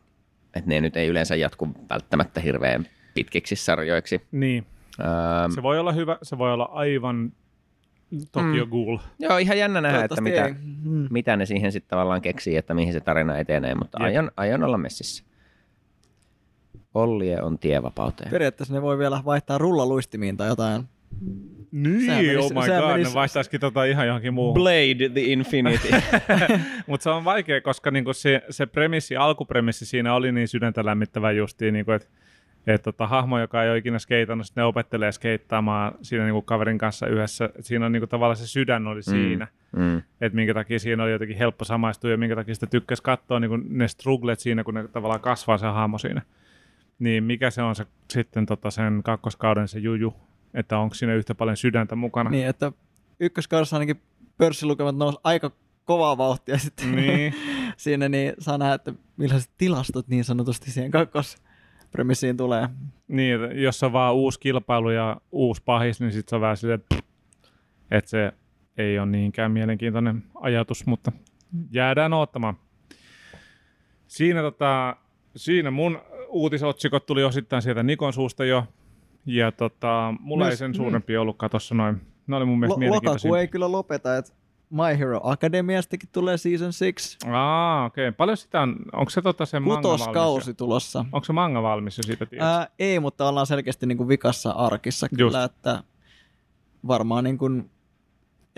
että 0.56 0.70
ne 0.70 0.82
nyt 0.82 0.98
ei 0.98 1.08
yleensä 1.08 1.36
jatku 1.36 1.68
välttämättä 1.90 2.40
hirveän 2.42 2.86
pitkiksi 3.14 3.56
sarjoiksi. 3.56 4.22
Niin. 4.32 4.66
Ähm, 5.00 5.52
Se 5.56 5.64
voi 5.64 5.80
olla 5.80 5.92
hyvä, 5.92 6.18
se 6.24 6.38
voi 6.38 6.54
olla 6.54 6.70
aivan 6.72 7.32
Tokyo 8.32 8.66
Mm. 8.66 8.70
Ghoul. 8.70 8.98
joo, 9.20 9.38
ihan 9.38 9.58
jännä 9.58 9.82
nähdä, 9.82 10.04
että 10.04 10.22
mitä, 10.22 10.46
ei. 10.46 10.54
Mm. 10.84 11.08
mitä 11.10 11.36
ne 11.36 11.46
siihen 11.46 11.72
sitten 11.72 11.90
tavallaan 11.90 12.22
keksii, 12.22 12.58
että 12.58 12.74
mihin 12.74 12.94
se 12.94 13.00
tarina 13.00 13.38
etenee, 13.38 13.76
mutta 13.76 13.98
Jep. 14.00 14.06
aion, 14.06 14.32
aion 14.38 14.64
olla 14.64 14.78
messissä. 14.78 15.24
Ollie 16.94 17.42
on 17.42 17.60
tie 17.60 17.84
vapauteen. 17.84 18.32
Periaatteessa 18.32 18.74
ne 18.74 18.82
voi 18.82 18.98
vielä 18.98 19.22
vaihtaa 19.26 19.58
rullaluistimiin 19.58 20.38
tai 20.38 20.48
jotain. 20.48 20.84
Niin, 21.72 22.02
Sehän 22.06 22.26
menisi- 22.26 22.38
oh 22.38 22.52
my 22.62 22.66
sehän 22.66 22.82
god, 22.84 22.92
menisi- 22.92 23.10
ne 23.12 23.14
vaihtaisikin 23.14 23.60
tota 23.60 23.84
ihan 23.86 24.08
johonkin 24.08 24.34
muuhun. 24.34 24.54
Blade 24.54 25.10
the 25.14 25.22
Infinity. 25.22 25.88
Mutta 26.88 27.04
se 27.04 27.10
on 27.10 27.26
vaikea, 27.26 27.62
koska 27.62 27.92
niinku 27.92 28.14
se, 28.14 28.42
se 28.50 28.66
premissi, 28.66 29.16
alkupremissi 29.16 29.86
siinä 29.86 30.14
oli 30.14 30.32
niin 30.32 30.48
sydäntä 30.48 30.86
lämmittävä 30.86 31.32
justiin, 31.32 31.74
niinku, 31.74 31.92
että 31.92 32.08
et 32.68 32.82
tota, 32.82 33.08
hahmo, 33.08 33.40
joka 33.40 33.64
ei 33.64 33.70
ole 33.70 33.78
ikinä 33.78 34.00
skeitannut, 34.00 34.48
sitten 34.48 34.62
ne 34.62 34.66
opettelee 34.66 35.12
skeittaamaan 35.12 35.92
siinä 36.02 36.24
niinku 36.24 36.42
kaverin 36.42 36.78
kanssa 36.78 37.08
yhdessä. 37.08 37.50
Et 37.60 37.66
siinä 37.66 37.86
on 37.86 37.92
niinku, 37.92 38.08
tavallaan 38.08 38.38
se 38.38 38.48
sydän 38.48 38.88
oli 38.88 39.04
siinä, 39.04 39.48
mm. 39.76 39.98
että 40.22 40.36
minkä 40.36 40.54
takia 40.54 40.80
siinä 40.80 41.04
oli 41.04 41.12
jotenkin 41.12 41.38
helppo 41.38 41.66
samaistua 41.66 42.12
ja 42.12 42.18
minkä 42.18 42.36
takia 42.36 42.54
sitä 42.54 42.68
tykkäsi 42.68 43.04
katsoa 43.04 43.40
niinku 43.40 43.58
ne 43.70 43.88
strugglet 43.88 44.40
siinä, 44.40 44.64
kun 44.64 44.74
ne 44.74 44.88
tavallaan 44.88 45.22
kasvaa 45.22 45.58
se 45.58 45.66
hahmo 45.68 45.98
siinä. 45.98 46.22
Niin 47.00 47.24
mikä 47.24 47.50
se 47.52 47.62
on 47.62 47.76
se, 47.76 47.86
sitten 48.10 48.46
tota 48.46 48.72
sen 48.72 49.02
kakkoskauden 49.04 49.68
se 49.68 49.80
juju, 49.80 50.14
että 50.54 50.78
onko 50.78 50.96
siinä 50.96 51.14
yhtä 51.14 51.36
paljon 51.36 51.58
sydäntä 51.58 51.96
mukana. 51.96 52.30
Niin, 52.30 52.48
että 52.48 52.72
ykköskaudessa 53.20 53.76
ainakin 53.76 54.02
pörssilukemat 54.38 54.96
nousi 54.98 55.18
aika 55.24 55.52
kovaa 55.86 56.18
vauhtia 56.18 56.58
sitten 56.58 56.96
Niin. 56.96 57.34
siinä, 57.78 58.10
niin 58.10 58.34
saa 58.40 58.58
nähdä, 58.58 58.74
että 58.74 58.94
millaiset 59.18 59.52
tilastot 59.58 60.08
niin 60.08 60.24
sanotusti 60.24 60.72
siihen 60.72 60.92
kakkospremissiin 60.92 62.38
tulee. 62.38 62.70
Niin, 63.08 63.40
jos 63.64 63.84
on 63.84 63.94
vaan 63.94 64.16
uusi 64.16 64.40
kilpailu 64.40 64.90
ja 64.90 65.22
uusi 65.32 65.62
pahis, 65.66 66.00
niin 66.02 66.12
sitten 66.12 66.30
se 66.30 66.36
on 66.36 66.42
vähän 66.42 66.58
silleen, 66.58 66.80
että- 66.80 67.00
että 67.92 68.10
se 68.10 68.32
ei 68.78 69.00
ole 69.00 69.06
niinkään 69.08 69.52
mielenkiintoinen 69.52 70.24
ajatus, 70.36 70.86
mutta 70.86 71.12
jäädään 71.72 72.14
odottamaan. 72.14 72.58
Siinä, 74.08 74.42
tota, 74.42 74.96
siinä 75.36 75.72
mun 75.72 76.02
uutisotsikot 76.30 77.06
tuli 77.06 77.24
osittain 77.24 77.62
sieltä 77.62 77.84
Nikon 77.84 78.14
suusta 78.14 78.46
jo, 78.46 78.64
ja 79.26 79.52
tota, 79.52 80.14
mulla 80.20 80.44
Myös- 80.44 80.52
ei 80.52 80.58
sen 80.58 80.76
suurempi 80.76 81.18
ollutkaan 81.18 81.50
tuossa 81.50 81.76
noin. 81.76 82.02
Ne 82.28 82.36
oli 82.36 82.46
mun 82.46 82.60
mielestä 82.60 82.86
Lo- 82.86 82.96
lokakuu 82.96 83.36
ei 83.36 83.48
kyllä 83.48 83.72
lopeta, 83.72 84.18
että 84.18 84.34
My 84.70 85.00
Hero 85.00 85.20
Academiastakin 85.24 86.10
tulee 86.12 86.38
season 86.38 86.72
6. 86.94 87.18
Aa, 87.32 87.86
okei. 87.86 88.08
Okay. 88.08 88.16
Paljon 88.18 88.38
sitä 88.38 88.62
on, 88.62 88.76
onko 88.94 89.10
se 89.10 89.22
tota 89.22 89.46
se 89.46 89.60
manga 89.60 89.84
valmis? 89.84 90.02
Kutoskausi 90.02 90.50
jo? 90.50 90.54
tulossa. 90.54 91.06
Onko 91.12 91.26
se 91.26 91.34
manga 91.34 91.62
valmis 91.62 91.98
jo 91.98 92.04
siitä? 92.04 92.28
Ää, 92.40 92.68
ei, 92.80 93.00
mutta 93.00 93.30
ollaan 93.30 93.48
selkeästi 93.48 93.86
niin 93.86 93.98
kuin 93.98 94.08
vikassa 94.08 94.52
arkissa 94.52 95.10
kyllä, 95.10 95.42
Just. 95.42 95.52
että 95.52 95.84
varmaan 96.88 97.24
niin 97.24 97.38
kuin, 97.38 97.70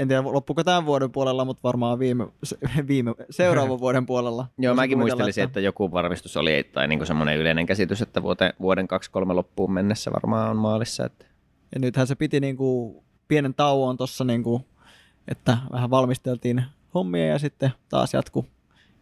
en 0.01 0.07
tiedä 0.07 0.23
loppuuko 0.23 0.63
tämän 0.63 0.85
vuoden 0.85 1.11
puolella, 1.11 1.45
mutta 1.45 1.63
varmaan 1.63 1.99
viime, 1.99 2.27
se, 2.43 2.57
viime 2.87 3.15
seuraavan 3.29 3.79
vuoden 3.85 4.05
puolella. 4.05 4.47
Joo, 4.57 4.75
mäkin 4.75 4.97
muistelisin, 4.97 5.43
että 5.43 5.59
joku 5.59 5.91
varmistus 5.91 6.37
oli, 6.37 6.69
tai 6.73 6.87
niin 6.87 7.05
semmoinen 7.05 7.37
yleinen 7.37 7.65
käsitys, 7.65 8.01
että 8.01 8.23
vuote, 8.23 8.53
vuoden 8.61 8.87
2-3 9.25 9.35
loppuun 9.35 9.71
mennessä 9.71 10.11
varmaan 10.11 10.49
on 10.49 10.57
maalissa. 10.57 11.05
Että... 11.05 11.25
Ja 11.73 11.79
nythän 11.79 12.07
se 12.07 12.15
piti 12.15 12.39
niin 12.39 12.57
kuin 12.57 13.03
pienen 13.27 13.53
tauon 13.53 13.97
tuossa 13.97 14.23
niin 14.23 14.43
kuin 14.43 14.65
että 15.27 15.57
vähän 15.71 15.89
valmisteltiin 15.89 16.63
hommia 16.93 17.25
ja 17.25 17.39
sitten 17.39 17.71
taas 17.89 18.13
jatku, 18.13 18.45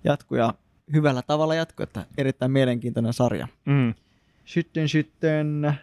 jatku 0.03 0.35
ja 0.35 0.53
hyvällä 0.93 1.21
tavalla 1.21 1.55
jatku, 1.55 1.83
että 1.83 2.05
erittäin 2.17 2.51
mielenkiintoinen 2.51 3.13
sarja. 3.13 3.47
Mm. 3.65 3.93
Sitten, 4.45 4.89
sitten 4.89 5.73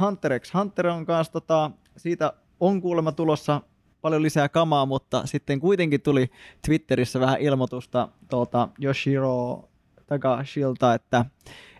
Hunter 0.00 0.40
x 0.40 0.54
Hunter 0.54 0.86
on 0.86 1.06
kanssa, 1.06 1.32
tota, 1.32 1.70
siitä 1.96 2.32
on 2.60 2.82
kuulemma 2.82 3.12
tulossa 3.12 3.60
paljon 4.00 4.22
lisää 4.22 4.48
kamaa, 4.48 4.86
mutta 4.86 5.26
sitten 5.26 5.60
kuitenkin 5.60 6.00
tuli 6.00 6.30
Twitterissä 6.66 7.20
vähän 7.20 7.40
ilmoitusta 7.40 8.08
tuolta 8.30 8.68
Yoshiro 8.82 9.68
Takashilta, 10.06 10.94
että, 10.94 11.24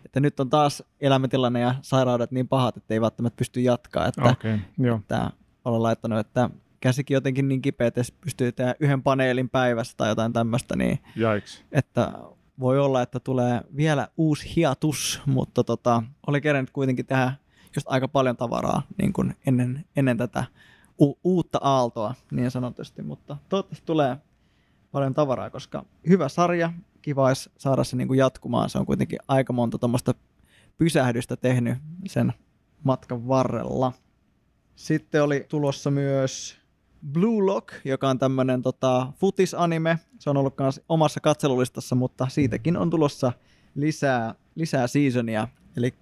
että 0.05 0.19
nyt 0.19 0.39
on 0.39 0.49
taas 0.49 0.83
elämäntilanne 1.01 1.59
ja 1.59 1.75
sairaudet 1.81 2.31
niin 2.31 2.47
pahat, 2.47 2.77
että 2.77 2.93
ei 2.93 3.01
välttämättä 3.01 3.37
pysty 3.37 3.61
jatkaa. 3.61 4.07
Että, 4.07 4.23
okay, 4.23 4.59
joo. 4.77 4.97
että 4.97 5.31
olen 5.65 5.83
laittanut, 5.83 6.19
että 6.19 6.49
käsikin 6.79 7.15
jotenkin 7.15 7.47
niin 7.47 7.61
kipeä, 7.61 7.87
että 7.87 8.01
pystyy 8.21 8.51
tehdä 8.51 8.75
yhden 8.79 9.03
paneelin 9.03 9.49
päivässä 9.49 9.93
tai 9.97 10.09
jotain 10.09 10.33
tämmöistä, 10.33 10.75
niin 10.75 10.99
Jaiks. 11.15 11.63
että 11.71 12.11
voi 12.59 12.79
olla, 12.79 13.01
että 13.01 13.19
tulee 13.19 13.61
vielä 13.75 14.07
uusi 14.17 14.55
hiatus, 14.55 15.21
mutta 15.25 15.63
tota, 15.63 16.03
oli 16.27 16.41
kerännyt 16.41 16.71
kuitenkin 16.71 17.05
tehdä 17.05 17.33
just 17.75 17.87
aika 17.89 18.07
paljon 18.07 18.37
tavaraa 18.37 18.81
niin 18.97 19.13
kuin 19.13 19.35
ennen, 19.47 19.85
ennen 19.95 20.17
tätä 20.17 20.43
u- 21.01 21.19
uutta 21.23 21.59
aaltoa 21.61 22.13
niin 22.31 22.51
sanotusti, 22.51 23.01
mutta 23.01 23.37
toivottavasti 23.49 23.85
tulee 23.85 24.17
paljon 24.91 25.13
tavaraa, 25.13 25.49
koska 25.49 25.85
hyvä 26.09 26.29
sarja, 26.29 26.73
kiva 27.01 27.27
olisi 27.27 27.51
saada 27.57 27.83
se 27.83 27.95
niin 27.95 28.07
kuin 28.07 28.17
jatkumaan, 28.17 28.69
se 28.69 28.77
on 28.77 28.85
kuitenkin 28.85 29.19
aika 29.27 29.53
monta 29.53 29.77
tuommoista 29.77 30.13
pysähdystä 30.77 31.37
tehnyt 31.37 31.77
sen 32.07 32.33
matkan 32.83 33.27
varrella. 33.27 33.93
Sitten 34.75 35.23
oli 35.23 35.45
tulossa 35.49 35.91
myös 35.91 36.57
Blue 37.11 37.43
Lock, 37.45 37.73
joka 37.85 38.09
on 38.09 38.19
tämmöinen 38.19 38.61
tota, 38.61 39.13
futisanime. 39.19 39.99
Se 40.19 40.29
on 40.29 40.37
ollut 40.37 40.57
myös 40.59 40.81
omassa 40.89 41.19
katselulistassa, 41.19 41.95
mutta 41.95 42.27
siitäkin 42.29 42.77
on 42.77 42.89
tulossa 42.89 43.33
lisää, 43.75 44.35
lisää 44.55 44.87
seasonia. 44.87 45.47
Eli 45.77 45.93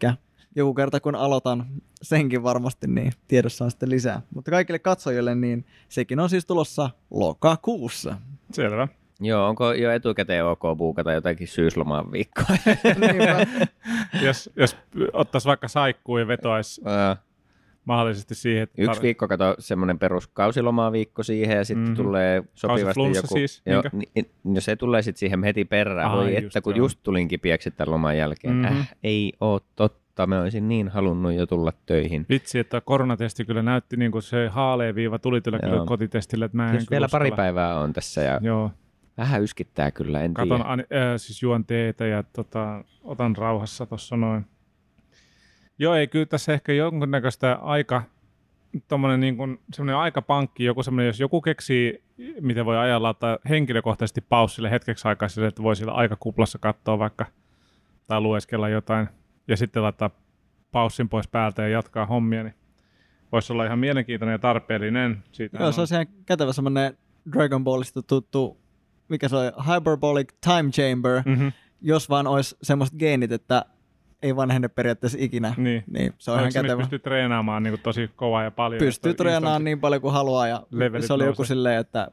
joku 0.58 0.74
kerta 0.74 1.00
kun 1.00 1.16
aloitan 1.16 1.66
senkin 2.02 2.44
varmasti, 2.44 2.88
niin 2.88 3.12
tiedossa 3.28 3.66
on 3.66 3.72
sitten 3.72 3.90
lisää. 3.90 4.22
Mutta 4.36 4.52
kaikille 4.52 4.80
katsojille, 4.80 5.36
niin 5.36 5.66
sekin 5.90 6.20
on 6.20 6.30
siis 6.30 6.46
tulossa 6.46 6.90
lokakuussa. 7.12 8.18
Selvä. 8.52 8.88
Joo, 9.20 9.48
onko 9.48 9.74
jo 9.74 9.92
etukäteen 9.92 10.46
ok 10.46 10.62
buukata 10.78 11.14
jotakin 11.14 11.48
syyslomaan 11.48 12.12
viikkoa? 12.12 12.46
Niinpä. 13.02 13.48
jos, 14.22 14.50
jos 14.56 14.78
ottaisi 15.14 15.48
vaikka 15.48 15.68
saikkuu 15.68 16.18
ja 16.18 16.28
vetoaisi 16.28 16.82
Ää, 16.86 17.18
mahdollisesti 17.86 18.36
siihen, 18.36 18.64
että 18.64 18.82
Yksi 18.82 19.02
viikko, 19.02 19.28
kato, 19.28 19.56
semmoinen 19.60 20.00
perus 20.00 20.28
kausilomaa 20.28 20.92
viikko 20.92 21.24
siihen 21.24 21.58
ja 21.58 21.66
sitten 21.66 21.84
Mhm. 21.84 21.92
mm-hmm. 21.92 22.04
tulee 22.04 22.44
sopivasti 22.54 23.02
joku... 23.16 23.34
siis, 23.34 23.62
Joo, 23.66 23.82
niinkö? 23.92 24.10
niin, 24.16 24.30
no 24.44 24.62
se 24.62 24.76
tulee 24.76 25.02
sitten 25.02 25.20
siihen 25.20 25.44
heti 25.44 25.66
perään. 25.66 26.12
Ai, 26.12 26.18
Voi 26.18 26.34
just 26.36 26.46
että 26.46 26.62
kun 26.62 26.74
joo. 26.76 26.86
just 26.86 27.00
tulin 27.04 27.28
kipiäksi 27.28 27.72
tämän 27.72 27.94
loman 27.94 28.18
jälkeen. 28.18 28.54
Mhm. 28.54 28.64
Mm-hmm. 28.66 28.80
Äh, 28.80 28.96
ei 29.04 29.34
oo 29.42 29.60
totta. 29.76 30.07
Mä 30.26 30.42
olisin 30.42 30.68
niin 30.68 30.90
halunnut 30.90 31.34
jo 31.34 31.46
tulla 31.46 31.74
töihin. 31.86 32.26
Vitsi, 32.30 32.60
että 32.60 32.82
koronatesti 32.82 33.46
kyllä 33.46 33.62
näytti 33.62 33.98
niin 33.98 34.12
kuin 34.12 34.22
se 34.22 34.48
haaleviiva 34.48 35.20
tuli 35.20 35.42
tällä 35.42 35.60
kyllä 35.60 35.86
kotitestille, 35.86 36.46
että 36.46 36.58
mä 36.58 36.66
en 36.66 36.72
kyllä 36.72 36.86
vielä 36.92 37.08
pari 37.12 37.26
uskalla. 37.26 37.36
päivää 37.36 37.80
on 37.80 37.94
tässä 37.94 38.22
ja 38.22 38.40
Joo, 38.42 38.72
vähän 39.18 39.44
yskittää 39.44 39.92
kyllä, 39.92 40.22
en 40.22 40.34
katon, 40.34 40.58
tiedä. 40.58 40.72
ani, 40.72 40.84
äh, 40.84 41.14
siis 41.18 41.44
juon 41.44 41.66
teetä 41.66 42.06
ja 42.06 42.24
tota, 42.24 42.84
otan 43.04 43.36
rauhassa 43.36 43.86
tuossa 43.86 44.18
noin. 44.18 44.46
Joo, 45.80 45.96
ei 45.96 46.08
kyllä 46.08 46.26
tässä 46.26 46.54
ehkä 46.54 46.74
jonkunnäköistä 46.74 47.54
aika, 47.62 48.04
tommonen 48.88 49.20
niin 49.20 49.38
kuin, 49.38 49.60
semmoinen 49.74 49.96
aikapankki, 49.96 50.64
joku 50.64 50.84
semmoinen, 50.84 51.08
jos 51.08 51.20
joku 51.20 51.42
keksii, 51.42 52.04
miten 52.42 52.66
voi 52.66 52.78
ajalla 52.78 53.10
ottaa 53.10 53.38
henkilökohtaisesti 53.50 54.22
paussille 54.22 54.72
hetkeksi 54.72 55.08
aikaa 55.08 55.30
sille, 55.30 55.48
että 55.48 55.64
voi 55.64 55.76
sillä 55.76 55.92
aikakuplassa 55.92 56.60
katsoa 56.60 57.00
vaikka 57.00 57.26
tai 58.08 58.22
lueskella 58.22 58.70
jotain 58.70 59.10
ja 59.48 59.58
sitten 59.58 59.84
laittaa 59.84 60.10
paussin 60.72 61.10
pois 61.10 61.28
päältä 61.28 61.62
ja 61.62 61.68
jatkaa 61.68 62.06
hommia, 62.06 62.44
niin 62.44 62.54
voisi 63.32 63.54
olla 63.54 63.66
ihan 63.66 63.80
mielenkiintoinen 63.80 64.34
ja 64.34 64.40
tarpeellinen. 64.40 65.24
Siitä 65.32 65.58
Joo, 65.58 65.72
se 65.72 65.82
on 65.82 65.88
ihan 65.92 66.08
kätevä 66.26 66.54
semmoinen 66.54 66.98
Dragon 67.34 67.64
Ballista 67.64 68.02
tuttu, 68.02 68.58
mikä 69.10 69.28
se 69.30 69.36
oli, 69.36 69.52
Hyperbolic 69.76 70.34
Time 70.44 70.72
Chamber, 70.72 71.22
mm-hmm. 71.26 71.52
jos 71.82 72.10
vaan 72.10 72.28
olisi 72.28 72.58
semmoiset 72.62 72.96
geenit, 73.00 73.32
että 73.32 73.66
ei 74.22 74.36
vanhene 74.36 74.68
periaatteessa 74.68 75.18
ikinä, 75.22 75.54
Niin. 75.58 75.84
niin 75.88 76.14
se 76.18 76.32
on 76.32 76.40
ihan 76.40 76.54
kätevä. 76.54 76.78
pystyy 76.82 77.00
treenaamaan 77.00 77.64
niin 77.64 77.72
kuin 77.72 77.82
tosi 77.82 78.10
kovaa 78.16 78.44
ja 78.44 78.52
paljon? 78.52 78.80
Pystyy 78.80 79.14
treenaamaan 79.14 79.64
niin 79.64 79.80
paljon 79.80 80.02
kuin 80.02 80.14
haluaa 80.14 80.48
ja 80.48 80.64
se 81.08 81.14
oli 81.14 81.26
joku 81.26 81.44
silleen, 81.44 81.80
että 81.80 82.08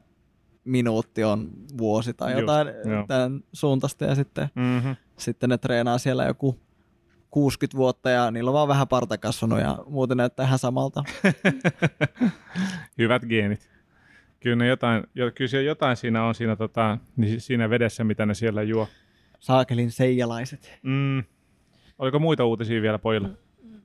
minuutti 0.65 1.23
on 1.23 1.49
vuosi 1.77 2.13
tai 2.13 2.31
Just, 2.31 2.41
jotain 2.41 2.67
joo. 2.85 3.05
tämän 3.07 3.43
suuntaista 3.53 4.05
ja 4.05 4.15
sitten, 4.15 4.49
Mm-hmm. 4.55 4.95
sitten 5.17 5.49
ne 5.49 5.57
treenaa 5.57 5.97
siellä 5.97 6.25
joku 6.25 6.59
60 7.35 7.77
vuotta 7.77 8.09
ja 8.09 8.31
niillä 8.31 8.49
on 8.49 8.53
vaan 8.53 8.67
vähän 8.67 8.87
parta 8.87 9.17
kasvanut 9.17 9.59
ja 9.59 9.77
muuten 9.87 10.17
näyttää 10.17 10.45
ihan 10.45 10.59
samalta. 10.59 11.03
Hyvät 12.97 13.25
geenit. 13.25 13.69
Kyllä, 14.39 14.55
ne 14.55 14.67
jotain, 14.67 15.03
jo, 15.15 15.31
kyllä 15.31 15.49
siellä 15.49 15.67
jotain 15.67 15.97
siinä 15.97 16.23
on 16.23 16.35
siinä, 16.35 16.55
tota, 16.55 16.97
niin 17.17 17.41
siinä 17.41 17.69
vedessä, 17.69 18.03
mitä 18.03 18.25
ne 18.25 18.33
siellä 18.33 18.63
juo. 18.63 18.87
Saakelin 19.39 19.91
seijalaiset. 19.91 20.79
Mm. 20.83 21.23
Oliko 21.99 22.19
muita 22.19 22.45
uutisia 22.45 22.81
vielä 22.81 22.99
pojilla? 22.99 23.29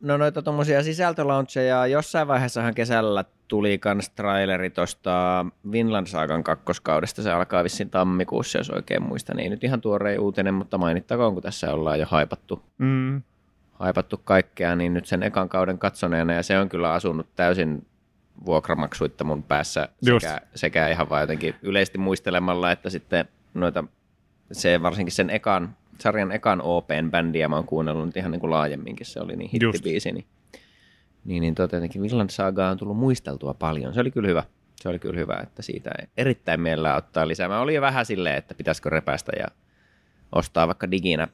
No 0.01 0.17
noita 0.17 0.43
tuommoisia 0.43 0.83
sisältölauncheja, 0.83 1.87
jossain 1.87 2.29
vaiheessahan 2.29 2.75
kesällä 2.75 3.25
tuli 3.49 3.79
kans 3.79 4.11
traileri 4.11 4.71
tuosta 4.71 5.47
Vinland 5.73 6.07
Saagan 6.07 6.45
kakkoskaudesta, 6.45 7.23
se 7.23 7.31
alkaa 7.31 7.65
vissiin 7.65 7.91
tammikuussa, 7.91 8.59
jos 8.59 8.71
oikein 8.71 9.03
muistan. 9.03 9.41
Ei 9.41 9.49
nyt 9.49 9.65
ihan 9.65 9.81
tuorein 9.81 10.21
uutinen, 10.21 10.55
mutta 10.55 10.79
mainittakoon, 10.79 11.35
kun 11.35 11.43
tässä 11.43 11.75
ollaan 11.75 12.01
jo 12.01 12.07
haipattu, 12.07 12.63
Mm. 12.79 13.23
Haipattu 13.81 14.21
kaikkea, 14.25 14.77
niin 14.77 14.95
nyt 14.95 15.07
sen 15.07 15.23
ekan 15.23 15.49
kauden 15.49 15.79
katsoneena, 15.79 16.33
ja 16.33 16.43
se 16.43 16.59
on 16.59 16.69
kyllä 16.69 16.93
asunut 16.93 17.27
täysin 17.37 17.87
vuokramaksuitta 18.47 19.25
mun 19.25 19.43
päässä 19.43 19.89
Just. 20.07 20.27
sekä, 20.27 20.41
sekä 20.55 20.89
ihan 20.89 21.11
vaan 21.11 21.21
jotenkin 21.21 21.55
yleisesti 21.63 21.99
muistelemalla, 21.99 22.73
että 22.73 22.91
sitten 22.91 23.29
noita, 23.55 23.85
se 24.53 24.83
varsinkin 24.83 25.13
sen 25.13 25.31
ekan, 25.31 25.77
sarjan 25.99 26.33
ekan 26.33 26.63
OPn 26.63 27.11
bändiä 27.11 27.49
mä 27.49 27.57
oon 27.57 27.67
kuunnellut 27.67 28.07
nyt 28.07 28.17
ihan 28.17 28.31
niin 28.31 28.41
kuin 28.41 28.51
laajemminkin, 28.51 29.07
se 29.07 29.21
oli 29.21 29.37
niin 29.37 29.51
hittibiisi, 29.51 30.13
niin, 30.13 30.27
niin, 31.25 31.41
niin 31.41 31.55
tota, 31.55 31.77
jotenkin 31.77 32.03
Villand 32.03 32.31
Sagaa 32.31 32.71
on 32.71 32.77
tullut 32.77 32.97
muisteltua 32.97 33.55
paljon, 33.55 33.95
se 33.95 34.01
oli 34.01 34.11
kyllä 34.11 34.29
hyvä. 34.29 34.43
Se 34.77 34.89
oli 34.89 34.99
kyllä 34.99 35.21
hyvä, 35.21 35.41
että 35.43 35.63
siitä 35.63 35.91
erittäin 36.17 36.61
mielellään 36.61 36.97
ottaa 36.97 37.29
lisää. 37.29 37.49
Mä 37.49 37.61
olin 37.61 37.75
jo 37.75 37.81
vähän 37.81 38.07
silleen, 38.07 38.37
että 38.37 38.55
pitäisikö 38.55 38.91
repästä 38.91 39.33
ja 39.39 39.47
ostaa 40.33 40.67
vaikka 40.67 40.91
diginä 40.91 41.29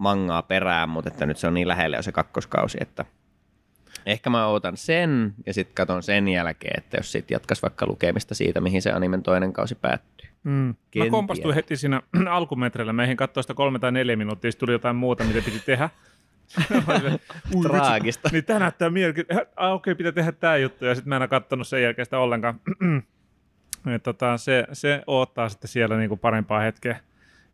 mangaa 0.00 0.42
perään, 0.42 0.88
mutta 0.88 1.10
että 1.10 1.26
nyt 1.26 1.36
se 1.36 1.46
on 1.46 1.54
niin 1.54 1.68
lähellä 1.68 1.96
jo 1.96 2.02
se 2.02 2.12
kakkoskausi, 2.12 2.78
että 2.80 3.04
ehkä 4.06 4.30
mä 4.30 4.46
ootan 4.46 4.76
sen 4.76 5.34
ja 5.46 5.54
sitten 5.54 5.74
katon 5.74 6.02
sen 6.02 6.28
jälkeen, 6.28 6.78
että 6.78 6.96
jos 6.96 7.12
sitten 7.12 7.34
jatkas 7.34 7.62
vaikka 7.62 7.86
lukemista 7.86 8.34
siitä, 8.34 8.60
mihin 8.60 8.82
se 8.82 8.92
animen 8.92 9.22
toinen 9.22 9.52
kausi 9.52 9.74
päättyy. 9.74 10.28
Mm. 10.44 10.74
Mä 10.98 11.10
kompastuin 11.10 11.54
heti 11.54 11.76
siinä 11.76 12.02
alkumetreillä. 12.30 12.92
Meihin 12.92 13.16
katsoin 13.16 13.44
sitä 13.44 13.54
kolme 13.54 13.78
tai 13.78 13.92
neljä 13.92 14.16
minuuttia, 14.16 14.50
sitten 14.50 14.66
tuli 14.66 14.74
jotain 14.74 14.96
muuta, 14.96 15.24
mitä 15.24 15.42
piti 15.44 15.62
tehdä. 15.66 15.90
"Ui, 16.70 17.14
vitsi, 17.54 17.68
Traagista. 17.68 18.28
Niin 18.32 18.44
tämä 18.44 18.58
näyttää 18.58 18.90
mielenkiintoista. 18.90 19.46
Ah, 19.56 19.72
okei, 19.72 19.94
pitää 19.94 20.12
tehdä 20.12 20.32
tämä 20.32 20.56
juttu. 20.56 20.84
Ja 20.84 20.94
sitten 20.94 21.08
mä 21.08 21.16
en 21.16 21.22
ole 21.22 21.28
katsonut 21.28 21.68
sen 21.68 21.82
jälkeen 21.82 22.06
sitä 22.06 22.18
ollenkaan. 22.18 22.60
Et 23.94 24.02
tota, 24.02 24.36
se, 24.36 24.66
se 24.72 25.02
odottaa 25.06 25.48
sitten 25.48 25.68
siellä 25.68 25.96
niinku 25.96 26.16
parempaa 26.16 26.60
hetkeä. 26.60 27.00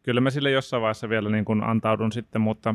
Kyllä 0.07 0.21
mä 0.21 0.31
sille 0.31 0.51
jossain 0.51 0.81
vaiheessa 0.83 1.09
vielä 1.09 1.31
niinku 1.31 1.53
antaudun 1.63 2.13
sitten, 2.13 2.41
mutta 2.41 2.75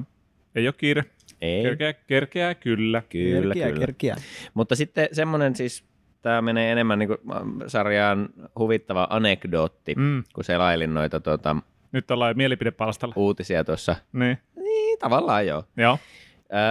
ei 0.55 0.67
ole 0.67 0.73
kiire. 0.77 1.05
Ei, 1.41 1.63
Kerkeää, 1.63 1.93
kerkeää 1.93 2.55
kyllä. 2.55 3.03
kyllä, 3.09 3.53
kerkiä, 3.53 3.67
kyllä. 3.67 3.79
kerkiä. 3.79 4.15
Mutta 4.53 4.75
sitten 4.75 5.09
semmoinen 5.11 5.55
siis, 5.55 5.83
tämä 6.21 6.41
menee 6.41 6.71
enemmän 6.71 6.99
niin 6.99 7.07
kuin 7.07 7.19
sarjaan 7.67 8.29
huvittava 8.59 9.07
anekdootti, 9.09 9.95
mm. 9.97 10.23
Kun 10.35 10.43
selailin 10.43 10.93
noita 10.93 11.19
tuota, 11.19 11.55
Nyt 11.91 12.11
ollaan 12.11 12.37
mielipidepalstalla. 12.37 13.13
uutisia 13.17 13.63
tuossa. 13.63 13.95
Niin, 14.13 14.37
Niin, 14.55 14.99
tavallaan 14.99 15.47
joo. 15.47 15.63
joo. 15.77 15.99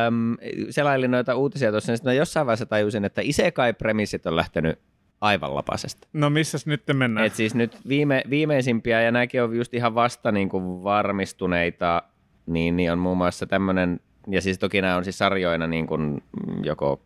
Öm, 0.07 0.37
selailin 0.71 1.11
noita 1.11 1.35
uutisia 1.35 1.71
tuossa, 1.71 1.93
niin 1.93 1.97
sitten 1.97 2.17
jossain 2.17 2.47
vaiheessa 2.47 2.67
tajusin, 2.67 3.05
että 3.05 3.21
Isekai-premissit 3.25 4.27
on 4.27 4.37
lähtenyt 4.37 4.79
aivan 5.21 5.55
lapasesta. 5.55 6.09
No 6.13 6.31
missäs 6.31 6.67
nyt 6.67 6.83
mennään? 6.93 7.27
Et 7.27 7.35
siis 7.35 7.55
nyt 7.55 7.79
viime, 7.89 8.23
viimeisimpiä, 8.31 9.03
ja 9.03 9.13
nämäkin 9.13 9.43
on 9.43 9.57
just 9.57 9.75
ihan 9.75 9.95
vasta 9.95 10.33
niin 10.33 10.49
kuin 10.49 10.85
varmistuneita, 10.85 12.03
niin, 12.47 12.77
niin 12.77 12.93
on 12.93 12.99
muun 12.99 13.17
muassa 13.17 13.47
tämmöinen, 13.47 14.01
ja 14.27 14.41
siis 14.43 14.59
toki 14.59 14.81
nämä 14.81 14.97
on 14.97 15.05
siis 15.05 15.19
sarjoina 15.19 15.67
niin 15.67 15.87
kuin 15.87 16.23
joko 16.63 17.03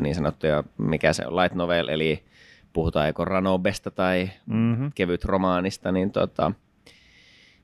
niin 0.00 0.14
sanottuja, 0.14 0.64
mikä 0.78 1.12
se 1.12 1.26
on, 1.26 1.36
light 1.36 1.54
novel, 1.54 1.88
eli 1.88 2.24
puhutaan 2.72 3.06
joko 3.06 3.24
ranobesta 3.24 3.90
tai 3.90 4.30
Mm-hmm. 4.46 4.90
kevyt 4.94 5.24
romaanista, 5.24 5.92
niin 5.92 6.10
tota, 6.10 6.52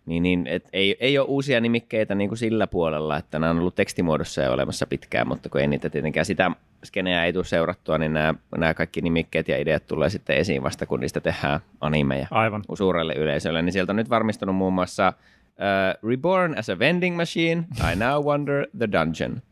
Niin, 0.06 0.22
niin 0.22 0.46
et 0.46 0.68
ei, 0.72 0.96
ei 1.00 1.18
ole 1.18 1.26
uusia 1.26 1.60
nimikkeitä 1.60 2.14
niin 2.14 2.28
kuin 2.30 2.38
sillä 2.38 2.66
puolella, 2.66 3.16
että 3.16 3.38
nämä 3.38 3.50
on 3.50 3.58
ollut 3.58 3.74
tekstimuodossa 3.74 4.42
jo 4.42 4.52
olemassa 4.52 4.86
pitkään, 4.86 5.28
mutta 5.28 5.48
kun 5.48 5.60
ei 5.60 5.66
niitä 5.66 5.90
tietenkään 5.90 6.26
sitä 6.26 6.50
skeneä 6.84 7.24
ei 7.24 7.32
tule 7.32 7.44
seurattua, 7.44 7.98
niin 7.98 8.12
nämä, 8.12 8.34
nämä 8.56 8.74
kaikki 8.74 9.00
nimikkeet 9.00 9.48
ja 9.48 9.58
ideat 9.58 9.86
tulee 9.86 10.10
sitten 10.10 10.36
esiin 10.36 10.62
vasta, 10.62 10.86
kun 10.86 11.00
niistä 11.00 11.20
tehdään 11.20 11.60
animeja 11.80 12.26
Aivan. 12.30 12.64
suurelle 12.74 13.14
yleisölle. 13.14 13.62
Niin 13.62 13.72
sieltä 13.72 13.92
on 13.92 13.96
nyt 13.96 14.10
varmistunut 14.10 14.56
muun 14.56 14.72
muassa 14.72 15.12
uh, 15.48 16.10
Reborn 16.10 16.58
as 16.58 16.70
a 16.70 16.78
Vending 16.78 17.16
Machine, 17.16 17.64
I 17.92 17.96
Now 17.96 18.24
Wonder 18.24 18.66
the 18.78 18.88
Dungeon, 18.92 19.42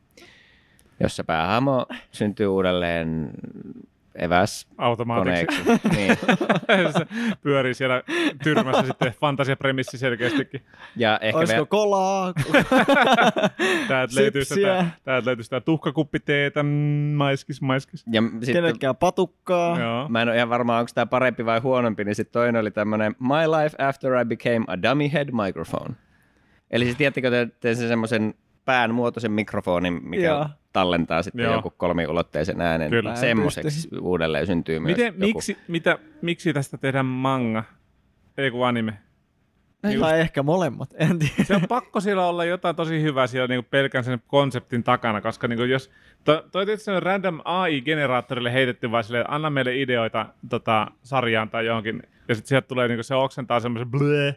jossa 1.01 1.25
päähahmo 1.25 1.87
syntyy 2.11 2.47
uudelleen 2.47 3.31
eväs 4.15 4.69
Automaatiksi. 4.79 5.63
niin. 5.97 6.17
se 6.99 7.07
pyörii 7.43 7.75
siellä 7.75 8.03
tyrmässä 8.43 8.87
sitten 8.87 9.13
fantasiapremissi 9.21 9.99
selkeästikin. 9.99 10.63
Ja 10.97 11.19
ehkä 11.23 11.39
Olisiko 11.39 11.61
me, 11.61 11.67
kolaa? 11.67 12.33
Täältä 13.89 14.15
löytyy 14.17 14.45
sitä, 14.45 14.87
täältä 15.05 15.27
löytyy 15.27 15.45
sitä 15.45 15.61
tuhkakuppiteetä, 15.61 16.63
maiskis, 17.15 17.63
maiskis. 17.63 18.05
ja 18.13 18.23
sitten 18.23 18.55
Kenellekään 18.55 18.97
patukkaa? 18.97 19.81
Joo. 19.81 20.09
Mä 20.09 20.23
en 20.23 20.29
ole 20.29 20.37
ihan 20.37 20.49
varma, 20.49 20.79
onko 20.79 20.91
tämä 20.95 21.07
parempi 21.07 21.47
vai 21.47 21.61
huonompi, 21.61 22.05
niin 22.05 22.15
sitten 22.15 22.33
toinen 22.33 22.61
oli 22.61 22.71
tämmöinen 22.71 23.17
My 23.19 23.63
life 23.63 23.85
after 23.85 24.13
I 24.21 24.25
became 24.25 24.65
a 24.69 24.83
dummy 24.83 25.13
head 25.13 25.29
microphone. 25.47 25.95
Eli 26.71 26.85
siis 26.85 26.97
tiedättekö 26.97 27.31
te, 27.31 27.49
te 27.61 27.75
sen 27.75 27.89
semmoisen 27.89 28.35
pään 28.65 28.95
muotoisen 28.95 29.33
mikrofonin, 29.33 30.01
mikä 30.03 30.27
Joo. 30.27 30.49
Tallentaa 30.73 31.23
sitten 31.23 31.45
Joo. 31.45 31.55
joku 31.55 31.71
kolmiulotteisen 31.77 32.61
äänen. 32.61 32.91
Kyllä. 32.91 33.17
Semmoiseksi 33.17 33.89
uudelleen 34.01 34.47
syntyy 34.47 34.79
myös 34.79 34.97
Miten, 34.97 35.07
joku. 35.07 35.19
miksi, 35.19 35.57
mitä, 35.69 35.99
miksi 36.23 36.53
tästä 36.53 36.79
tehdään 36.79 37.07
manga? 37.07 37.65
Ei 38.39 38.51
kun 38.51 38.67
anime. 38.67 38.99
Tai 40.01 40.21
ehkä 40.21 40.43
molemmat, 40.43 40.91
en 40.99 41.19
tiedä. 41.19 41.45
Se 41.45 41.55
on 41.55 41.63
pakko 41.69 42.01
siellä 42.01 42.27
olla 42.27 42.45
jotain 42.45 42.77
tosi 42.77 43.03
hyvää 43.03 43.27
siellä 43.27 43.49
niinku 43.49 43.69
pelkän 43.71 44.05
sen 44.05 44.23
konseptin 44.27 44.85
takana, 44.85 45.21
koska 45.21 45.49
niinku 45.49 45.65
jos... 45.65 45.91
To, 46.25 46.49
toi 46.53 46.67
tietysti 46.67 46.91
on 46.91 47.03
random 47.03 47.41
AI-generaattorille 47.45 48.53
heitetty 48.53 48.91
vaan 48.91 49.05
silleen, 49.05 49.31
anna 49.31 49.51
meille 49.51 49.77
ideoita 49.77 50.27
tota, 50.49 50.87
sarjaan 51.03 51.51
tai 51.51 51.67
johonkin, 51.67 52.03
ja 52.29 52.35
sitten 52.35 52.49
sieltä 52.49 52.69
tulee 52.69 52.89
niinku 52.89 53.03
se 53.03 53.15
oksentaa 53.15 53.61
semmoisen 53.61 53.91
bleh, 53.91 54.37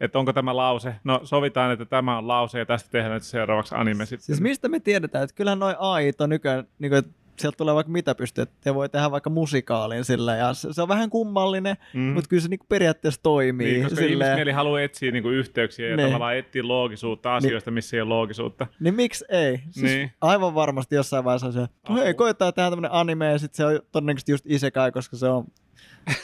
että 0.00 0.18
onko 0.18 0.32
tämä 0.32 0.56
lause. 0.56 0.94
No 1.04 1.20
sovitaan, 1.24 1.70
että 1.72 1.84
tämä 1.84 2.18
on 2.18 2.28
lause 2.28 2.58
ja 2.58 2.66
tästä 2.66 2.90
tehdään 2.90 3.14
nyt 3.14 3.22
seuraavaksi 3.22 3.74
anime 3.78 4.06
sitten. 4.06 4.26
Siis 4.26 4.40
mistä 4.40 4.68
me 4.68 4.80
tiedetään, 4.80 5.24
että 5.24 5.36
kyllähän 5.36 5.58
noi 5.58 5.74
AI 5.78 6.12
on 6.20 6.30
nykyään, 6.30 6.64
niin 6.78 6.90
kuin, 6.90 6.98
että 6.98 7.10
sieltä 7.38 7.56
tulee 7.56 7.74
vaikka 7.74 7.92
mitä 7.92 8.14
pystyy, 8.14 8.42
että 8.42 8.54
te 8.60 8.74
voi 8.74 8.88
tehdä 8.88 9.10
vaikka 9.10 9.30
musikaalin 9.30 10.04
sillä, 10.04 10.36
ja 10.36 10.54
se, 10.54 10.68
se 10.72 10.82
on 10.82 10.88
vähän 10.88 11.10
kummallinen, 11.10 11.76
Mm. 11.94 12.00
mm. 12.00 12.06
mutta 12.12 12.28
kyllä 12.28 12.40
se 12.40 12.48
niin 12.48 12.58
kuin 12.58 12.66
periaatteessa 12.68 13.22
toimii. 13.22 13.66
Niin, 13.72 13.82
koska 13.82 13.96
silleen. 13.96 14.28
ihmismieli 14.28 14.52
haluaa 14.52 14.80
etsiä 14.80 15.10
niinku 15.10 15.28
yhteyksiä 15.28 15.88
ja 15.88 15.96
Niin. 15.96 16.06
tavallaan 16.08 16.36
etsiä 16.36 16.68
loogisuutta 16.68 17.36
asioista, 17.36 17.70
missä 17.70 17.96
ei 17.96 18.00
ole 18.00 18.08
loogisuutta. 18.08 18.66
Niin 18.80 18.94
miksi 18.94 19.24
ei? 19.28 19.58
Siis 19.70 19.76
Niin. 19.76 19.98
niin. 19.98 20.10
Aivan 20.20 20.54
varmasti 20.54 20.94
jossain 20.94 21.24
vaiheessa 21.24 21.52
se, 21.52 21.62
että 21.62 21.92
hei, 21.92 22.14
koetaan 22.14 22.54
tehdä 22.54 22.70
tämmönen 22.70 22.92
anime, 22.92 23.26
ja 23.32 23.38
sitten 23.38 23.56
se 23.56 23.64
on 23.64 23.80
todennäköisesti 23.92 24.32
just 24.32 24.44
isekai, 24.48 24.92
koska 24.92 25.16
se 25.16 25.28
on 25.28 25.44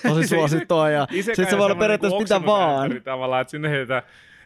tosi 0.09 0.23
Se 0.23 0.37
suosittua, 0.37 0.91
ja 0.91 1.07
sitten 1.11 1.35
se 1.35 1.43
voi 1.43 1.45
olla 1.45 1.51
semmoinen 1.51 1.79
periaatteessa 1.79 2.19
niinku 2.19 2.35
mitä 2.35 2.47
vaan. 2.47 3.03
Tavallaan, 3.05 3.41
että 3.41 3.51
sinne 3.51 3.71
heitetään, 3.71 4.03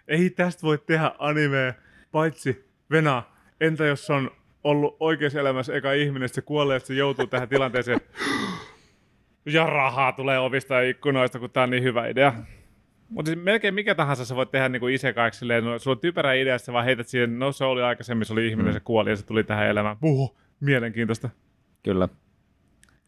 ei 0.08 0.30
tästä 0.30 0.62
voi 0.62 0.78
tehdä 0.78 1.12
animea, 1.18 1.74
paitsi 2.12 2.68
Vena, 2.90 3.22
entä 3.60 3.86
jos 3.86 4.06
se 4.06 4.12
on 4.12 4.30
ollut 4.64 4.96
oikeassa 5.00 5.40
elämässä 5.40 5.74
eka 5.74 5.92
ihminen, 5.92 6.26
että 6.26 6.34
se 6.34 6.42
kuolee, 6.42 6.76
että 6.76 6.86
se 6.86 6.94
joutuu 6.94 7.26
tähän 7.26 7.48
tilanteeseen. 7.48 8.00
Ja 9.46 9.66
rahaa 9.66 10.12
tulee 10.12 10.38
ovista 10.38 10.74
ja 10.74 10.90
ikkunoista, 10.90 11.38
kun 11.38 11.50
tämä 11.50 11.64
on 11.64 11.70
niin 11.70 11.82
hyvä 11.82 12.06
idea. 12.06 12.34
Mutta 13.08 13.28
siis 13.32 13.44
melkein 13.44 13.74
mikä 13.74 13.94
tahansa 13.94 14.24
sä 14.24 14.36
voit 14.36 14.50
tehdä 14.50 14.68
niin 14.68 14.90
isekaiksi 14.90 15.38
silleen, 15.38 15.64
no, 15.64 15.78
sulla 15.78 15.94
on 15.94 16.00
typerä 16.00 16.32
idea, 16.32 16.58
sä 16.58 16.72
vaan 16.72 16.84
heität 16.84 17.08
siihen, 17.08 17.38
no 17.38 17.52
se 17.52 17.64
oli 17.64 17.82
aikaisemmin, 17.82 18.26
se 18.26 18.32
oli 18.32 18.48
ihminen, 18.48 18.72
mm. 18.72 18.74
se 18.74 18.80
kuoli 18.80 19.10
ja 19.10 19.16
se 19.16 19.26
tuli 19.26 19.44
tähän 19.44 19.66
elämään. 19.66 19.96
Puhu, 20.00 20.36
mielenkiintoista. 20.60 21.30
Kyllä. 21.82 22.08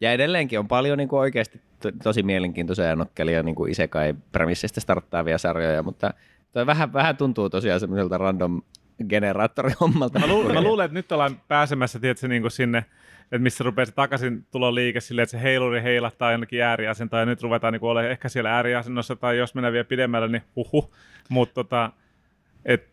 Ja 0.01 0.11
edelleenkin 0.11 0.59
on 0.59 0.67
paljon 0.67 0.97
niin 0.97 1.09
kuin 1.09 1.19
oikeasti 1.19 1.61
to- 1.81 1.91
tosi 2.03 2.23
mielenkiintoisia 2.23 2.85
ja 2.85 2.95
nokkelia 2.95 3.43
niin 3.43 3.55
kuin 3.55 3.71
isekai 3.71 4.13
premissistä 4.31 4.79
starttaavia 4.79 5.37
sarjoja, 5.37 5.83
mutta 5.83 6.13
toi 6.51 6.65
vähän, 6.65 6.93
vähän 6.93 7.17
tuntuu 7.17 7.49
tosiaan 7.49 7.79
semmoiselta 7.79 8.17
random 8.17 8.61
generaattorihommalta. 9.09 10.19
Mä, 10.19 10.27
lu- 10.27 10.53
mä 10.53 10.61
luulen, 10.69 10.85
että 10.85 10.93
nyt 10.93 11.11
ollaan 11.11 11.41
pääsemässä 11.47 11.99
tietysti, 11.99 12.27
niin 12.27 12.41
kuin 12.41 12.51
sinne, 12.51 12.85
että 13.23 13.39
missä 13.39 13.63
rupeaa 13.63 13.85
se 13.85 13.91
takaisin 13.91 14.45
tulo 14.51 14.75
liike 14.75 15.01
silleen, 15.01 15.23
että 15.23 15.31
se 15.31 15.43
heiluri 15.43 15.83
heilahtaa 15.83 16.31
jonnekin 16.31 16.63
ääriasentoon 16.63 17.19
ja 17.19 17.25
nyt 17.25 17.43
ruvetaan 17.43 17.73
niin 17.73 17.83
olemaan 17.83 18.11
ehkä 18.11 18.29
siellä 18.29 18.55
ääriasennossa 18.55 19.15
tai 19.15 19.37
jos 19.37 19.55
mennään 19.55 19.73
vielä 19.73 19.85
pidemmälle, 19.85 20.27
niin 20.27 20.43
huhu. 20.55 20.93
Mutta 21.29 21.53
tota, 21.53 21.91
et, 22.65 22.87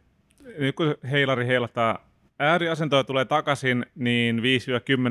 nyt 0.58 0.76
kun 0.76 0.94
heilari 1.10 1.46
heilahtaa 1.46 2.07
ääriasentoon 2.38 3.00
ja 3.00 3.04
tulee 3.04 3.24
takaisin, 3.24 3.86
niin 3.94 4.42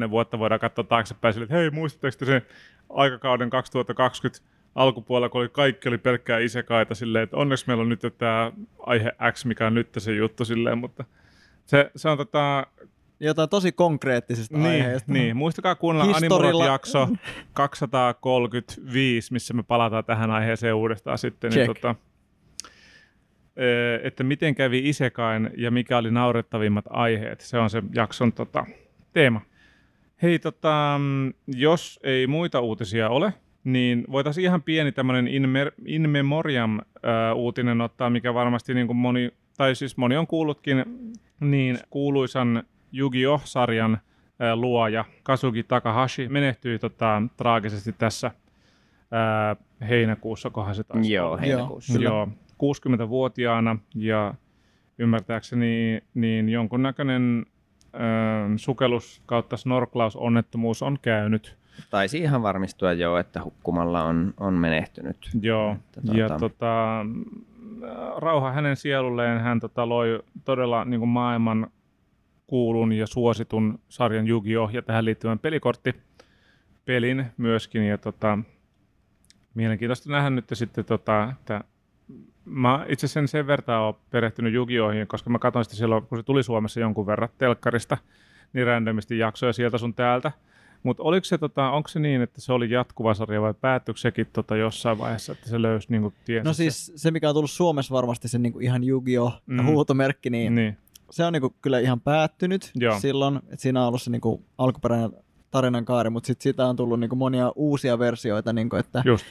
5-10 0.07 0.09
vuotta 0.09 0.39
voidaan 0.39 0.59
katsoa 0.59 0.83
taaksepäin 0.83 1.33
sille, 1.33 1.43
että 1.43 1.55
hei, 1.55 1.69
muistatteko 1.69 2.15
te 2.19 2.25
sen 2.25 2.41
aikakauden 2.89 3.49
2020 3.49 4.45
alkupuolella, 4.75 5.29
kun 5.29 5.41
oli, 5.41 5.49
kaikki 5.49 5.89
oli 5.89 5.97
pelkkää 5.97 6.39
isekaita 6.39 6.95
silleen, 6.95 7.23
että 7.23 7.37
onneksi 7.37 7.67
meillä 7.67 7.81
on 7.81 7.89
nyt 7.89 8.01
tämä 8.17 8.51
aihe 8.79 9.11
X, 9.31 9.45
mikä 9.45 9.67
on 9.67 9.73
nyt 9.73 9.89
se 9.97 10.15
juttu 10.15 10.45
silleen, 10.45 10.77
mutta 10.77 11.03
se, 11.65 11.91
se 11.95 12.09
on 12.09 12.17
tota, 12.17 12.67
Jotain 13.19 13.49
tosi 13.49 13.71
konkreettisista 13.71 14.57
niin, 14.57 14.67
aiheista. 14.67 15.11
niin, 15.11 15.37
muistakaa 15.37 15.75
kuunnella 15.75 16.13
Historilla- 16.13 16.47
Animorot-jakso 16.47 17.07
235, 17.53 19.33
missä 19.33 19.53
me 19.53 19.63
palataan 19.63 20.05
tähän 20.05 20.31
aiheeseen 20.31 20.75
uudestaan 20.75 21.17
sitten. 21.17 21.51
Niin, 21.51 21.65
Check. 21.65 21.73
tota, 21.73 21.89
eh, 21.89 21.95
että 24.03 24.23
miten 24.23 24.55
kävi 24.55 24.89
Isekain 24.89 25.49
ja 25.57 25.71
mikä 25.71 25.97
oli 25.97 26.11
naurettavimmat 26.11 26.85
aiheet. 26.89 27.41
Se 27.41 27.57
on 27.57 27.69
se 27.69 27.83
jakson 27.95 28.33
tota, 28.33 28.65
teema. 29.13 29.41
Hei, 30.21 30.39
tota, 30.39 30.99
jos 31.47 31.99
ei 32.03 32.27
muita 32.27 32.61
uutisia 32.61 33.09
ole, 33.09 33.33
niin 33.63 34.05
voitaisiin 34.11 34.45
ihan 34.45 34.61
pieni 34.61 34.91
tämmöinen 34.91 35.27
in, 35.27 35.49
mer- 35.49 35.71
in 35.85 36.09
memoriam 36.09 36.79
äh, 36.79 37.35
uutinen 37.35 37.81
ottaa, 37.81 38.09
mikä 38.09 38.33
varmasti 38.33 38.73
niin 38.73 38.87
kuin 38.87 38.97
moni, 38.97 39.31
tai 39.57 39.75
siis 39.75 39.97
moni 39.97 40.17
on 40.17 40.27
kuullutkin, 40.27 40.85
niin 41.39 41.79
kuuluisan 41.89 42.63
Yu-Gi-Oh!-sarjan 42.91 43.93
äh, 43.93 44.53
luoja 44.55 45.05
Kazuki 45.23 45.63
Takahashi 45.63 46.29
menehtyi 46.29 46.79
tota, 46.79 47.21
traagisesti 47.37 47.95
tässä 47.97 48.27
äh, 48.27 49.57
heinäkuussa, 49.89 50.49
kohan 50.49 50.75
se 50.75 50.83
taisi 50.83 51.13
Joo, 51.13 51.37
heinäkuussa. 51.37 51.93
Kyllä. 51.93 52.27
Joo, 52.57 53.05
60-vuotiaana 53.05 53.77
ja 53.95 54.33
ymmärtääkseni 54.97 56.01
niin 56.13 56.49
jonkunnäköinen 56.49 57.45
äh, 57.95 58.01
sukellus 58.55 59.21
kautta 59.25 59.57
snorklausonnettomuus 59.57 60.83
on 60.83 60.97
käynyt. 61.01 61.57
Taisi 61.89 62.17
ihan 62.17 62.43
varmistua 62.43 62.93
jo, 62.93 63.17
että 63.17 63.43
hukkumalla 63.43 64.03
on, 64.03 64.33
on 64.39 64.53
menehtynyt. 64.53 65.29
Joo, 65.41 65.77
Että 65.97 66.13
ja 66.13 66.27
tota- 66.27 66.39
tota, 66.39 67.05
rauha 68.17 68.51
hänen 68.51 68.75
sielulleen. 68.75 69.41
Hän 69.41 69.59
tota, 69.59 69.89
loi 69.89 70.23
todella 70.45 70.85
niin 70.85 70.99
kuin 70.99 71.09
maailman 71.09 71.67
kuulun 72.47 72.93
ja 72.93 73.07
suositun 73.07 73.79
sarjan 73.89 74.27
Yu-Gi-Oh! 74.27 74.73
ja 74.73 74.81
tähän 74.81 75.05
liittyvän 75.05 75.39
pelikortti 75.39 75.95
pelin 76.85 77.25
myöskin. 77.37 77.83
Ja 77.83 77.97
tota, 77.97 78.39
mielenkiintoista 79.53 80.11
nähdä 80.11 80.29
nyt 80.29 80.45
sitten, 80.53 80.85
tota, 80.85 81.29
että 81.31 81.63
mä 82.49 82.85
itse 82.89 83.07
sen 83.07 83.27
sen 83.27 83.47
verran 83.47 83.81
olen 83.81 83.95
perehtynyt 84.09 84.53
Yu-Gi-Ohiin, 84.53 85.07
koska 85.07 85.29
mä 85.29 85.39
katsoin 85.39 85.65
sitä 85.65 85.75
silloin, 85.75 86.05
kun 86.05 86.17
se 86.17 86.23
tuli 86.23 86.43
Suomessa 86.43 86.79
jonkun 86.79 87.05
verran 87.05 87.29
telkkarista, 87.37 87.97
niin 88.53 88.67
randomisti 88.67 89.17
jaksoja 89.17 89.53
sieltä 89.53 89.77
sun 89.77 89.93
täältä. 89.93 90.31
Mutta 90.83 91.03
oliko 91.03 91.23
se, 91.23 91.37
tota, 91.37 91.69
onko 91.69 91.89
se 91.89 91.99
niin, 91.99 92.21
että 92.21 92.41
se 92.41 92.53
oli 92.53 92.69
jatkuva 92.69 93.13
sarja 93.13 93.41
vai 93.41 93.53
päättyykö 93.53 93.99
sekin 93.99 94.27
tota, 94.33 94.55
jossain 94.55 94.97
vaiheessa, 94.97 95.31
että 95.31 95.49
se 95.49 95.61
löysi 95.61 95.87
niinku 95.89 96.13
tiensä? 96.25 96.49
No 96.49 96.53
siis 96.53 96.93
se, 96.95 97.11
mikä 97.11 97.29
on 97.29 97.35
tullut 97.35 97.51
Suomessa 97.51 97.95
varmasti 97.95 98.27
se 98.27 98.37
niinku 98.39 98.59
ihan 98.59 98.83
Yu-Gi-Oh! 98.83 99.41
Mm. 99.45 99.61
Mm. 99.61 99.65
huutomerkki, 99.65 100.29
niin, 100.29 100.55
niin. 100.55 100.77
se 101.09 101.25
on 101.25 101.33
niinku 101.33 101.55
kyllä 101.61 101.79
ihan 101.79 102.01
päättynyt 102.01 102.71
Joo. 102.75 102.99
silloin. 102.99 103.37
että 103.37 103.61
siinä 103.61 103.81
on 103.81 103.87
ollut 103.87 104.01
se 104.01 104.11
niinku 104.11 104.43
alkuperäinen 104.57 105.11
tarinan 105.51 105.85
kaari, 105.85 106.09
mutta 106.09 106.27
sitten 106.27 106.43
siitä 106.43 106.65
on 106.65 106.75
tullut 106.75 106.99
niinku 106.99 107.15
monia 107.15 107.51
uusia 107.55 107.99
versioita, 107.99 108.53
niinku, 108.53 108.75
että, 108.75 109.03
just. 109.05 109.25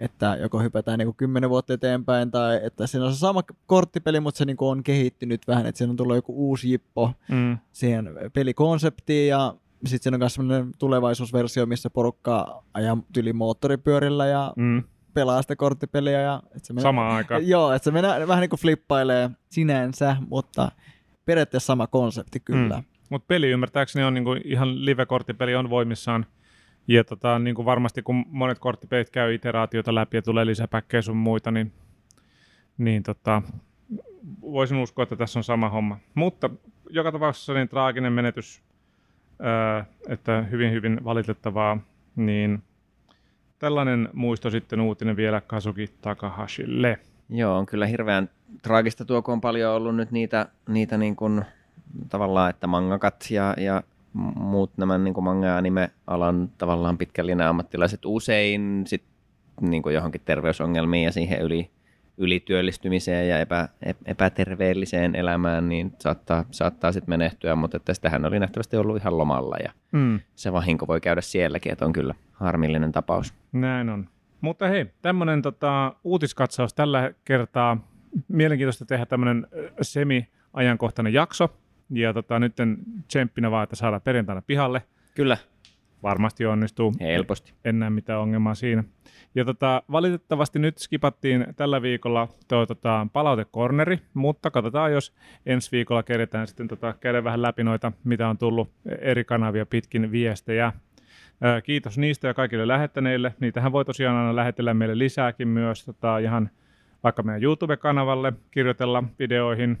Että 0.00 0.36
joko 0.40 0.60
hypätään 0.60 0.98
niinku 0.98 1.12
kymmenen 1.16 1.50
vuotta 1.50 1.72
eteenpäin 1.74 2.30
tai 2.30 2.60
että 2.62 2.86
siinä 2.86 3.06
on 3.06 3.12
se 3.12 3.18
sama 3.18 3.42
korttipeli, 3.66 4.20
mutta 4.20 4.38
se 4.38 4.44
niinku 4.44 4.68
on 4.68 4.82
kehittynyt 4.82 5.46
vähän, 5.48 5.66
että 5.66 5.78
siinä 5.78 5.90
on 5.90 5.96
tullut 5.96 6.16
joku 6.16 6.48
uusi 6.48 6.70
jippo 6.70 7.12
Mm. 7.30 7.58
siihen 7.72 8.10
pelikonseptiin 8.32 9.28
ja 9.28 9.54
sitten 9.86 10.02
siinä 10.02 10.14
on 10.14 10.18
myös 10.20 10.34
sellainen 10.34 10.72
tulevaisuusversio, 10.78 11.66
missä 11.66 11.90
porukka 11.90 12.62
ajaa 12.74 12.98
tyli 13.12 13.32
moottoripyörillä 13.32 14.26
ja 14.26 14.52
Mm. 14.56 14.82
pelaa 15.14 15.42
sitä 15.42 15.56
korttipeliä. 15.56 16.20
Ja, 16.20 16.42
et 16.56 16.64
se 16.64 16.72
menee, 16.72 16.82
Samaan 16.82 17.16
aikaan. 17.16 17.48
Joo, 17.48 17.72
että 17.72 17.84
se 17.84 17.90
menee, 17.90 18.28
vähän 18.28 18.40
niin 18.40 18.50
kuin 18.50 18.60
flippailee 18.60 19.30
sinänsä, 19.50 20.16
mutta 20.28 20.72
periaatteessa 21.24 21.66
sama 21.66 21.86
konsepti 21.86 22.40
kyllä. 22.40 22.76
Mm. 22.76 22.84
Mutta 23.10 23.26
peli 23.28 23.48
ymmärtääkseni 23.50 24.04
on 24.04 24.14
niinku 24.14 24.36
ihan 24.44 24.84
live-korttipeli 24.84 25.54
on 25.54 25.70
voimissaan. 25.70 26.26
Ja 26.90 27.04
tota, 27.04 27.38
niinku 27.38 27.64
varmasti 27.64 28.02
kun 28.02 28.24
monet 28.28 28.58
korttipelit 28.58 29.10
käy 29.10 29.34
iteraatiota 29.34 29.94
läpi 29.94 30.16
ja 30.16 30.22
tulee 30.22 30.46
lisäpäkkejä 30.46 31.02
sun 31.02 31.16
muita, 31.16 31.50
niin, 31.50 31.72
niin 32.78 33.02
tota, 33.02 33.42
voisin 34.40 34.78
uskoa, 34.78 35.02
että 35.02 35.16
tässä 35.16 35.38
on 35.38 35.44
sama 35.44 35.68
homma. 35.68 35.98
Mutta 36.14 36.50
joka 36.88 37.12
tapauksessa 37.12 37.54
niin 37.54 37.68
traaginen 37.68 38.12
menetys, 38.12 38.62
ää, 39.40 39.84
että 40.08 40.42
hyvin 40.42 40.72
hyvin 40.72 41.00
valitettavaa, 41.04 41.78
niin 42.16 42.62
tällainen 43.58 44.08
muisto 44.12 44.50
sitten 44.50 44.80
uutinen 44.80 45.16
vielä 45.16 45.40
Kazuki 45.40 45.86
Takahashille. 46.00 46.98
Joo, 47.28 47.58
on 47.58 47.66
kyllä 47.66 47.86
hirveän 47.86 48.30
traagista 48.62 49.04
tuo, 49.04 49.22
kun 49.22 49.32
on 49.32 49.40
paljon 49.40 49.72
ollut 49.74 49.96
nyt 49.96 50.10
niitä, 50.10 50.46
niitä 50.68 50.98
niin 50.98 51.16
kuin, 51.16 51.44
tavallaan, 52.08 52.50
että 52.50 52.66
mangakat 52.66 53.26
ja, 53.30 53.54
ja 53.56 53.82
muut 54.12 54.72
nämä 54.76 54.98
niin 54.98 55.14
kuin 55.14 55.24
manga- 55.24 55.56
anime-alan 55.56 56.50
tavallaan 56.58 56.98
pitkällinen 56.98 57.46
ammattilaiset 57.46 58.00
usein 58.04 58.82
sit, 58.86 59.04
niin 59.60 59.82
kuin 59.82 59.94
johonkin 59.94 60.20
terveysongelmiin 60.24 61.04
ja 61.04 61.12
siihen 61.12 61.40
yli, 61.40 61.70
ylityöllistymiseen 62.18 63.28
ja 63.28 63.38
epä, 63.38 63.68
epäterveelliseen 64.06 65.16
elämään, 65.16 65.68
niin 65.68 65.92
saattaa, 65.98 66.44
saattaa 66.50 66.92
sitten 66.92 67.12
menehtyä, 67.12 67.56
mutta 67.56 67.76
että 67.76 67.86
tästähän 67.86 68.24
oli 68.24 68.38
nähtävästi 68.38 68.76
ollut 68.76 68.96
ihan 68.96 69.18
lomalla 69.18 69.56
ja 69.64 69.72
mm. 69.92 70.20
se 70.34 70.52
vahinko 70.52 70.86
voi 70.86 71.00
käydä 71.00 71.20
sielläkin, 71.20 71.72
että 71.72 71.84
on 71.84 71.92
kyllä 71.92 72.14
harmillinen 72.32 72.92
tapaus. 72.92 73.34
Näin 73.52 73.88
on. 73.88 74.08
Mutta 74.40 74.68
hei, 74.68 74.86
tämmöinen 75.02 75.42
tota, 75.42 75.94
uutiskatsaus 76.04 76.74
tällä 76.74 77.12
kertaa. 77.24 77.88
Mielenkiintoista 78.28 78.84
tehdä 78.84 79.06
tämmöinen 79.06 79.46
semi-ajankohtainen 79.82 81.12
jakso. 81.12 81.56
Ja 81.90 82.12
tota, 82.12 82.38
nyt 82.38 82.56
tsemppinä 83.08 83.50
vaan, 83.50 83.64
että 83.64 83.76
saadaan 83.76 84.02
perjantaina 84.02 84.42
pihalle. 84.42 84.82
Kyllä. 85.14 85.36
Varmasti 86.02 86.46
onnistuu. 86.46 86.92
Helposti. 87.00 87.52
En 87.64 87.78
näe 87.78 87.90
mitään 87.90 88.20
ongelmaa 88.20 88.54
siinä. 88.54 88.84
Ja 89.34 89.44
tota, 89.44 89.82
valitettavasti 89.92 90.58
nyt 90.58 90.78
skipattiin 90.78 91.46
tällä 91.56 91.82
viikolla 91.82 92.28
tuo 92.48 92.66
tota, 92.66 93.06
palautekorneri, 93.12 93.98
mutta 94.14 94.50
katsotaan, 94.50 94.92
jos 94.92 95.14
ensi 95.46 95.72
viikolla 95.72 96.02
keretään 96.02 96.46
sitten 96.46 96.68
tota, 96.68 96.94
käydä 97.00 97.24
vähän 97.24 97.42
läpi 97.42 97.64
noita, 97.64 97.92
mitä 98.04 98.28
on 98.28 98.38
tullut 98.38 98.70
eri 99.00 99.24
kanavia 99.24 99.66
pitkin 99.66 100.12
viestejä. 100.12 100.72
Kiitos 101.64 101.98
niistä 101.98 102.28
ja 102.28 102.34
kaikille 102.34 102.68
lähettäneille. 102.68 103.34
Niitähän 103.40 103.72
voi 103.72 103.84
tosiaan 103.84 104.16
aina 104.16 104.36
lähetellä 104.36 104.74
meille 104.74 104.98
lisääkin 104.98 105.48
myös 105.48 105.84
tota, 105.84 106.18
ihan 106.18 106.50
vaikka 107.02 107.22
meidän 107.22 107.42
YouTube-kanavalle, 107.42 108.32
kirjoitella 108.50 109.04
videoihin. 109.18 109.78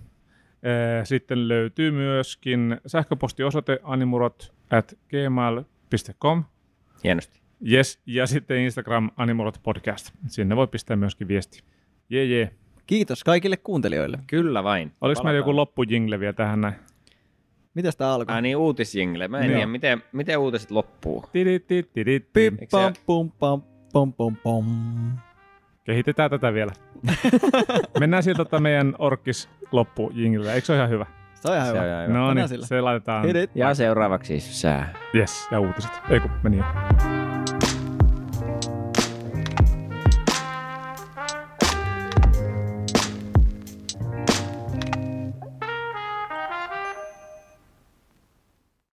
Sitten 1.04 1.48
löytyy 1.48 1.90
myöskin 1.90 2.80
sähköpostiosoite 2.86 3.78
animurot 3.82 4.54
at 4.70 4.98
gmail.com. 5.08 6.44
Hienosti. 7.04 7.40
Yes, 7.72 8.00
ja 8.06 8.26
sitten 8.26 8.58
Instagram 8.58 9.10
Animurot 9.16 9.60
Podcast. 9.62 10.10
Sinne 10.26 10.56
voi 10.56 10.66
pistää 10.66 10.96
myöskin 10.96 11.28
viesti. 11.28 11.62
Jee, 12.10 12.24
jee. 12.24 12.50
Kiitos 12.86 13.24
kaikille 13.24 13.56
kuuntelijoille. 13.56 14.18
Kyllä 14.26 14.64
vain. 14.64 14.92
Oliko 15.00 15.22
meillä 15.22 15.38
joku 15.38 15.56
loppujingle 15.56 16.20
vielä 16.20 16.32
tähän 16.32 16.60
näin? 16.60 16.74
Miten 17.74 17.92
tämä 17.98 18.14
alkoi? 18.14 18.34
Ah 18.34 18.42
niin, 18.42 18.56
uutisjingle. 18.56 19.28
Mä 19.28 19.38
en 19.38 19.42
niin. 19.42 19.52
tiedä, 19.52 19.66
miten, 19.66 20.02
miten 20.12 20.38
uutiset 20.38 20.70
loppuu. 20.70 21.24
pam, 22.70 22.94
pum, 23.06 23.30
pam, 23.30 23.62
pom, 23.92 24.12
pom, 24.12 24.36
pom. 24.36 24.64
Kehitetään 25.84 26.30
tätä 26.30 26.54
vielä. 26.54 26.72
Mennään 28.00 28.22
sieltä 28.22 28.38
tota 28.44 28.60
meidän 28.60 28.94
orkis 28.98 29.48
loppu 29.72 30.10
jingle. 30.14 30.54
Eikö 30.54 30.66
se 30.66 30.72
ole 30.72 30.78
ihan 30.78 30.90
hyvä? 30.90 31.06
Se 31.34 31.48
on 31.50 31.56
ihan 31.56 31.68
hyvä. 31.68 31.78
Se, 31.78 31.82
on 31.82 31.90
ihan 31.90 32.08
hyvä. 32.08 32.18
No 32.18 32.34
niin, 32.34 32.66
se 32.66 32.80
laitetaan. 32.80 33.24
Ja 33.54 33.74
seuraavaksi 33.74 34.40
sää. 34.40 34.94
Yes, 35.14 35.48
ja 35.50 35.60
uutiset. 35.60 35.92
Ei 36.10 36.20
kun 36.20 36.30
meni 36.42 36.56
jo. 36.56 36.64